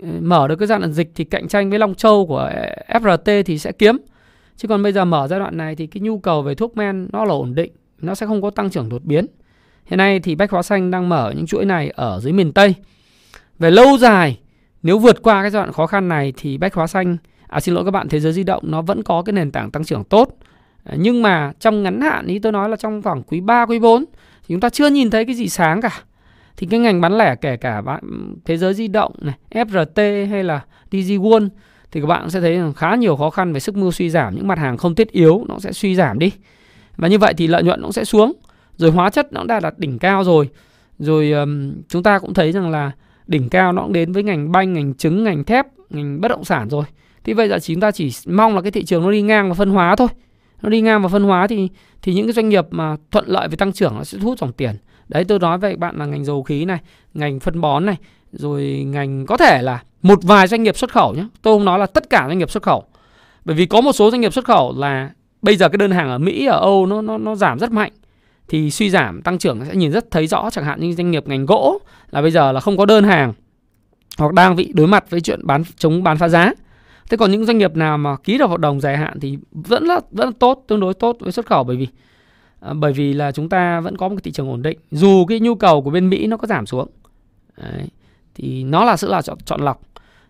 [0.01, 2.99] ờ, mở được cái giai đoạn dịch thì cạnh tranh với Long Châu của à,
[2.99, 3.97] FRT thì sẽ kiếm
[4.55, 7.07] chứ còn bây giờ mở giai đoạn này thì cái nhu cầu về thuốc men
[7.11, 9.25] nó là ổn định nó sẽ không có tăng trưởng đột biến
[9.85, 12.75] hiện nay thì Bách Hóa Xanh đang mở những chuỗi này ở dưới miền Tây
[13.59, 14.39] về lâu dài
[14.83, 17.17] nếu vượt qua cái giai đoạn khó khăn này thì Bách Hóa Xanh
[17.47, 19.71] à xin lỗi các bạn thế giới di động nó vẫn có cái nền tảng
[19.71, 20.37] tăng trưởng tốt.
[20.83, 23.79] Ờ, nhưng mà trong ngắn hạn ý tôi nói là trong khoảng quý 3, quý
[23.79, 24.05] 4
[24.47, 26.01] thì chúng ta chưa nhìn thấy cái gì sáng cả.
[26.57, 30.29] Thì cái ngành bán lẻ kể cả bạn ừ, thế giới di động này FRT
[30.29, 30.61] hay là
[30.91, 31.25] DG
[31.91, 34.35] thì các bạn sẽ thấy khá nhiều khó khăn về sức mua suy giảm.
[34.35, 36.31] Những mặt hàng không thiết yếu nó sẽ suy giảm đi.
[36.97, 38.33] Và như vậy thì lợi nhuận nó sẽ xuống.
[38.75, 40.49] Rồi hóa chất nó đã đạt đỉnh cao rồi.
[40.99, 42.91] Rồi um, chúng ta cũng thấy rằng là
[43.29, 46.43] đỉnh cao nó cũng đến với ngành banh, ngành trứng, ngành thép, ngành bất động
[46.43, 46.83] sản rồi.
[47.23, 49.53] Thì bây giờ chúng ta chỉ mong là cái thị trường nó đi ngang và
[49.53, 50.07] phân hóa thôi.
[50.61, 51.69] Nó đi ngang và phân hóa thì
[52.01, 54.39] thì những cái doanh nghiệp mà thuận lợi về tăng trưởng nó sẽ thu hút
[54.39, 54.75] dòng tiền.
[55.07, 56.79] Đấy, tôi nói với bạn là ngành dầu khí này,
[57.13, 57.95] ngành phân bón này,
[58.31, 61.79] rồi ngành có thể là một vài doanh nghiệp xuất khẩu nhé tôi không nói
[61.79, 62.83] là tất cả doanh nghiệp xuất khẩu.
[63.45, 65.11] Bởi vì có một số doanh nghiệp xuất khẩu là
[65.41, 67.91] bây giờ cái đơn hàng ở Mỹ, ở Âu nó nó nó giảm rất mạnh
[68.49, 71.27] thì suy giảm tăng trưởng sẽ nhìn rất thấy rõ chẳng hạn như doanh nghiệp
[71.27, 71.79] ngành gỗ
[72.11, 73.33] là bây giờ là không có đơn hàng
[74.17, 76.53] hoặc đang bị đối mặt với chuyện bán chống bán phá giá
[77.09, 79.83] Thế còn những doanh nghiệp nào mà ký được hợp đồng dài hạn thì vẫn
[79.83, 81.87] là vẫn là tốt, tương đối tốt với xuất khẩu bởi vì
[82.59, 84.79] à, bởi vì là chúng ta vẫn có một cái thị trường ổn định.
[84.91, 86.89] Dù cái nhu cầu của bên Mỹ nó có giảm xuống.
[87.57, 87.87] Đấy,
[88.35, 89.81] thì nó là sự là chọn, chọn lọc.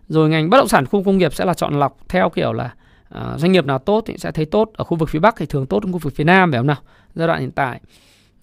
[0.08, 2.74] Rồi ngành bất động sản khu công nghiệp sẽ là chọn lọc theo kiểu là
[3.08, 5.46] à, doanh nghiệp nào tốt thì sẽ thấy tốt ở khu vực phía Bắc thì
[5.46, 6.76] thường tốt hơn khu vực phía Nam phải không nào?
[7.14, 7.80] Giai đoạn hiện tại.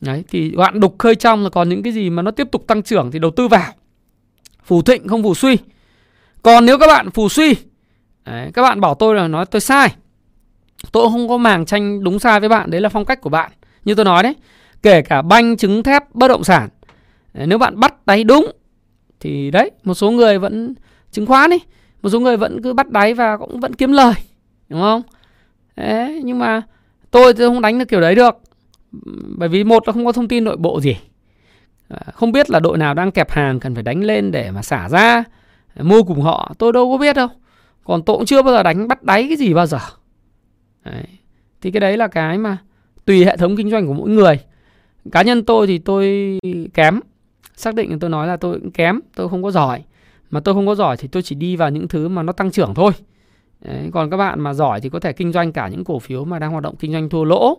[0.01, 2.67] Đấy thì đoạn đục khơi trong là còn những cái gì mà nó tiếp tục
[2.67, 3.73] tăng trưởng thì đầu tư vào.
[4.63, 5.57] Phù thịnh không phù suy.
[6.41, 7.55] Còn nếu các bạn phù suy
[8.27, 9.89] Đấy, các bạn bảo tôi là nói tôi sai
[10.91, 13.51] tôi không có màng tranh đúng sai với bạn đấy là phong cách của bạn
[13.85, 14.35] như tôi nói đấy
[14.81, 16.69] kể cả banh trứng thép bất động sản
[17.33, 18.51] đấy, nếu bạn bắt đáy đúng
[19.19, 20.73] thì đấy một số người vẫn
[21.11, 21.57] chứng khoán đi
[22.01, 24.13] một số người vẫn cứ bắt đáy và cũng vẫn kiếm lời
[24.69, 25.01] đúng không
[25.75, 26.61] đấy nhưng mà
[27.11, 28.35] tôi tôi không đánh được kiểu đấy được
[29.37, 30.97] bởi vì một là không có thông tin nội bộ gì.
[31.87, 34.61] À, không biết là đội nào đang kẹp hàng cần phải đánh lên để mà
[34.61, 35.23] xả ra.
[35.81, 37.27] Mua cùng họ tôi đâu có biết đâu.
[37.83, 39.79] Còn tôi cũng chưa bao giờ đánh bắt đáy cái gì bao giờ.
[40.85, 41.03] Đấy.
[41.61, 42.57] thì cái đấy là cái mà
[43.05, 44.39] tùy hệ thống kinh doanh của mỗi người.
[45.11, 46.39] Cá nhân tôi thì tôi
[46.73, 46.99] kém.
[47.55, 49.83] Xác định tôi nói là tôi cũng kém tôi không có giỏi.
[50.29, 52.51] Mà tôi không có giỏi thì tôi chỉ đi vào những thứ mà nó tăng
[52.51, 52.91] trưởng thôi.
[53.61, 56.25] Đấy, còn các bạn mà giỏi thì có thể kinh doanh cả những cổ phiếu
[56.25, 57.57] mà đang hoạt động kinh doanh thua lỗ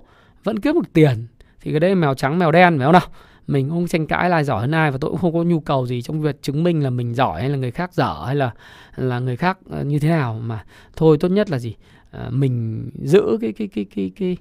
[0.48, 1.26] vẫn kiếm được tiền.
[1.60, 3.02] Thì cái đấy mèo trắng mèo đen phải không nào?
[3.46, 5.86] Mình không tranh cãi là giỏi hơn ai và tôi cũng không có nhu cầu
[5.86, 8.50] gì trong việc chứng minh là mình giỏi hay là người khác dở hay là
[8.96, 10.40] là người khác ờ, như thế nào.
[10.44, 10.64] Mà
[10.96, 11.74] thôi tốt nhất là gì?
[12.10, 14.36] À, mình giữ cái cái cái cái cái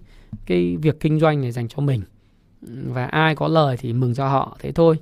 [0.46, 2.02] cái việc kinh doanh này dành cho mình.
[2.62, 4.58] Và ai có lời thì mừng cho họ.
[4.60, 4.98] Thế thôi.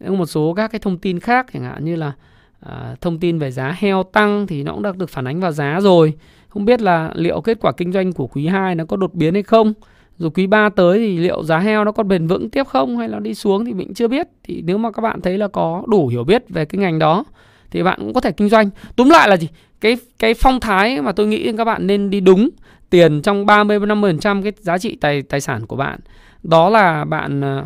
[0.00, 2.12] Một số các cái thông tin khác chẳng hạn như là
[2.60, 5.52] à, thông tin về giá heo tăng thì nó cũng đã được phản ánh vào
[5.52, 6.14] giá rồi.
[6.48, 9.34] Không biết là liệu kết quả kinh doanh của quý 2 nó có đột biến
[9.34, 9.74] hay không?
[10.18, 13.08] Rồi quý 3 tới thì liệu giá heo nó còn bền vững tiếp không hay
[13.08, 14.28] là đi xuống thì mình chưa biết.
[14.44, 17.24] Thì nếu mà các bạn thấy là có đủ hiểu biết về cái ngành đó
[17.70, 18.70] thì bạn cũng có thể kinh doanh.
[18.96, 19.48] Túm lại là gì?
[19.80, 22.48] Cái cái phong thái mà tôi nghĩ các bạn nên đi đúng
[22.90, 26.00] tiền trong 30 50% cái giá trị tài tài sản của bạn.
[26.42, 27.64] Đó là bạn ờ,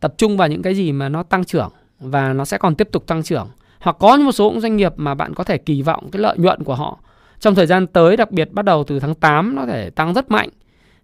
[0.00, 2.88] tập trung vào những cái gì mà nó tăng trưởng và nó sẽ còn tiếp
[2.92, 3.48] tục tăng trưởng.
[3.80, 6.64] Hoặc có một số doanh nghiệp mà bạn có thể kỳ vọng cái lợi nhuận
[6.64, 6.98] của họ
[7.40, 10.30] trong thời gian tới, đặc biệt bắt đầu từ tháng 8 nó thể tăng rất
[10.30, 10.48] mạnh.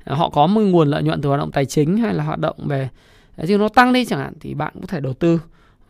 [0.07, 2.57] Họ có một nguồn lợi nhuận từ hoạt động tài chính hay là hoạt động
[2.67, 2.89] về
[3.37, 5.41] thì nó tăng đi chẳng hạn, thì bạn có thể đầu tư,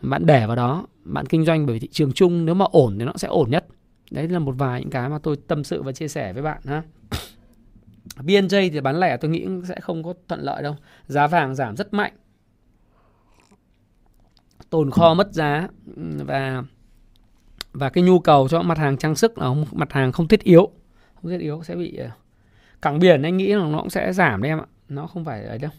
[0.03, 3.05] bạn để vào đó, bạn kinh doanh bởi thị trường chung, nếu mà ổn thì
[3.05, 3.67] nó sẽ ổn nhất.
[4.11, 6.61] Đấy là một vài những cái mà tôi tâm sự và chia sẻ với bạn
[6.65, 6.83] ha.
[8.17, 10.77] BNJ thì bán lẻ tôi nghĩ sẽ không có thuận lợi đâu,
[11.07, 12.13] giá vàng giảm rất mạnh.
[14.71, 15.69] Tồn kho mất giá,
[16.27, 16.63] và
[17.73, 20.71] và cái nhu cầu cho mặt hàng trang sức là mặt hàng không thiết yếu,
[21.15, 22.11] không thiết yếu, sẽ bị ờ,
[22.83, 24.67] cảng biển anh nghĩ là nó cũng sẽ giảm đấy em ạ.
[24.89, 25.71] Nó không phải ấy đâu.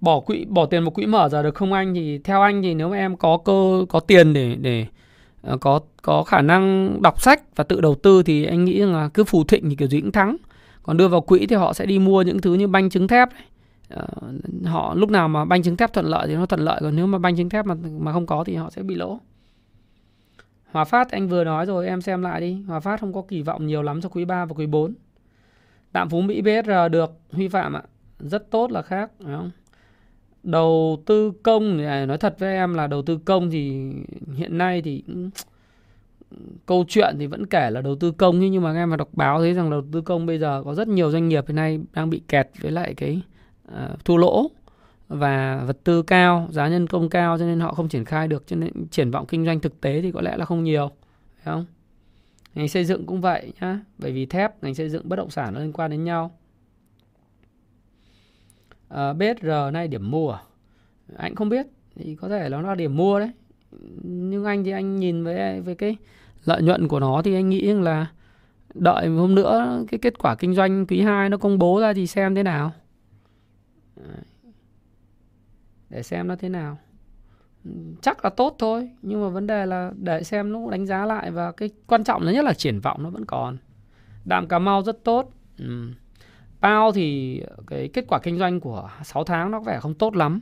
[0.00, 1.94] Bỏ quỹ bỏ tiền vào quỹ mở giờ được không anh?
[1.94, 4.86] Thì theo anh thì nếu mà em có cơ có tiền để để
[5.52, 9.08] uh, có có khả năng đọc sách và tự đầu tư thì anh nghĩ là
[9.14, 10.36] cứ phù thịnh thì kiểu gì cũng thắng.
[10.82, 13.28] Còn đưa vào quỹ thì họ sẽ đi mua những thứ như banh trứng thép
[13.94, 16.96] Uh, họ lúc nào mà banh trứng thép thuận lợi thì nó thuận lợi còn
[16.96, 19.20] nếu mà banh trứng thép mà mà không có thì họ sẽ bị lỗ.
[20.70, 22.62] Hòa Phát anh vừa nói rồi em xem lại đi.
[22.66, 24.94] Hòa Phát không có kỳ vọng nhiều lắm cho quý 3 và quý 4
[25.92, 27.82] Tạm Phú Mỹ BSR được Huy Phạm ạ
[28.18, 29.50] rất tốt là khác đúng không
[30.42, 33.92] đầu tư công thì à, nói thật với em là đầu tư công thì
[34.34, 35.04] hiện nay thì
[36.66, 39.38] câu chuyện thì vẫn kể là đầu tư công nhưng mà em mà đọc báo
[39.38, 42.10] thấy rằng đầu tư công bây giờ có rất nhiều doanh nghiệp hiện nay đang
[42.10, 43.22] bị kẹt với lại cái
[43.74, 44.50] à, uh, thu lỗ
[45.08, 48.46] và vật tư cao, giá nhân công cao cho nên họ không triển khai được
[48.46, 50.90] cho nên triển vọng kinh doanh thực tế thì có lẽ là không nhiều,
[51.42, 51.66] phải không?
[52.54, 55.54] Ngành xây dựng cũng vậy nhá, bởi vì thép, ngành xây dựng bất động sản
[55.54, 56.38] nó liên quan đến nhau.
[58.88, 60.38] Ờ, à, BSR nay điểm mua.
[61.16, 63.30] Anh không biết thì có thể nó là điểm mua đấy.
[64.02, 65.96] Nhưng anh thì anh nhìn với với cái
[66.44, 68.06] lợi nhuận của nó thì anh nghĩ là
[68.74, 72.06] đợi hôm nữa cái kết quả kinh doanh quý 2 nó công bố ra thì
[72.06, 72.72] xem thế nào.
[75.90, 76.78] Để xem nó thế nào
[78.02, 81.30] chắc là tốt thôi nhưng mà vấn đề là để xem nó đánh giá lại
[81.30, 83.56] và cái quan trọng là nhất là triển vọng nó vẫn còn
[84.24, 85.92] đạm cà mau rất tốt ừ.
[86.62, 90.16] Bao thì cái kết quả kinh doanh của 6 tháng nó có vẻ không tốt
[90.16, 90.40] lắm.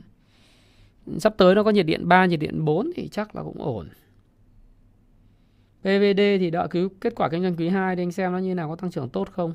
[1.17, 3.89] Sắp tới nó có nhiệt điện 3, nhiệt điện 4 thì chắc là cũng ổn.
[5.81, 8.55] PVD thì đợi cứ kết quả kinh doanh quý 2 để anh xem nó như
[8.55, 9.53] nào có tăng trưởng tốt không.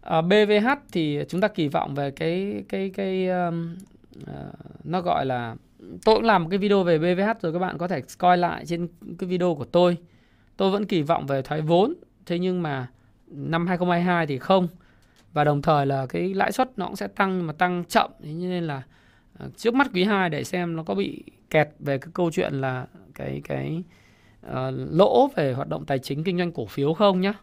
[0.00, 3.76] À, BVH thì chúng ta kỳ vọng về cái cái cái um,
[4.26, 4.52] Ờ,
[4.84, 5.56] nó gọi là
[6.04, 8.66] tôi cũng làm một cái video về BVH rồi các bạn có thể coi lại
[8.66, 8.88] trên
[9.18, 9.96] cái video của tôi.
[10.56, 11.94] Tôi vẫn kỳ vọng về thoái vốn,
[12.26, 12.88] thế nhưng mà
[13.26, 14.68] năm 2022 thì không.
[15.32, 18.10] Và đồng thời là cái lãi suất nó cũng sẽ tăng mà tăng chậm.
[18.22, 18.82] Thế nên là
[19.38, 22.54] ờ, trước mắt quý 2 để xem nó có bị kẹt về cái câu chuyện
[22.54, 23.82] là cái cái
[24.46, 24.52] uh,
[24.90, 27.34] lỗ về hoạt động tài chính kinh doanh cổ phiếu không nhá.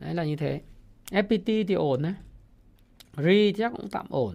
[0.00, 0.60] Đấy là như thế.
[1.10, 2.14] FPT thì ổn đấy.
[3.16, 4.34] RI chắc cũng tạm ổn.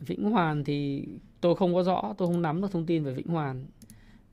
[0.00, 1.06] Vĩnh Hoàn thì
[1.40, 3.64] tôi không có rõ tôi không nắm được thông tin về Vĩnh Hoàn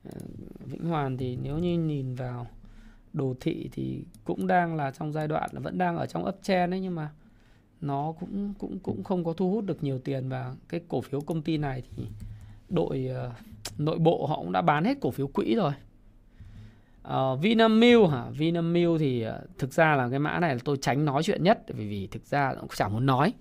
[0.04, 0.20] ờ,
[0.64, 2.46] Vĩnh Hoàn thì nếu như nhìn vào
[3.12, 6.70] đồ thị thì cũng đang là trong giai đoạn là vẫn đang ở trong uptrend
[6.70, 7.10] đấy nhưng mà
[7.80, 11.20] nó cũng cũng cũng không có thu hút được nhiều tiền và cái cổ phiếu
[11.20, 12.06] công ty này thì
[12.68, 15.72] đội uh, nội bộ họ cũng đã bán hết cổ phiếu quỹ rồi.
[17.08, 18.30] Uh, Vinamilk hả?
[18.30, 21.62] Vinamilk thì uh, thực ra là cái mã này là tôi tránh nói chuyện nhất
[21.68, 23.32] vì vì thực ra cũng chẳng muốn nói.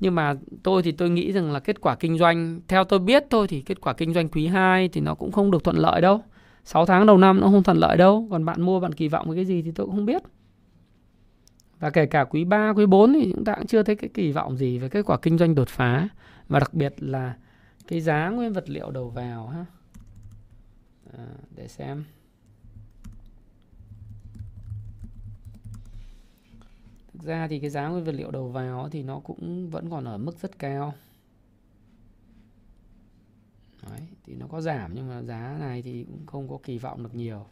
[0.00, 3.24] Nhưng mà tôi thì tôi nghĩ rằng là kết quả kinh doanh theo tôi biết
[3.30, 6.00] thôi thì kết quả kinh doanh quý 2 thì nó cũng không được thuận lợi
[6.00, 6.22] đâu.
[6.64, 8.28] 6 tháng đầu năm nó không thuận lợi đâu.
[8.30, 10.22] Còn bạn mua bạn kỳ vọng cái gì thì tôi cũng không biết.
[11.80, 14.32] Và kể cả quý 3, quý 4 thì chúng ta cũng chưa thấy cái kỳ
[14.32, 16.08] vọng gì về kết quả kinh doanh đột phá.
[16.48, 17.34] Và đặc biệt là
[17.88, 19.64] cái giá nguyên vật liệu đầu vào ha.
[21.18, 21.26] À,
[21.56, 22.04] để xem.
[27.24, 30.18] Ra thì cái giá nguyên vật liệu đầu vào thì nó cũng vẫn còn ở
[30.18, 30.94] mức rất cao.
[33.90, 37.02] Đấy, thì nó có giảm nhưng mà giá này thì cũng không có kỳ vọng
[37.02, 37.46] được nhiều.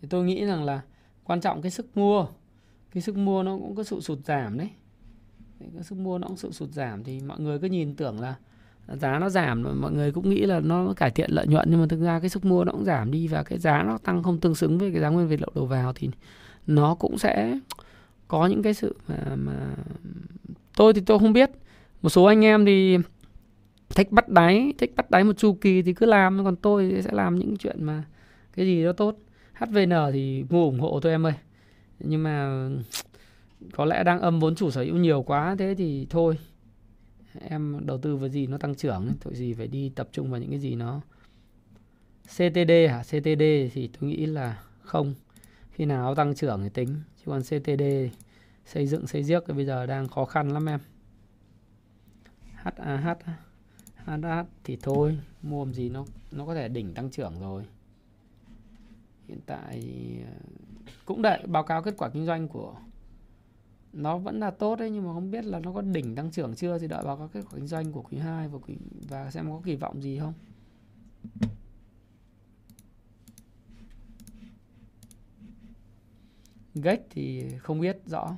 [0.00, 0.82] Thì tôi nghĩ rằng là
[1.24, 2.26] quan trọng cái sức mua
[2.90, 4.70] cái sức mua nó cũng có sự sụt giảm đấy.
[5.74, 8.36] Cái sức mua nó cũng sự sụt giảm thì mọi người cứ nhìn tưởng là
[8.88, 9.80] giá nó giảm.
[9.80, 12.30] Mọi người cũng nghĩ là nó cải thiện lợi nhuận nhưng mà thực ra cái
[12.30, 14.90] sức mua nó cũng giảm đi và cái giá nó tăng không tương xứng với
[14.92, 16.10] cái giá nguyên vật liệu đầu vào thì
[16.66, 17.58] nó cũng sẽ
[18.28, 19.74] có những cái sự mà, mà
[20.76, 21.50] tôi thì tôi không biết.
[22.02, 22.98] Một số anh em thì
[23.94, 27.02] thích bắt đáy thích bắt đáy một chu kỳ thì cứ làm còn tôi thì
[27.02, 28.04] sẽ làm những chuyện mà
[28.56, 29.16] cái gì đó tốt.
[29.54, 31.32] HVN thì mua ủng hộ tôi em ơi.
[32.00, 32.68] Nhưng mà
[33.72, 36.38] có lẽ đang âm vốn chủ sở hữu nhiều quá thế thì thôi
[37.40, 40.40] em đầu tư vào gì nó tăng trưởng thôi gì phải đi tập trung vào
[40.40, 41.00] những cái gì nó
[42.26, 43.02] CTD hả?
[43.02, 43.42] CTD
[43.72, 45.14] thì tôi nghĩ là không.
[45.70, 47.00] Khi nào nó tăng trưởng thì tính.
[47.16, 47.82] Chứ còn CTD
[48.66, 50.80] xây dựng xây giếc thì bây giờ đang khó khăn lắm em.
[52.54, 53.16] HAH
[53.94, 57.64] HAH thì thôi, mua gì nó nó có thể đỉnh tăng trưởng rồi.
[59.28, 59.82] Hiện tại
[60.26, 60.32] ờ,
[61.04, 62.76] cũng đợi báo cáo kết quả kinh doanh của
[63.94, 66.54] nó vẫn là tốt đấy, nhưng mà không biết là nó có đỉnh tăng trưởng
[66.54, 68.74] chưa thì đợi báo cáo kết quả kinh doanh của quý 2 và quý
[69.08, 70.32] và xem có kỳ vọng gì không.
[76.74, 78.36] Gách thì không biết rõ.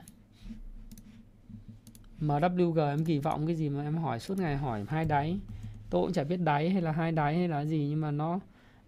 [2.21, 5.39] MWG em kỳ vọng cái gì mà em hỏi suốt ngày hỏi hai đáy.
[5.91, 8.41] Tôi cũng chả biết đáy hay là hai đáy hay là gì, nhưng mà nó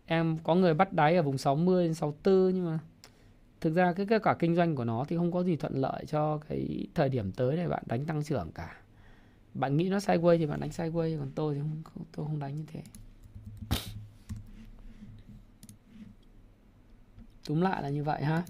[0.06, 2.78] em có người bắt đáy ở vùng 60 đến 64 nhưng mà
[3.60, 6.04] thực ra cái kết quả kinh doanh của nó thì không có gì thuận lợi
[6.06, 8.76] cho cái thời điểm tới để bạn đánh tăng trưởng cả.
[9.54, 12.56] Bạn nghĩ nó sideways thì bạn đánh sideways, còn tôi thì không tôi không đánh
[12.56, 12.82] như thế.
[17.46, 18.42] Túm lại là như vậy ha.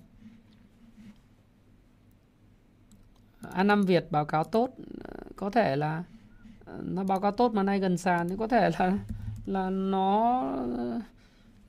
[3.43, 4.71] A5 Việt báo cáo tốt
[5.05, 6.05] ờ, có thể là
[6.65, 8.99] ờ, nó báo cáo tốt mà nay gần sàn thì có thể là
[9.47, 10.43] là nó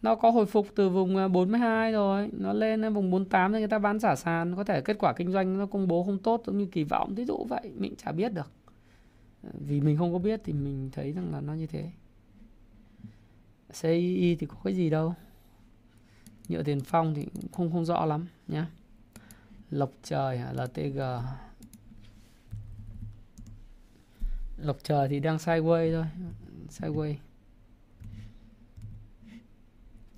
[0.01, 3.67] nó có hồi phục từ vùng à, 42 rồi, nó lên vùng 48 thì người
[3.67, 6.43] ta bán giả sàn, có thể kết quả kinh doanh nó công bố không tốt
[6.45, 8.51] giống như kỳ vọng ví dụ vậy, mình chả biết được.
[9.43, 11.91] Ờ, vì mình không có biết thì mình thấy rằng là nó như thế.
[13.81, 15.13] CII thì có cái gì đâu.
[16.47, 18.67] Nhựa tiền phong thì cũng không không rõ lắm nhá.
[19.69, 20.99] Lộc trời LTG
[24.57, 26.05] lộc trời thì đang sideways thôi.
[26.69, 27.15] Sideways.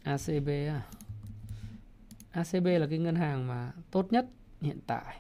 [0.03, 0.82] ACB à
[2.32, 4.26] ACB là cái ngân hàng mà tốt nhất
[4.61, 5.18] hiện tại.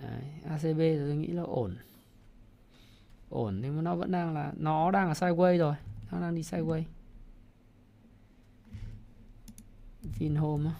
[0.00, 1.76] Đấy, ACB tôi nghĩ là ổn.
[3.28, 5.74] Ổn nhưng mà nó vẫn đang là nó đang là sideways rồi
[6.12, 6.82] nó đang đi sideways.
[10.18, 10.70] Vinhome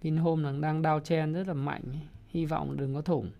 [0.00, 1.82] Vinhome là đang downtrend rất là mạnh
[2.28, 3.30] hy vọng đừng có thủng.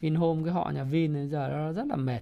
[0.00, 2.20] Vinhome cái họ nhà Vin bây giờ nó rất là mệt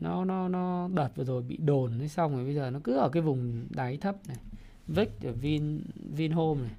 [0.00, 2.96] nó nó nó đợt vừa rồi bị đồn thế xong rồi bây giờ nó cứ
[2.96, 4.36] ở cái vùng đáy thấp này
[4.86, 5.82] Vic ở Vin,
[6.14, 6.76] Vinhome này.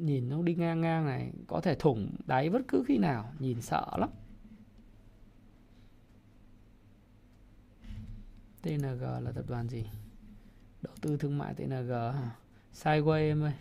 [0.00, 3.62] Nhìn nó đi ngang ngang này, có thể thủng đáy bất cứ khi nào, nhìn
[3.62, 4.10] sợ lắm.
[8.62, 9.90] TNG là tập đoàn gì?
[10.82, 12.36] Đầu tư thương mại TNG hả?
[12.74, 13.52] Sideway em ơi.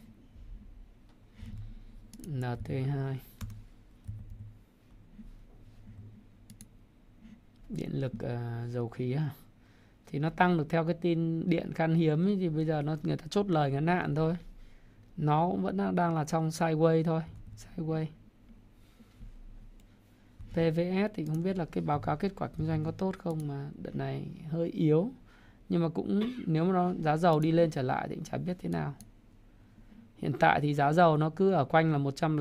[2.27, 3.15] NT2
[7.69, 9.29] điện lực uh, dầu khí à?
[10.05, 12.97] thì nó tăng được theo cái tin điện khan hiếm ấy, thì bây giờ nó
[13.03, 14.35] người ta chốt lời ngắn hạn thôi.
[15.17, 17.21] Nó cũng vẫn đang là trong sideways thôi
[17.57, 18.05] sideways
[20.51, 23.47] PVS thì không biết là cái báo cáo kết quả kinh doanh có tốt không
[23.47, 25.11] mà đợt này hơi yếu.
[25.69, 28.37] Nhưng mà cũng nếu mà nó giá dầu đi lên trở lại thì cũng chả
[28.37, 28.93] biết thế nào.
[30.17, 32.39] Hiện tại thì giá dầu nó cứ ở quanh là 100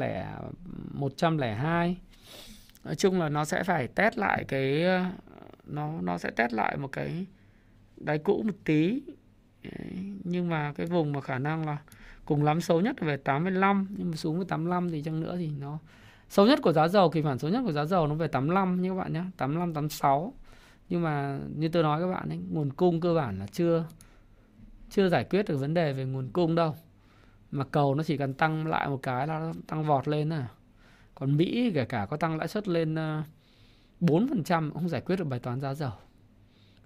[0.93, 1.97] 102
[2.85, 4.85] nói chung là nó sẽ phải test lại cái,
[5.65, 7.27] nó nó sẽ test lại một cái
[7.97, 9.03] đáy cũ một tí.
[10.25, 11.79] Nhưng mà cái vùng mà khả năng là
[12.25, 15.37] cùng lắm xấu nhất là về 85 nhưng mà xuống với 85 thì chăng nữa
[15.37, 15.79] thì nó
[16.29, 18.83] xấu nhất của giá dầu kỳ bản xấu nhất của giá dầu nó về 85
[18.83, 20.35] nhé các bạn nhé 85 86
[20.89, 23.85] nhưng mà như tôi nói các bạn ấy, nguồn cung cơ bản là chưa
[24.91, 26.75] chưa giải quyết được vấn đề về nguồn cung đâu.
[27.51, 30.49] Mà cầu nó chỉ cần tăng lại một cái là nó tăng vọt lên à
[31.15, 35.25] còn Mỹ kể cả có tăng lãi suất lên 4% ờ, không giải quyết được
[35.25, 35.93] bài toán giá dầu.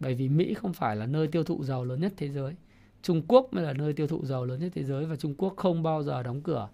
[0.01, 2.55] Bởi vì Mỹ không phải là nơi tiêu thụ dầu lớn nhất thế giới.
[3.03, 5.55] Trung Quốc mới là nơi tiêu thụ dầu lớn nhất thế giới và Trung Quốc
[5.57, 6.69] không bao giờ đóng cửa.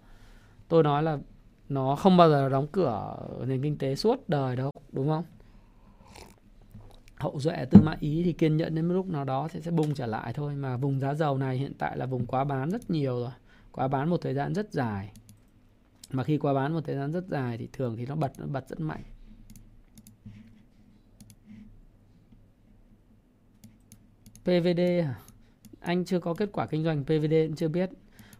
[0.67, 1.17] Tôi nói là
[1.69, 3.17] nó không bao giờ đóng cửa
[3.47, 5.23] nền kinh tế suốt đời đâu, đúng không?
[7.15, 9.93] Hậu duệ tư mã Ý thì kiên nhẫn đến lúc nào đó thì sẽ bung
[9.93, 10.55] trở lại thôi.
[10.55, 13.31] Mà vùng giá dầu này hiện tại là vùng quá bán rất nhiều rồi.
[13.71, 15.11] Quá bán một thời gian rất dài
[16.11, 18.45] mà khi qua bán một thời gian rất dài thì thường thì nó bật nó
[18.45, 19.03] bật rất mạnh.
[24.43, 25.15] PVD à?
[25.79, 27.89] anh chưa có kết quả kinh doanh PVD cũng chưa biết.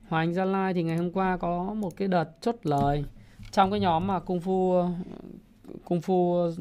[0.07, 3.05] Hòa Anh Gia Lai thì ngày hôm qua có một cái đợt chốt lời.
[3.51, 4.83] Trong cái nhóm mà cung phu
[5.85, 6.53] cung phu uh,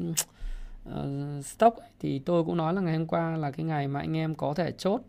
[0.85, 1.07] ờ,
[1.43, 4.35] stock thì tôi cũng nói là ngày hôm qua là cái ngày mà anh em
[4.35, 5.01] có thể chốt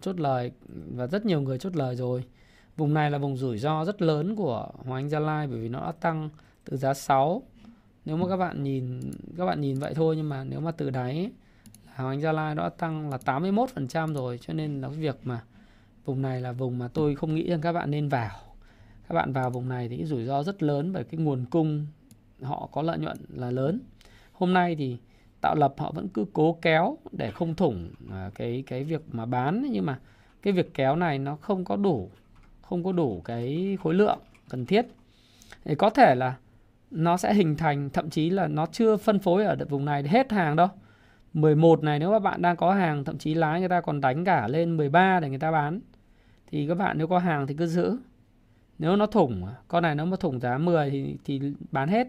[0.00, 0.52] chốt lời
[0.96, 2.24] và rất nhiều người chốt lời rồi.
[2.76, 5.68] Vùng này là vùng rủi ro rất lớn của Hoàng Anh Gia Lai bởi vì
[5.68, 6.28] nó đã tăng
[6.64, 7.42] từ giá 6.
[8.04, 9.00] Nếu mà các bạn nhìn,
[9.36, 11.30] các bạn nhìn vậy thôi nhưng mà nếu mà từ đáy
[11.96, 15.42] Hoàng Anh Gia Lai đã tăng là 81% rồi, cho nên là cái việc mà
[16.04, 18.30] vùng này là vùng mà tôi không nghĩ rằng các bạn nên vào.
[19.08, 21.86] Các bạn vào vùng này thì cái rủi ro rất lớn bởi cái nguồn cung
[22.42, 23.80] họ có lợi nhuận là lớn.
[24.32, 24.98] Hôm nay thì
[25.40, 29.26] tạo lập họ vẫn cứ cố kéo để không thủng à, cái cái việc mà
[29.26, 29.98] bán nhưng mà
[30.42, 32.10] cái việc kéo này nó không có đủ
[32.68, 34.18] không có đủ cái khối lượng
[34.48, 34.86] cần thiết.
[35.64, 36.36] Thì có thể là
[36.90, 40.32] nó sẽ hình thành thậm chí là nó chưa phân phối ở vùng này hết
[40.32, 40.68] hàng đâu.
[41.32, 44.24] 11 này nếu các bạn đang có hàng thậm chí lái người ta còn đánh
[44.24, 45.80] cả lên 13 để người ta bán
[46.46, 47.96] thì các bạn nếu có hàng thì cứ giữ.
[48.78, 51.40] Nếu nó thủng con này nó mà thủng giá 10 thì thì
[51.70, 52.08] bán hết.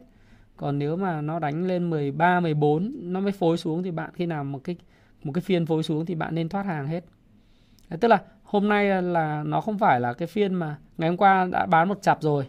[0.57, 4.25] Còn nếu mà nó đánh lên 13 14 nó mới phối xuống thì bạn khi
[4.25, 4.75] nào một cái
[5.23, 7.05] một cái phiên phối xuống thì bạn nên thoát hàng hết.
[7.89, 11.17] Đấy, tức là hôm nay là nó không phải là cái phiên mà ngày hôm
[11.17, 12.47] qua đã bán một chặp rồi.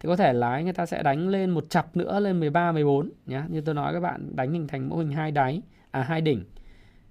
[0.00, 3.10] Thì có thể lái người ta sẽ đánh lên một chặp nữa lên 13 14
[3.26, 3.46] nhá.
[3.48, 6.44] Như tôi nói các bạn đánh hình thành mô hình hai đáy à hai đỉnh.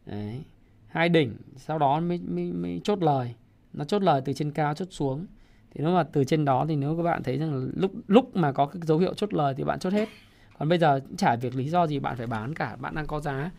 [0.06, 0.44] Đấy.
[0.88, 3.36] hai đỉnh sau đó mới, mới, mới chốt lời.
[3.74, 5.26] Nó chốt lời từ trên cao chốt xuống.
[5.72, 8.36] Thì nếu mà từ trên đó thì nếu các bạn thấy rằng là lúc lúc
[8.36, 10.10] mà có cái dấu hiệu chốt lời thì bạn chốt hết.
[10.60, 12.76] Còn bây giờ chả việc lý do gì bạn phải bán cả.
[12.80, 13.52] Bạn đang có giá.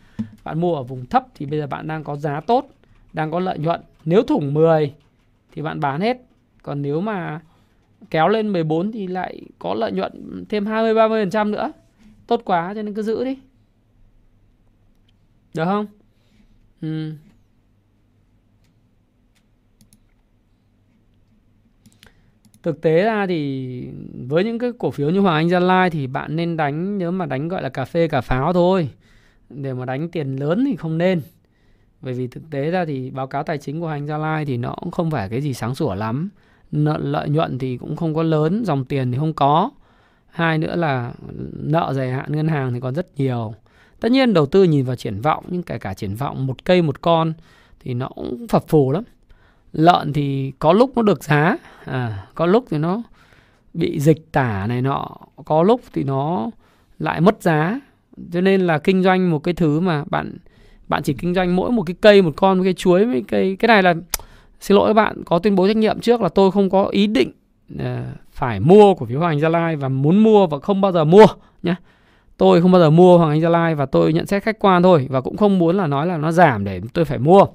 [0.43, 2.69] Bạn mua ở vùng thấp thì bây giờ bạn đang có giá tốt
[3.17, 4.93] đang có lợi nhuận nếu thủng 10
[5.51, 6.17] thì bạn bán hết
[6.63, 7.41] còn nếu mà
[8.09, 11.71] kéo lên 14 thì lại có lợi nhuận thêm 20 30% nữa
[12.27, 13.37] tốt quá, cho nên cứ giữ đi
[15.53, 15.85] được không
[16.81, 17.13] ừ.
[22.63, 23.89] Thực tế ra thì
[24.27, 27.11] với những cái cổ phiếu như Hoàng Anh Gia Lai thì bạn nên đánh, nếu
[27.11, 28.89] mà đánh, gọi là cà phê cà pháo thôi.
[29.49, 31.21] Để mà đánh tiền lớn thì không nên.
[32.07, 34.57] Bởi vì thực tế ra thì báo cáo tài chính của hành Gia Lai thì
[34.57, 36.29] nó cũng không phải cái gì sáng sủa lắm.
[36.71, 39.69] Nợ, lợi nhuận thì cũng không có lớn, dòng tiền thì không có.
[40.27, 41.13] Hai nữa là
[41.53, 43.53] nợ dài hạn ngân hàng thì còn rất nhiều.
[43.99, 46.81] Tất nhiên đầu tư nhìn vào triển vọng nhưng kể cả triển vọng một cây
[46.81, 47.33] một con
[47.79, 49.03] thì nó cũng phập phù lắm
[49.73, 53.01] lợn thì có lúc nó được giá à, có lúc thì nó
[53.73, 55.09] bị dịch tả này nọ
[55.45, 56.49] có lúc thì nó
[56.99, 57.79] lại mất giá
[58.31, 60.37] cho nên là kinh doanh một cái thứ mà bạn
[60.87, 63.55] bạn chỉ kinh doanh mỗi một cái cây một con một cái chuối với cây.
[63.59, 63.93] Cái này là
[64.59, 67.07] xin lỗi các bạn có tuyên bố trách nhiệm trước là tôi không có ý
[67.07, 67.31] định
[67.73, 67.79] uh,
[68.31, 71.03] phải mua của phiếu Hoàng Anh Gia Lai và muốn mua và không bao giờ
[71.03, 71.25] mua
[71.63, 71.75] nhé
[72.37, 74.83] tôi không bao giờ mua Hoàng Anh Gia Lai và tôi nhận xét khách quan
[74.83, 77.45] thôi và cũng không muốn là nói là nó giảm để tôi phải mua.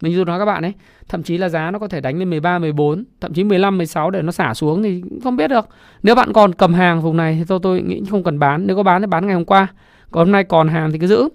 [0.00, 0.72] Mình dù nói các bạn ấy
[1.08, 4.10] thậm chí là giá nó có thể đánh lên 13 14 thậm chí 15 16
[4.10, 5.68] để nó xả xuống thì không biết được.
[6.02, 8.66] Nếu bạn còn cầm hàng vùng này thì tôi tôi nghĩ không cần bán.
[8.66, 9.66] Nếu có bán thì bán ngày hôm qua.
[10.10, 11.28] Còn hôm nay còn hàng thì cứ giữ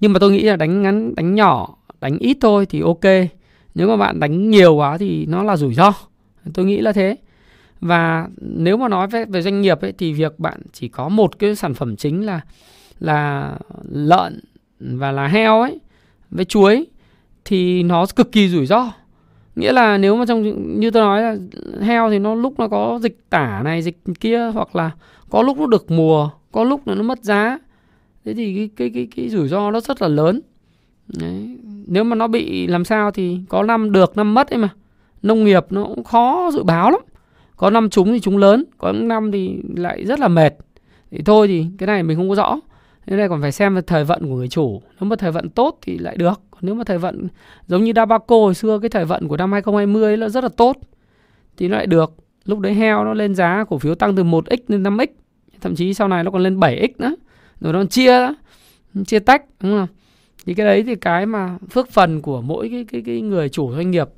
[0.00, 3.04] nhưng mà tôi nghĩ là đánh ngắn đánh nhỏ đánh ít thôi thì ok.
[3.74, 5.92] Nếu mà bạn đánh nhiều quá thì nó là rủi ro.
[6.54, 7.16] Tôi nghĩ là thế.
[7.80, 11.38] Và nếu mà nói về, về doanh nghiệp ấy thì việc bạn chỉ có một
[11.38, 12.40] cái sản phẩm chính là
[12.98, 13.54] là
[13.90, 14.40] lợn
[14.80, 15.80] và là heo ấy
[16.30, 16.86] với chuối
[17.44, 18.92] thì nó cực kỳ rủi ro.
[19.56, 20.42] Nghĩa là nếu mà trong
[20.80, 21.36] như tôi nói là
[21.80, 24.90] heo thì nó lúc nó có dịch tả này dịch kia hoặc là
[25.30, 27.58] có lúc nó được mùa có lúc nó mất giá
[28.24, 30.40] thế thì cái cái cái cái rủi ro nó rất là lớn.
[31.18, 31.58] Đấy.
[31.86, 34.68] nếu mà nó bị làm sao thì có năm được, năm mất ấy mà.
[35.22, 37.00] Nông nghiệp nó cũng khó, dự báo lắm.
[37.56, 40.54] Có năm trúng thì trúng lớn, có năm thì lại rất là mệt.
[41.10, 42.60] Thì thôi thì cái này mình không có rõ.
[43.06, 44.82] Thế này còn phải xem về thời vận của người chủ.
[45.00, 46.40] Nếu mà thời vận tốt thì lại được.
[46.50, 47.28] Còn nếu mà thời vận
[47.66, 50.76] giống như Dabaco hồi xưa, cái thời vận của năm 2020 nó rất là tốt,
[51.56, 52.14] thì nó lại được.
[52.44, 55.06] Lúc đấy heo nó lên giá cổ phiếu tăng từ 1x lên 5x
[55.60, 57.14] thậm chí sau này nó còn lên 7x nữa
[57.60, 58.32] rồi nó chia
[59.06, 59.88] chia tách, đúng không?
[60.46, 63.72] Thì cái đấy thì cái mà phước phần của mỗi cái cái cái người chủ
[63.74, 64.08] doanh nghiệp,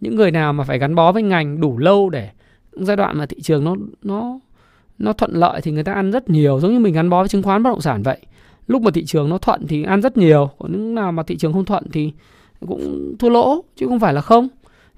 [0.00, 2.30] những người nào mà phải gắn bó với ngành đủ lâu để
[2.72, 4.40] giai đoạn mà thị trường nó nó
[4.98, 7.28] nó thuận lợi thì người ta ăn rất nhiều, giống như mình gắn bó với
[7.28, 8.18] chứng khoán bất động sản vậy.
[8.66, 11.36] Lúc mà thị trường nó thuận thì ăn rất nhiều, còn những nào mà thị
[11.36, 12.12] trường không thuận thì
[12.66, 14.48] cũng thua lỗ, chứ không phải là không.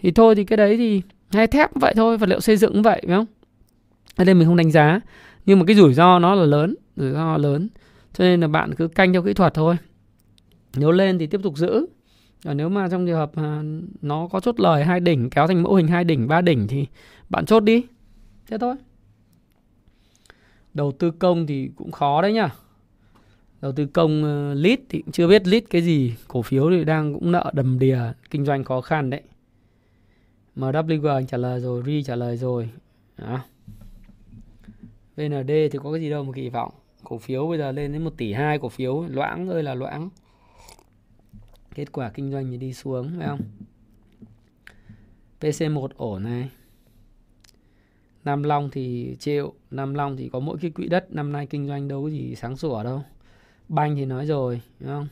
[0.03, 2.73] Thì thôi thì cái đấy thì hay thép cũng vậy thôi, vật liệu xây dựng
[2.73, 3.27] cũng vậy, phải không?
[4.16, 5.01] Ở đây mình không đánh giá,
[5.47, 7.69] nhưng mà cái rủi ro nó là lớn, rủi ro lớn
[8.12, 9.76] cho nên là bạn cứ canh theo kỹ thuật thôi.
[10.76, 11.86] Nếu lên thì tiếp tục giữ.
[12.43, 13.32] Và nếu mà trong trường hợp
[14.02, 16.86] nó có chốt lời hai đỉnh, kéo thành mẫu hình hai đỉnh, ba đỉnh thì
[17.28, 17.84] bạn chốt đi.
[18.47, 18.74] Thế thôi.
[20.74, 22.51] Đầu tư công thì cũng khó đấy nhá.
[23.60, 26.14] Đầu tư công ờ, lít thì chưa biết lít cái gì.
[26.28, 27.98] Cổ phiếu thì đang cũng nợ đầm đìa,
[28.30, 29.22] kinh doanh khó khăn đấy.
[30.56, 32.70] MWG anh trả lời rồi, Ri trả lời rồi.
[33.18, 33.40] Đó.
[35.16, 36.72] VND thì có cái gì đâu mà kỳ vọng
[37.05, 40.09] cổ phiếu bây giờ lên đến 1 tỷ 2 cổ phiếu loãng ơi là loãng.
[41.74, 43.41] Kết quả kinh doanh thì đi xuống phải không?
[45.41, 46.51] PC1 ổn này.
[48.24, 51.66] Nam Long thì chịu Nam Long thì có mỗi cái quỹ đất năm nay kinh
[51.69, 53.03] doanh đâu có gì sáng sủa đâu.
[53.69, 55.09] Banh thì nói rồi đúng không?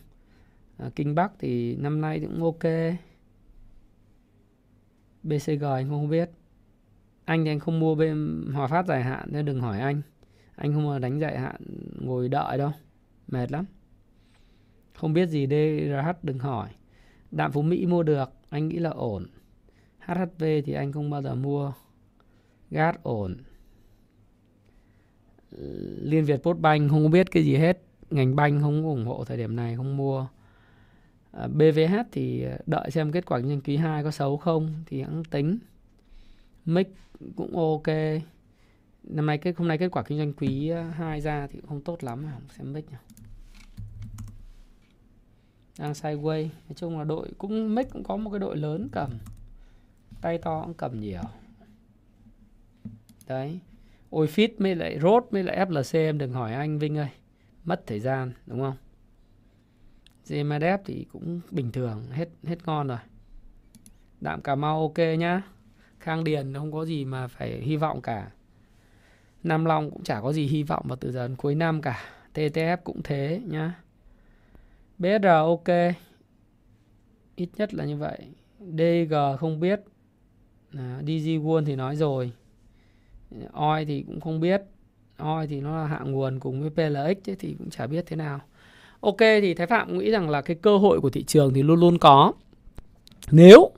[0.78, 2.94] À, kinh bắc thì năm nay cũng ok.
[5.22, 6.30] Bcg anh không biết.
[7.24, 10.02] Anh thì anh không mua bên hòa phát dài hạn nên đừng hỏi anh
[10.60, 11.60] anh không mà đánh dạy hạn
[12.00, 12.72] ngồi đợi đâu
[13.28, 13.64] mệt lắm
[14.94, 16.68] Không biết gì DRH đừng hỏi.
[17.30, 19.26] Đạm Phú Mỹ mua được, anh nghĩ là ổn.
[19.98, 21.72] HHV thì anh không bao giờ mua.
[22.70, 23.36] Gas ổn.
[26.00, 27.82] Liên Việt Postbank không biết cái gì hết.
[28.10, 30.26] Ngành banh không ủng hộ thời điểm này, không mua.
[31.32, 34.74] À, BVH thì à, đợi xem kết quả kinh doanh quý 2 có xấu không
[34.86, 35.58] thì hãng tính.
[36.64, 36.88] Mic
[37.36, 37.88] cũng ok.
[39.02, 41.68] Năm nay kết hôm nay kết quả kinh doanh quý ờ, 2 ra thì cũng
[41.68, 42.96] không tốt lắm, không xem mic nhỉ?
[45.78, 49.10] Đang sideways nói chung là đội cũng mic cũng có một cái đội lớn cầm.
[50.20, 51.22] Tay to cũng cầm nhiều.
[53.26, 53.60] Đấy.
[54.10, 57.08] Ôi fit mới lại rốt mới lại flc em đừng hỏi anh vinh ơi.
[57.64, 58.76] Mất thời gian đúng không?
[60.26, 62.98] Gmdf thì cũng bình thường hết hết ngon rồi.
[64.20, 65.42] Đạm cà mau ok nhá.
[66.00, 68.30] Khang điền không có gì mà phải hy vọng cả
[69.42, 71.98] nam long cũng chả có gì hy vọng vào từ giờ đến cuối năm cả.
[72.34, 73.74] Ttf cũng thế nhá.
[74.98, 75.68] BR ok.
[77.36, 78.18] Ít nhất là như vậy.
[78.60, 79.80] DG không biết.
[80.72, 82.32] À, DG World thì nói rồi.
[83.52, 84.62] OI thì cũng không biết.
[85.18, 88.16] OI thì nó là hạ nguồn cùng với PLX ấy, thì cũng chả biết thế
[88.16, 88.40] nào.
[89.00, 91.80] Ok thì Thái Phạm nghĩ rằng là cái cơ hội của thị trường thì luôn
[91.80, 92.32] luôn có.
[93.30, 93.70] Nếu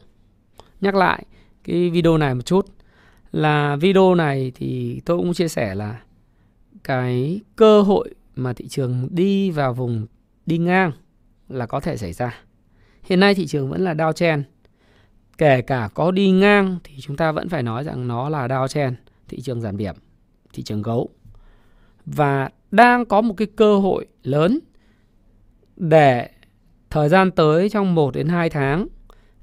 [0.82, 1.24] Nhắc lại
[1.64, 2.66] cái video này một chút
[3.32, 6.02] là video này thì tôi cũng chia sẻ là
[6.84, 10.06] Cái cơ hội mà thị trường đi vào vùng
[10.46, 10.92] đi ngang
[11.48, 12.34] là có thể xảy ra.
[13.02, 14.42] Hiện nay thị trường vẫn là downtrend.
[15.38, 18.94] Kể cả có đi ngang thì chúng ta vẫn phải nói rằng nó là downtrend,
[19.28, 19.94] thị trường giảm điểm,
[20.52, 21.08] thị trường gấu.
[22.06, 24.58] Và đang có một cái cơ hội lớn
[25.76, 26.28] để
[26.90, 28.86] thời gian tới trong 1 đến 2 tháng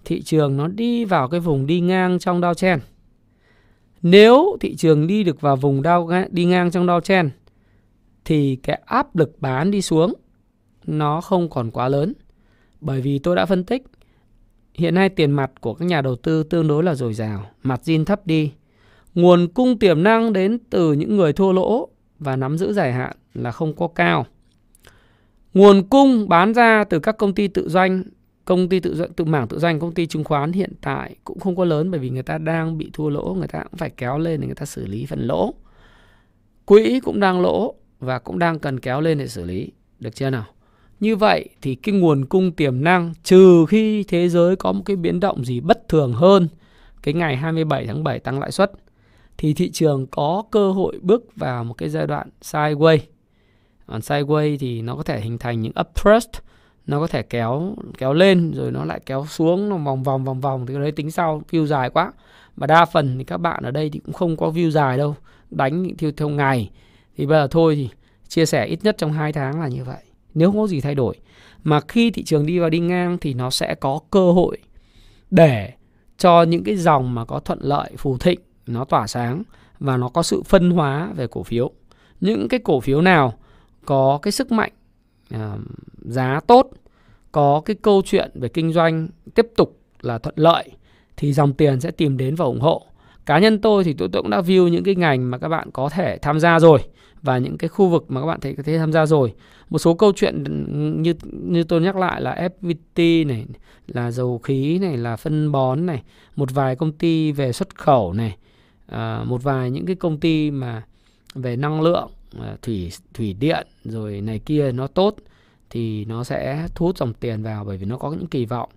[0.06, 2.80] thị trường nó đi vào cái vùng đi ngang trong downtrend.
[4.02, 7.30] Nếu thị trường đi được vào vùng đau đi ngang trong downtrend
[8.26, 10.14] thì cái áp lực bán đi xuống
[10.86, 12.14] nó không còn quá lớn.
[12.82, 13.84] Bởi vì tôi đã phân tích,
[14.74, 17.82] hiện nay tiền mặt của các nhà đầu tư tương đối là dồi dào, mặt
[17.84, 18.52] zin thấp đi.
[19.16, 21.90] Nguồn cung tiềm năng đến từ những người thua lỗ
[22.20, 24.26] và nắm giữ dài hạn là không có cao.
[25.54, 28.04] Nguồn cung bán ra từ các công ty tự doanh,
[28.50, 31.56] công ty tự tự mảng tự doanh, công ty chứng khoán hiện tại cũng không
[31.56, 34.18] có lớn bởi vì người ta đang bị thua lỗ, người ta cũng phải kéo
[34.18, 35.54] lên để người ta xử lý phần lỗ.
[36.66, 40.30] Quỹ cũng đang lỗ và cũng đang cần kéo lên để xử lý, được chưa
[40.30, 40.46] nào?
[41.00, 44.96] Như vậy thì cái nguồn cung tiềm năng trừ khi thế giới có một cái
[44.96, 46.48] biến động gì bất thường hơn
[47.04, 48.72] cái ngày 27 tháng 7 tăng lãi suất
[49.38, 53.00] thì thị trường có cơ hội bước vào một cái giai đoạn sideways.
[53.86, 56.49] Còn sideways thì nó có thể hình thành những uptrust
[56.90, 60.42] nó có thể kéo kéo lên rồi nó lại kéo xuống nó vòng vòng vòng
[60.42, 62.14] vòng thì cái đấy tính sau view dài quá.
[62.56, 65.16] Mà đa phần thì các bạn ở đây thì cũng không có view dài đâu,
[65.50, 66.70] đánh theo theo ngày.
[67.18, 67.90] Thì bây giờ thôi thì
[68.28, 70.04] chia sẻ ít nhất trong 2 tháng là như vậy
[70.34, 71.16] nếu không có gì thay đổi
[71.64, 74.58] mà khi thị trường đi vào đi ngang thì nó sẽ có cơ hội
[75.32, 75.74] để
[76.18, 79.44] cho những cái dòng mà có thuận lợi phù thịnh nó tỏa sáng
[79.80, 81.72] và nó có sự phân hóa về cổ phiếu
[82.22, 83.34] những cái cổ phiếu nào
[83.86, 84.72] có cái sức mạnh
[85.30, 85.58] à,
[85.98, 86.72] giá tốt
[87.32, 90.72] có cái câu chuyện về kinh doanh tiếp tục là thuận lợi
[91.18, 92.86] thì dòng tiền sẽ tìm đến và ủng hộ.
[93.26, 95.72] Cá nhân tôi thì tôi, tôi cũng đã view những cái ngành mà các bạn
[95.72, 96.80] có thể tham gia rồi
[97.22, 99.34] và những cái khu vực mà các bạn thấy có thể tham gia rồi.
[99.70, 100.44] Một số câu chuyện
[101.02, 103.46] như như tôi nhắc lại là FPT này
[103.88, 106.04] là dầu khí này là phân bón này
[106.36, 108.38] một vài công ty về xuất khẩu này
[108.88, 110.84] à, một vài những cái công ty mà
[111.36, 115.16] về năng lượng à, thủy thủy điện rồi này kia nó tốt
[115.70, 118.70] thì nó sẽ thu hút dòng tiền vào bởi vì nó có những kỳ vọng.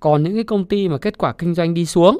[0.00, 2.18] Còn những cái công ty mà kết quả kinh doanh đi xuống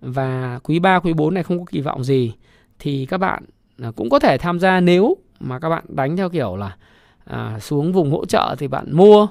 [0.00, 2.32] và quý 3, quý 4 này không có kỳ vọng gì
[2.78, 3.44] thì các bạn
[3.82, 6.76] à, cũng có thể tham gia nếu mà các bạn đánh theo kiểu là
[7.24, 9.28] à, xuống vùng hỗ trợ thì bạn mua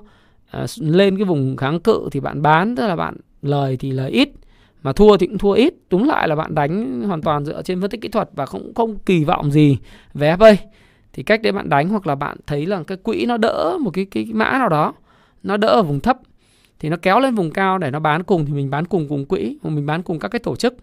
[0.51, 4.11] à, lên cái vùng kháng cự thì bạn bán tức là bạn lời thì lời
[4.11, 4.29] ít
[4.83, 5.73] mà thua thì cũng thua ít.
[5.89, 8.73] Đúng lại là bạn đánh hoàn toàn dựa trên phân tích kỹ thuật và không
[8.73, 9.77] không kỳ vọng gì
[10.13, 10.55] về FA
[11.17, 13.91] thì cách đấy bạn đánh hoặc là bạn thấy là cái quỹ nó đỡ một
[13.93, 14.93] cái cái mã nào đó,
[15.43, 16.17] nó đỡ ở vùng thấp,
[16.79, 19.25] thì nó kéo lên vùng cao để nó bán cùng thì mình bán cùng cùng
[19.25, 20.73] quỹ, hoặc mình bán cùng các cái tổ chức.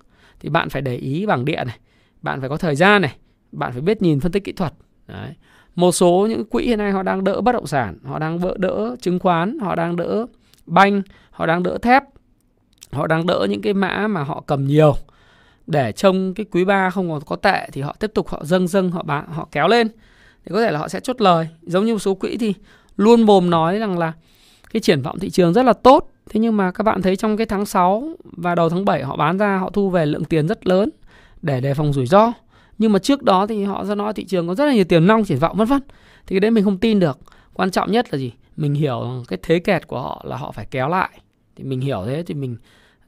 [0.41, 1.79] Thì bạn phải để ý bảng điện này,
[2.23, 3.17] bạn phải có thời gian này,
[3.53, 4.73] bạn phải biết nhìn phân tích kỹ thuật.
[5.07, 5.31] Đấy.
[5.75, 8.55] Một số những quỹ hiện nay họ đang đỡ bất động sản, họ đang vỡ,
[8.59, 10.27] đỡ chứng khoán, họ đang đỡ
[10.67, 12.03] banh, họ đang đỡ thép,
[12.93, 14.95] họ đang đỡ những cái mã mà họ cầm nhiều.
[15.67, 18.69] Để trông cái quý 3 không còn có tệ thì họ tiếp tục họ dâng
[18.69, 19.89] dâng, họ bán, họ kéo lên
[20.45, 21.49] thì có thể là họ sẽ chốt lời.
[21.63, 22.55] Giống như một số quỹ thì
[22.97, 24.13] luôn mồm nói rằng là
[24.73, 26.11] cái triển vọng thị trường rất là tốt.
[26.31, 29.17] Thế nhưng mà các bạn thấy trong cái tháng 6 và đầu tháng 7 họ
[29.17, 30.91] bán ra, họ thu về lượng tiền rất lớn
[31.43, 32.33] để đề phòng rủi ro.
[32.79, 35.07] Nhưng mà trước đó thì họ ra nói thị trường có rất là nhiều tiềm
[35.07, 35.81] năng, triển vọng, vân vân.
[36.27, 37.19] Thì cái đấy mình không tin được.
[37.53, 38.33] Quan trọng nhất là gì?
[38.57, 41.11] Mình hiểu cái thế kẹt của họ là họ phải kéo lại.
[41.57, 42.57] Thì mình hiểu thế thì mình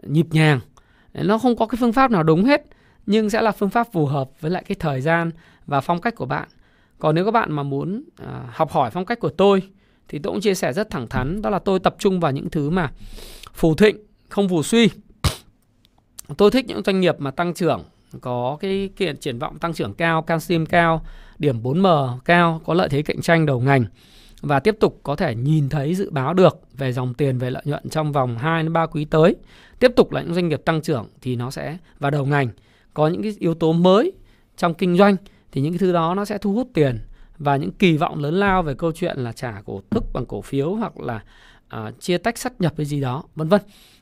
[0.02, 0.60] nhịp nhàng.
[1.14, 2.66] Nó không có cái phương pháp nào đúng hết,
[3.06, 5.30] nhưng sẽ là phương pháp phù hợp với lại cái thời gian
[5.66, 6.48] và phong cách của bạn
[6.98, 9.62] còn nếu các bạn mà muốn à, học hỏi phong cách của tôi
[10.08, 11.42] thì tôi cũng chia sẻ rất thẳng thắn.
[11.42, 12.92] Đó là tôi tập trung vào những thứ mà
[13.52, 13.96] phù thịnh
[14.28, 14.90] không phù suy.
[16.36, 17.82] Tôi thích những doanh nghiệp mà tăng trưởng
[18.20, 21.02] có cái kiện triển vọng tăng trưởng cao canxim cao
[21.38, 23.84] điểm 4M cao có lợi thế cạnh tranh đầu ngành.
[24.40, 27.62] Và tiếp tục có thể nhìn thấy dự báo được về dòng tiền về lợi
[27.66, 29.36] nhuận trong vòng 2 đến 3 quý tới.
[29.78, 32.48] Tiếp tục là những doanh nghiệp tăng trưởng thì nó sẽ vào đầu ngành.
[32.94, 34.12] Có những cái yếu tố mới
[34.56, 35.16] trong kinh doanh
[35.52, 36.98] thì những cái thứ đó nó sẽ thu hút tiền
[37.38, 40.40] và những kỳ vọng lớn lao về câu chuyện là trả cổ tức bằng cổ
[40.40, 41.24] phiếu hoặc là
[41.76, 43.60] uh, chia tách sắt nhập cái gì đó vân vân.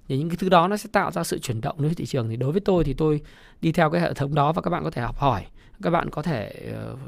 [0.09, 2.07] Thì những cái thứ đó nó sẽ tạo ra sự chuyển động đối với thị
[2.07, 2.29] trường.
[2.29, 3.21] Thì đối với tôi thì tôi
[3.61, 5.45] đi theo cái hệ thống đó và các bạn có thể học hỏi
[5.83, 6.53] các bạn có thể
[6.93, 6.99] uh,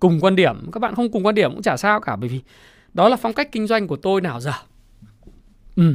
[0.00, 0.70] cùng quan điểm.
[0.72, 2.40] Các bạn không cùng quan điểm cũng chả sao cả bởi vì
[2.94, 4.52] đó là phong cách kinh doanh của tôi nào giờ.
[5.76, 5.94] Ừ.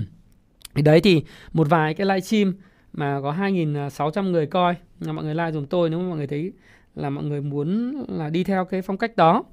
[0.76, 2.54] Thì đấy thì một vài cái livestream
[2.94, 4.76] mà có 2.600 người coi.
[5.00, 6.52] Là mọi người like dùm tôi nếu mà mọi người thấy
[6.96, 9.44] là mọi người muốn là đi theo cái phong cách đó.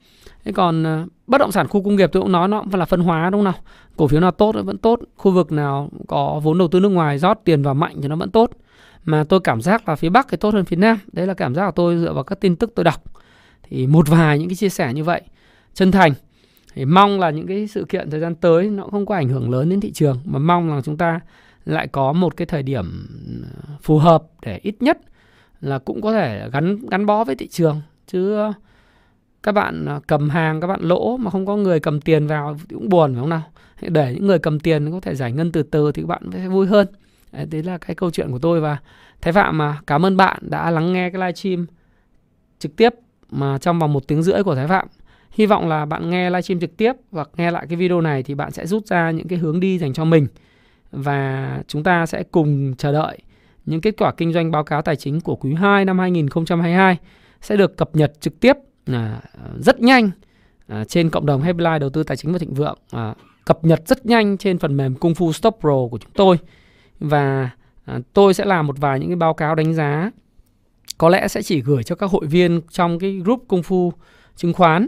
[0.44, 2.84] Thế còn ờ, bất động sản khu công nghiệp tôi cũng nói nó cũng là
[2.84, 3.62] phân hóa đúng không nào?
[3.96, 6.88] Cổ phiếu nào tốt nó vẫn tốt, khu vực nào có vốn đầu tư nước
[6.88, 8.50] ngoài rót tiền vào mạnh thì nó vẫn tốt.
[9.04, 10.98] Mà tôi cảm giác là phía Bắc thì tốt hơn phía Nam.
[11.12, 13.02] Đấy là cảm giác của tôi dựa vào các tin tức tôi đọc.
[13.62, 15.22] Thì một vài những cái chia sẻ như vậy
[15.74, 16.12] chân thành
[16.74, 19.50] thì mong là những cái sự kiện thời gian tới nó không có ảnh hưởng
[19.50, 21.20] lớn đến thị trường mà mong là chúng ta
[21.64, 23.06] lại có một cái thời điểm
[23.42, 24.98] ờ, phù hợp để ít nhất
[25.60, 27.80] là cũng có thể gắn gắn bó với thị trường.
[28.06, 28.52] Chứ ờ,
[29.42, 32.56] các bạn ờ, cầm hàng các bạn lỗ mà không có người cầm tiền vào
[32.68, 33.42] thì cũng buồn phải không nào?
[33.80, 36.48] Để những người cầm tiền có thể giải ngân từ từ thì các bạn sẽ
[36.48, 36.86] vui hơn.
[37.32, 38.78] Đấy, đấy là cái câu chuyện của tôi và
[39.20, 41.66] thái phạm mà cảm ơn bạn đã lắng nghe cái livestream
[42.58, 42.94] trực tiếp
[43.30, 44.88] mà trong vòng một tiếng rưỡi của thái phạm.
[45.30, 48.34] Hy vọng là bạn nghe livestream trực tiếp hoặc nghe lại cái video này thì
[48.34, 50.26] bạn sẽ rút ra những cái hướng đi dành cho mình.
[50.92, 53.18] Và chúng ta sẽ cùng chờ đợi
[53.66, 56.96] những kết quả kinh doanh báo cáo tài chính của quý 2 năm 2022
[57.40, 58.56] sẽ được cập nhật trực tiếp
[58.86, 59.20] à,
[59.56, 60.10] rất nhanh
[60.66, 63.14] à, trên cộng đồng Happy Life đầu tư tài chính và thịnh vượng à,
[63.44, 66.38] cập nhật rất nhanh trên phần mềm Kung Fu Stop Pro của chúng tôi.
[67.00, 67.50] Và
[67.84, 70.10] à, tôi sẽ làm một vài những cái báo cáo đánh giá.
[70.98, 73.90] Có lẽ sẽ chỉ gửi cho các hội viên trong cái group Kung Fu
[74.36, 74.86] chứng khoán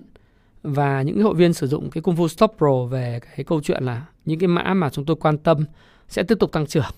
[0.62, 3.84] và những hội viên sử dụng cái Kung Fu Stop Pro về cái câu chuyện
[3.84, 5.64] là những cái mã mà chúng tôi quan tâm
[6.08, 6.90] sẽ tiếp tục tăng trưởng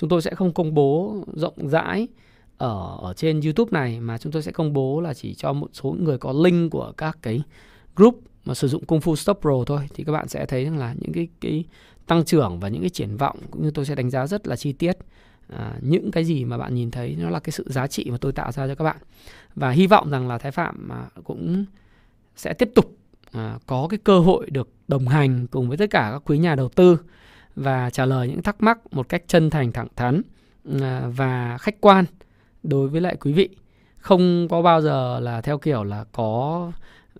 [0.00, 2.08] chúng tôi sẽ không công bố rộng rãi
[2.56, 5.70] ở ở trên YouTube này mà chúng tôi sẽ công bố là chỉ cho một
[5.72, 7.42] số người có link của các cái
[7.96, 9.88] group mà sử dụng Kung Fu Stop Pro thôi.
[9.94, 11.64] Thì các bạn sẽ thấy rằng là những cái cái
[12.06, 14.56] tăng trưởng và những cái triển vọng cũng như tôi sẽ đánh giá rất là
[14.56, 14.98] chi tiết.
[15.48, 18.16] À, những cái gì mà bạn nhìn thấy nó là cái sự giá trị mà
[18.20, 18.96] tôi tạo ra cho các bạn.
[19.54, 21.64] Và hy vọng rằng là Thái Phạm mà cũng
[22.36, 22.96] sẽ tiếp tục
[23.32, 26.54] à, có cái cơ hội được đồng hành cùng với tất cả các quý nhà
[26.54, 26.98] đầu tư
[27.58, 30.22] và trả lời những thắc mắc một cách chân thành thẳng thắn
[30.80, 32.04] à, và khách quan
[32.62, 33.48] đối với lại quý vị.
[33.98, 36.72] Không có bao giờ là theo kiểu là có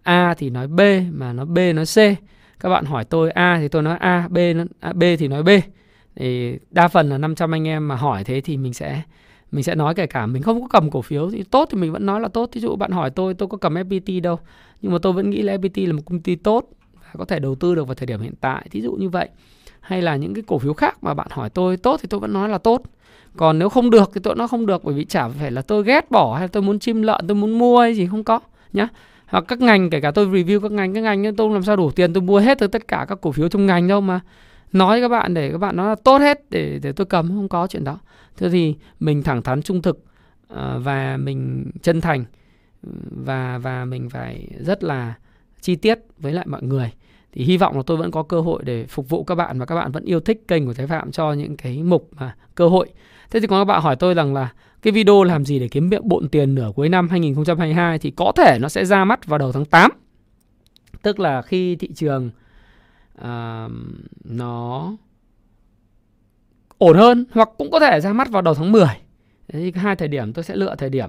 [0.03, 1.97] A thì nói B mà nó B nói C.
[2.61, 5.43] Các bạn hỏi tôi A thì tôi nói A B nó, à, B thì nói
[5.43, 5.49] B.
[6.17, 9.03] Thì đa phần là 500 anh em mà hỏi thế thì mình sẽ
[9.53, 10.27] mình sẽ nói kể cả.
[10.27, 12.51] Mình không có cầm cổ phiếu thì tốt thì mình vẫn nói là tốt.
[12.53, 14.39] Ví dụ bạn hỏi tôi tôi có cầm FPT đâu.
[14.81, 17.39] Nhưng mà tôi vẫn nghĩ là FPT là một công ty tốt và có thể
[17.39, 18.67] đầu tư được vào thời điểm hiện tại.
[18.71, 19.29] Thí dụ như vậy
[19.89, 22.33] hay là những cái cổ phiếu khác mà bạn hỏi tôi tốt thì tôi vẫn
[22.33, 22.83] nói là tốt.
[23.37, 25.85] Còn nếu không được thì tôi nói không được, bởi vì chả phải là tôi
[25.85, 28.41] ghét bỏ hay tôi muốn chim lợn, tôi muốn mua hay gì, không có,
[28.73, 28.89] nhá.
[29.27, 31.91] Hoặc các ngành, kể cả tôi review các ngành các ngành tôi làm sao đủ
[31.91, 34.21] tiền tôi mua hết từ tất cả các cổ phiếu trong ngành đâu mà.
[34.73, 37.49] Nói các bạn để các bạn nói là tốt hết để để tôi cầm, không
[37.49, 37.99] có chuyện đó.
[38.37, 40.05] Thế thì mình thẳng thắn, trung thực
[40.49, 42.25] ờ, và mình chân thành
[42.83, 42.91] ừ,
[43.25, 45.15] và và mình phải rất là
[45.61, 46.91] chi tiết với lại mọi người
[47.33, 49.67] thì hy vọng là tôi vẫn có cơ hội để phục vụ các bạn và
[49.67, 52.69] các bạn vẫn yêu thích kênh của Thái Phạm cho những cái mục mà cơ
[52.69, 52.89] hội.
[53.31, 54.53] Thế thì có các bạn hỏi tôi rằng là
[54.83, 58.33] cái video làm gì để kiếm miệng bộn tiền nửa cuối năm 2022 thì có
[58.37, 59.91] thể nó sẽ ra mắt vào đầu tháng 8.
[61.03, 62.31] Tức là khi thị trường
[63.21, 63.73] uh,
[64.25, 64.93] nó
[66.79, 68.87] ổn hơn hoặc cũng có thể ra mắt vào đầu tháng 10.
[69.49, 71.09] Thế thì hai thời điểm tôi sẽ lựa thời điểm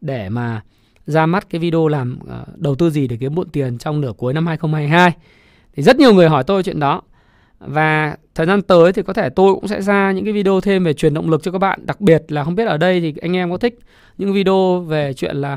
[0.00, 0.62] để mà
[1.06, 4.12] ra mắt cái video làm uh, đầu tư gì để kiếm bộn tiền trong nửa
[4.16, 5.12] cuối năm 2022
[5.76, 7.02] thì rất nhiều người hỏi tôi chuyện đó.
[7.58, 10.84] Và thời gian tới thì có thể tôi cũng sẽ ra những cái video thêm
[10.84, 11.86] về truyền động lực cho các bạn.
[11.86, 13.78] Đặc biệt là không biết ở đây thì anh em có thích
[14.18, 15.56] những video về chuyện là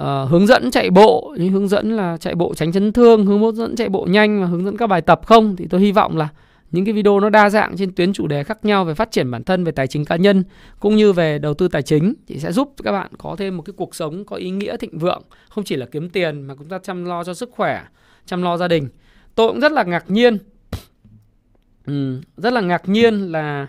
[0.00, 3.56] uh, hướng dẫn chạy bộ những hướng dẫn là chạy bộ tránh chấn thương hướng
[3.56, 5.56] dẫn chạy bộ nhanh và hướng dẫn các bài tập không?
[5.56, 6.28] Thì tôi hy vọng là
[6.70, 9.30] những cái video nó đa dạng trên tuyến chủ đề khác nhau về phát triển
[9.30, 10.44] bản thân về tài chính cá nhân
[10.80, 13.62] cũng như về đầu tư tài chính thì sẽ giúp các bạn có thêm một
[13.62, 15.22] cái cuộc sống có ý nghĩa thịnh vượng.
[15.48, 17.82] Không chỉ là kiếm tiền mà chúng ta chăm lo cho sức khỏe
[18.26, 18.88] chăm lo gia đình.
[19.34, 20.38] Tôi cũng rất là ngạc nhiên.
[21.86, 23.66] Ừ, rất là ngạc nhiên là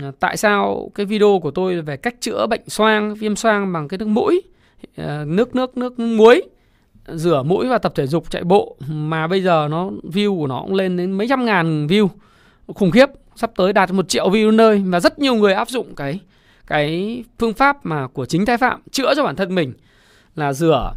[0.00, 3.88] à, tại sao cái video của tôi về cách chữa bệnh xoang viêm xoang bằng
[3.88, 4.42] cái nước mũi
[4.96, 6.42] à, nước nước nước muối
[7.06, 10.62] rửa mũi và tập thể dục chạy bộ mà bây giờ nó view của nó
[10.62, 12.08] cũng lên đến mấy trăm ngàn view.
[12.66, 15.94] Khủng khiếp sắp tới đạt một triệu view nơi và rất nhiều người áp dụng
[15.94, 16.20] cái
[16.66, 19.72] cái phương pháp mà của chính thái phạm chữa cho bản thân mình
[20.36, 20.92] là rửa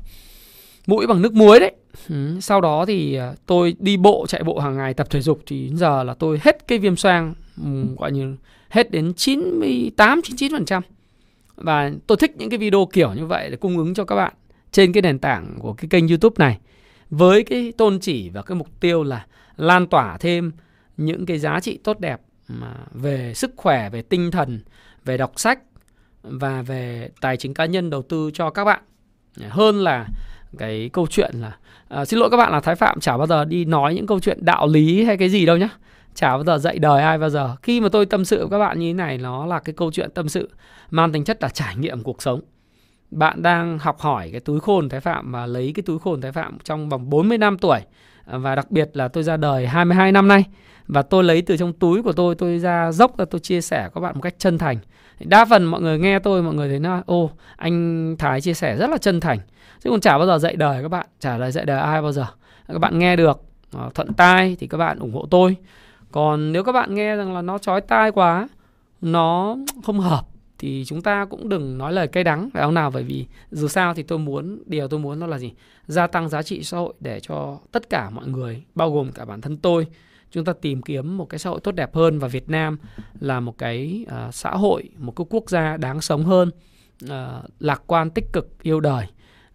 [0.88, 1.72] mũi bằng nước muối đấy.
[2.10, 2.38] Ừ.
[2.42, 5.72] sau đó thì à, tôi đi bộ chạy bộ hàng ngày tập thể dục thì
[5.74, 7.34] giờ là tôi hết cái viêm xoang
[7.64, 8.36] ừ, gọi như
[8.70, 10.82] hết đến 98 99%
[11.56, 14.34] và tôi thích những cái video kiểu như vậy để cung ứng cho các bạn
[14.72, 16.60] trên cái nền tảng của cái kênh YouTube này.
[17.10, 19.26] Với cái tôn chỉ và cái mục tiêu là
[19.58, 20.52] lan tỏa thêm
[20.98, 24.60] những cái giá trị tốt đẹp mà về sức khỏe, về tinh thần,
[25.06, 25.60] về đọc sách
[26.24, 28.82] và về tài chính cá nhân đầu tư cho các bạn.
[29.50, 30.08] Hơn là
[30.58, 31.58] cái câu chuyện là
[31.88, 34.20] à, xin lỗi các bạn là Thái Phạm chả bao giờ đi nói những câu
[34.20, 35.70] chuyện đạo lý hay cái gì đâu nhá.
[36.16, 37.56] Chả bao giờ dạy đời ai bao giờ.
[37.62, 39.92] Khi mà tôi tâm sự với các bạn như thế này nó là cái câu
[39.92, 40.50] chuyện tâm sự
[40.92, 42.42] mang tính chất là trải nghiệm cuộc sống.
[43.12, 46.32] Bạn đang học hỏi cái túi khôn Thái Phạm và lấy cái túi khôn Thái
[46.32, 47.80] Phạm trong vòng 40 năm tuổi.
[48.26, 50.46] Và đặc biệt là tôi ra đời 22 năm nay.
[50.88, 53.90] Và tôi lấy từ trong túi của tôi tôi ra dốc ra tôi chia sẻ
[53.96, 54.78] các bạn một cách chân thành.
[55.20, 58.78] Đa phần mọi người nghe tôi mọi người thấy là ô anh Thái chia sẻ
[58.78, 59.40] rất là chân thành
[59.84, 62.12] chứ còn chả bao giờ dạy đời các bạn trả lời dạy đời ai bao
[62.12, 62.26] giờ.
[62.68, 63.42] Các bạn nghe được
[63.72, 65.56] ờ, thuận tai thì các bạn ủng hộ tôi.
[66.12, 68.48] Còn nếu các bạn nghe rằng là nó chói tai quá
[69.02, 70.26] nó không hợp
[70.58, 72.50] thì chúng ta cũng đừng nói lời cay đắng.
[72.54, 72.92] Phải không nào?
[72.92, 75.54] Bởi vì dù sao thì tôi muốn điều tôi muốn đó là gì?
[75.88, 79.26] Gia tăng giá trị xã hội để cho tất cả mọi người bao gồm cả
[79.26, 79.88] bản thân tôi
[80.32, 82.20] chúng ta tìm kiếm một cái xã hội tốt đẹp hơn.
[82.20, 82.78] Và Việt Nam
[83.20, 86.52] là một cái uh, xã hội một cái quốc gia đáng sống hơn
[87.06, 87.10] uh,
[87.60, 89.06] lạc quan tích cực yêu đời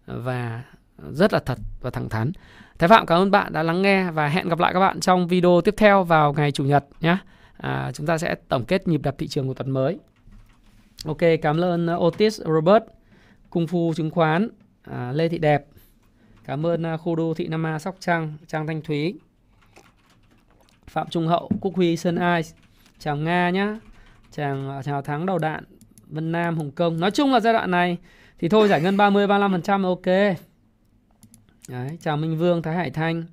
[0.09, 0.63] và
[1.11, 2.33] rất là thật và thẳng thắn
[2.79, 5.29] Thái Phạm cảm ơn bạn đã lắng nghe và hẹn gặp lại các bạn trong
[5.29, 7.17] video tiếp theo vào ngày Chủ nhật nhé.
[7.57, 9.99] À, chúng ta sẽ tổng kết nhịp đập thị trường của tuần mới.
[11.05, 12.85] Ok, cảm ơn Otis Robert,
[13.51, 14.49] Cung Phu Chứng khoán,
[14.83, 15.67] à, Lê Thị Đẹp.
[16.45, 19.15] Cảm ơn à, khu đô thị Nam A Sóc Trăng, Trang Thanh Thúy,
[20.87, 22.43] Phạm Trung Hậu, Quốc Huy Sơn Ai.
[22.99, 23.79] Chào Nga nhá.
[24.31, 25.65] Chào, à, chào Thắng Đầu Đạn,
[26.07, 27.01] Vân Nam, Hồng Kông.
[27.01, 27.99] Nói chung là giai đoạn này
[28.39, 30.36] thì thôi giải ngân 30 35% ok.
[31.69, 33.24] Đấy, chào Minh Vương, Thái Hải Thanh.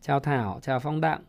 [0.00, 1.20] Chào Thảo, chào Phong Đặng.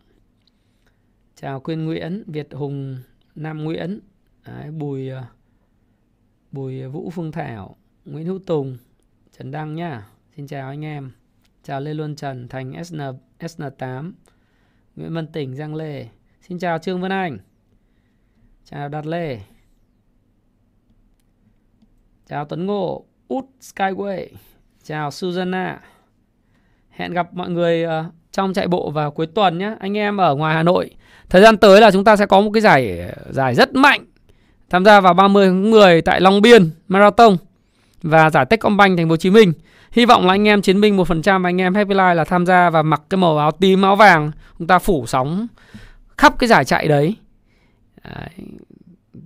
[1.36, 2.98] Chào Quyên Nguyễn, Việt Hùng,
[3.36, 4.00] Nam Nguyễn.
[4.46, 5.24] Đấy, Bùi ờ,
[6.52, 7.76] Bùi Vũ Phương Thảo,
[8.06, 8.78] Nguyễn Hữu Tùng,
[9.38, 10.08] Trần Đăng nhá.
[10.36, 11.12] Xin chào anh em.
[11.64, 13.02] Chào Lê Luân Trần, Thành SN
[13.40, 14.12] SN8.
[14.96, 16.08] Nguyễn Văn Tỉnh, Giang Lê.
[16.42, 17.38] Xin chào Trương Vân Anh.
[18.64, 19.40] Chào Đạt Lê.
[22.26, 24.28] Chào Tuấn Ngộ, Út Skyway.
[24.84, 25.80] Chào Susanna.
[26.90, 29.76] Hẹn gặp mọi người ờ, trong chạy bộ vào cuối tuần nhé.
[29.80, 30.90] Anh em ở ngoài Hà Nội.
[31.30, 34.06] Thời gian tới là chúng ta sẽ có một cái giải giải rất mạnh.
[34.70, 37.38] Tham gia vào 30 tháng 10 tại Long Biên Marathon
[38.02, 39.54] và giải Techcombank Thành phố Hồ Chí Minh.
[39.92, 42.70] Hy vọng là anh em chiến binh 1% anh em Happy Life là tham gia
[42.70, 45.48] và mặc cái màu áo tím, áo vàng chúng ta phủ sóng
[46.18, 47.16] khắp cái giải chạy đấy.
[48.04, 48.30] đấy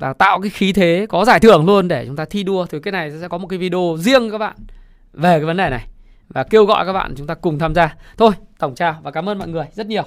[0.01, 2.65] và tạo cái khí thế có giải thưởng luôn để chúng ta thi đua.
[2.65, 4.55] Thì cái này sẽ có một cái video riêng các bạn
[5.13, 5.87] về cái vấn đề này
[6.29, 7.95] và kêu gọi các bạn chúng ta cùng tham gia.
[8.17, 10.03] Thôi, tổng chào và cảm ơn mọi người rất nhiều.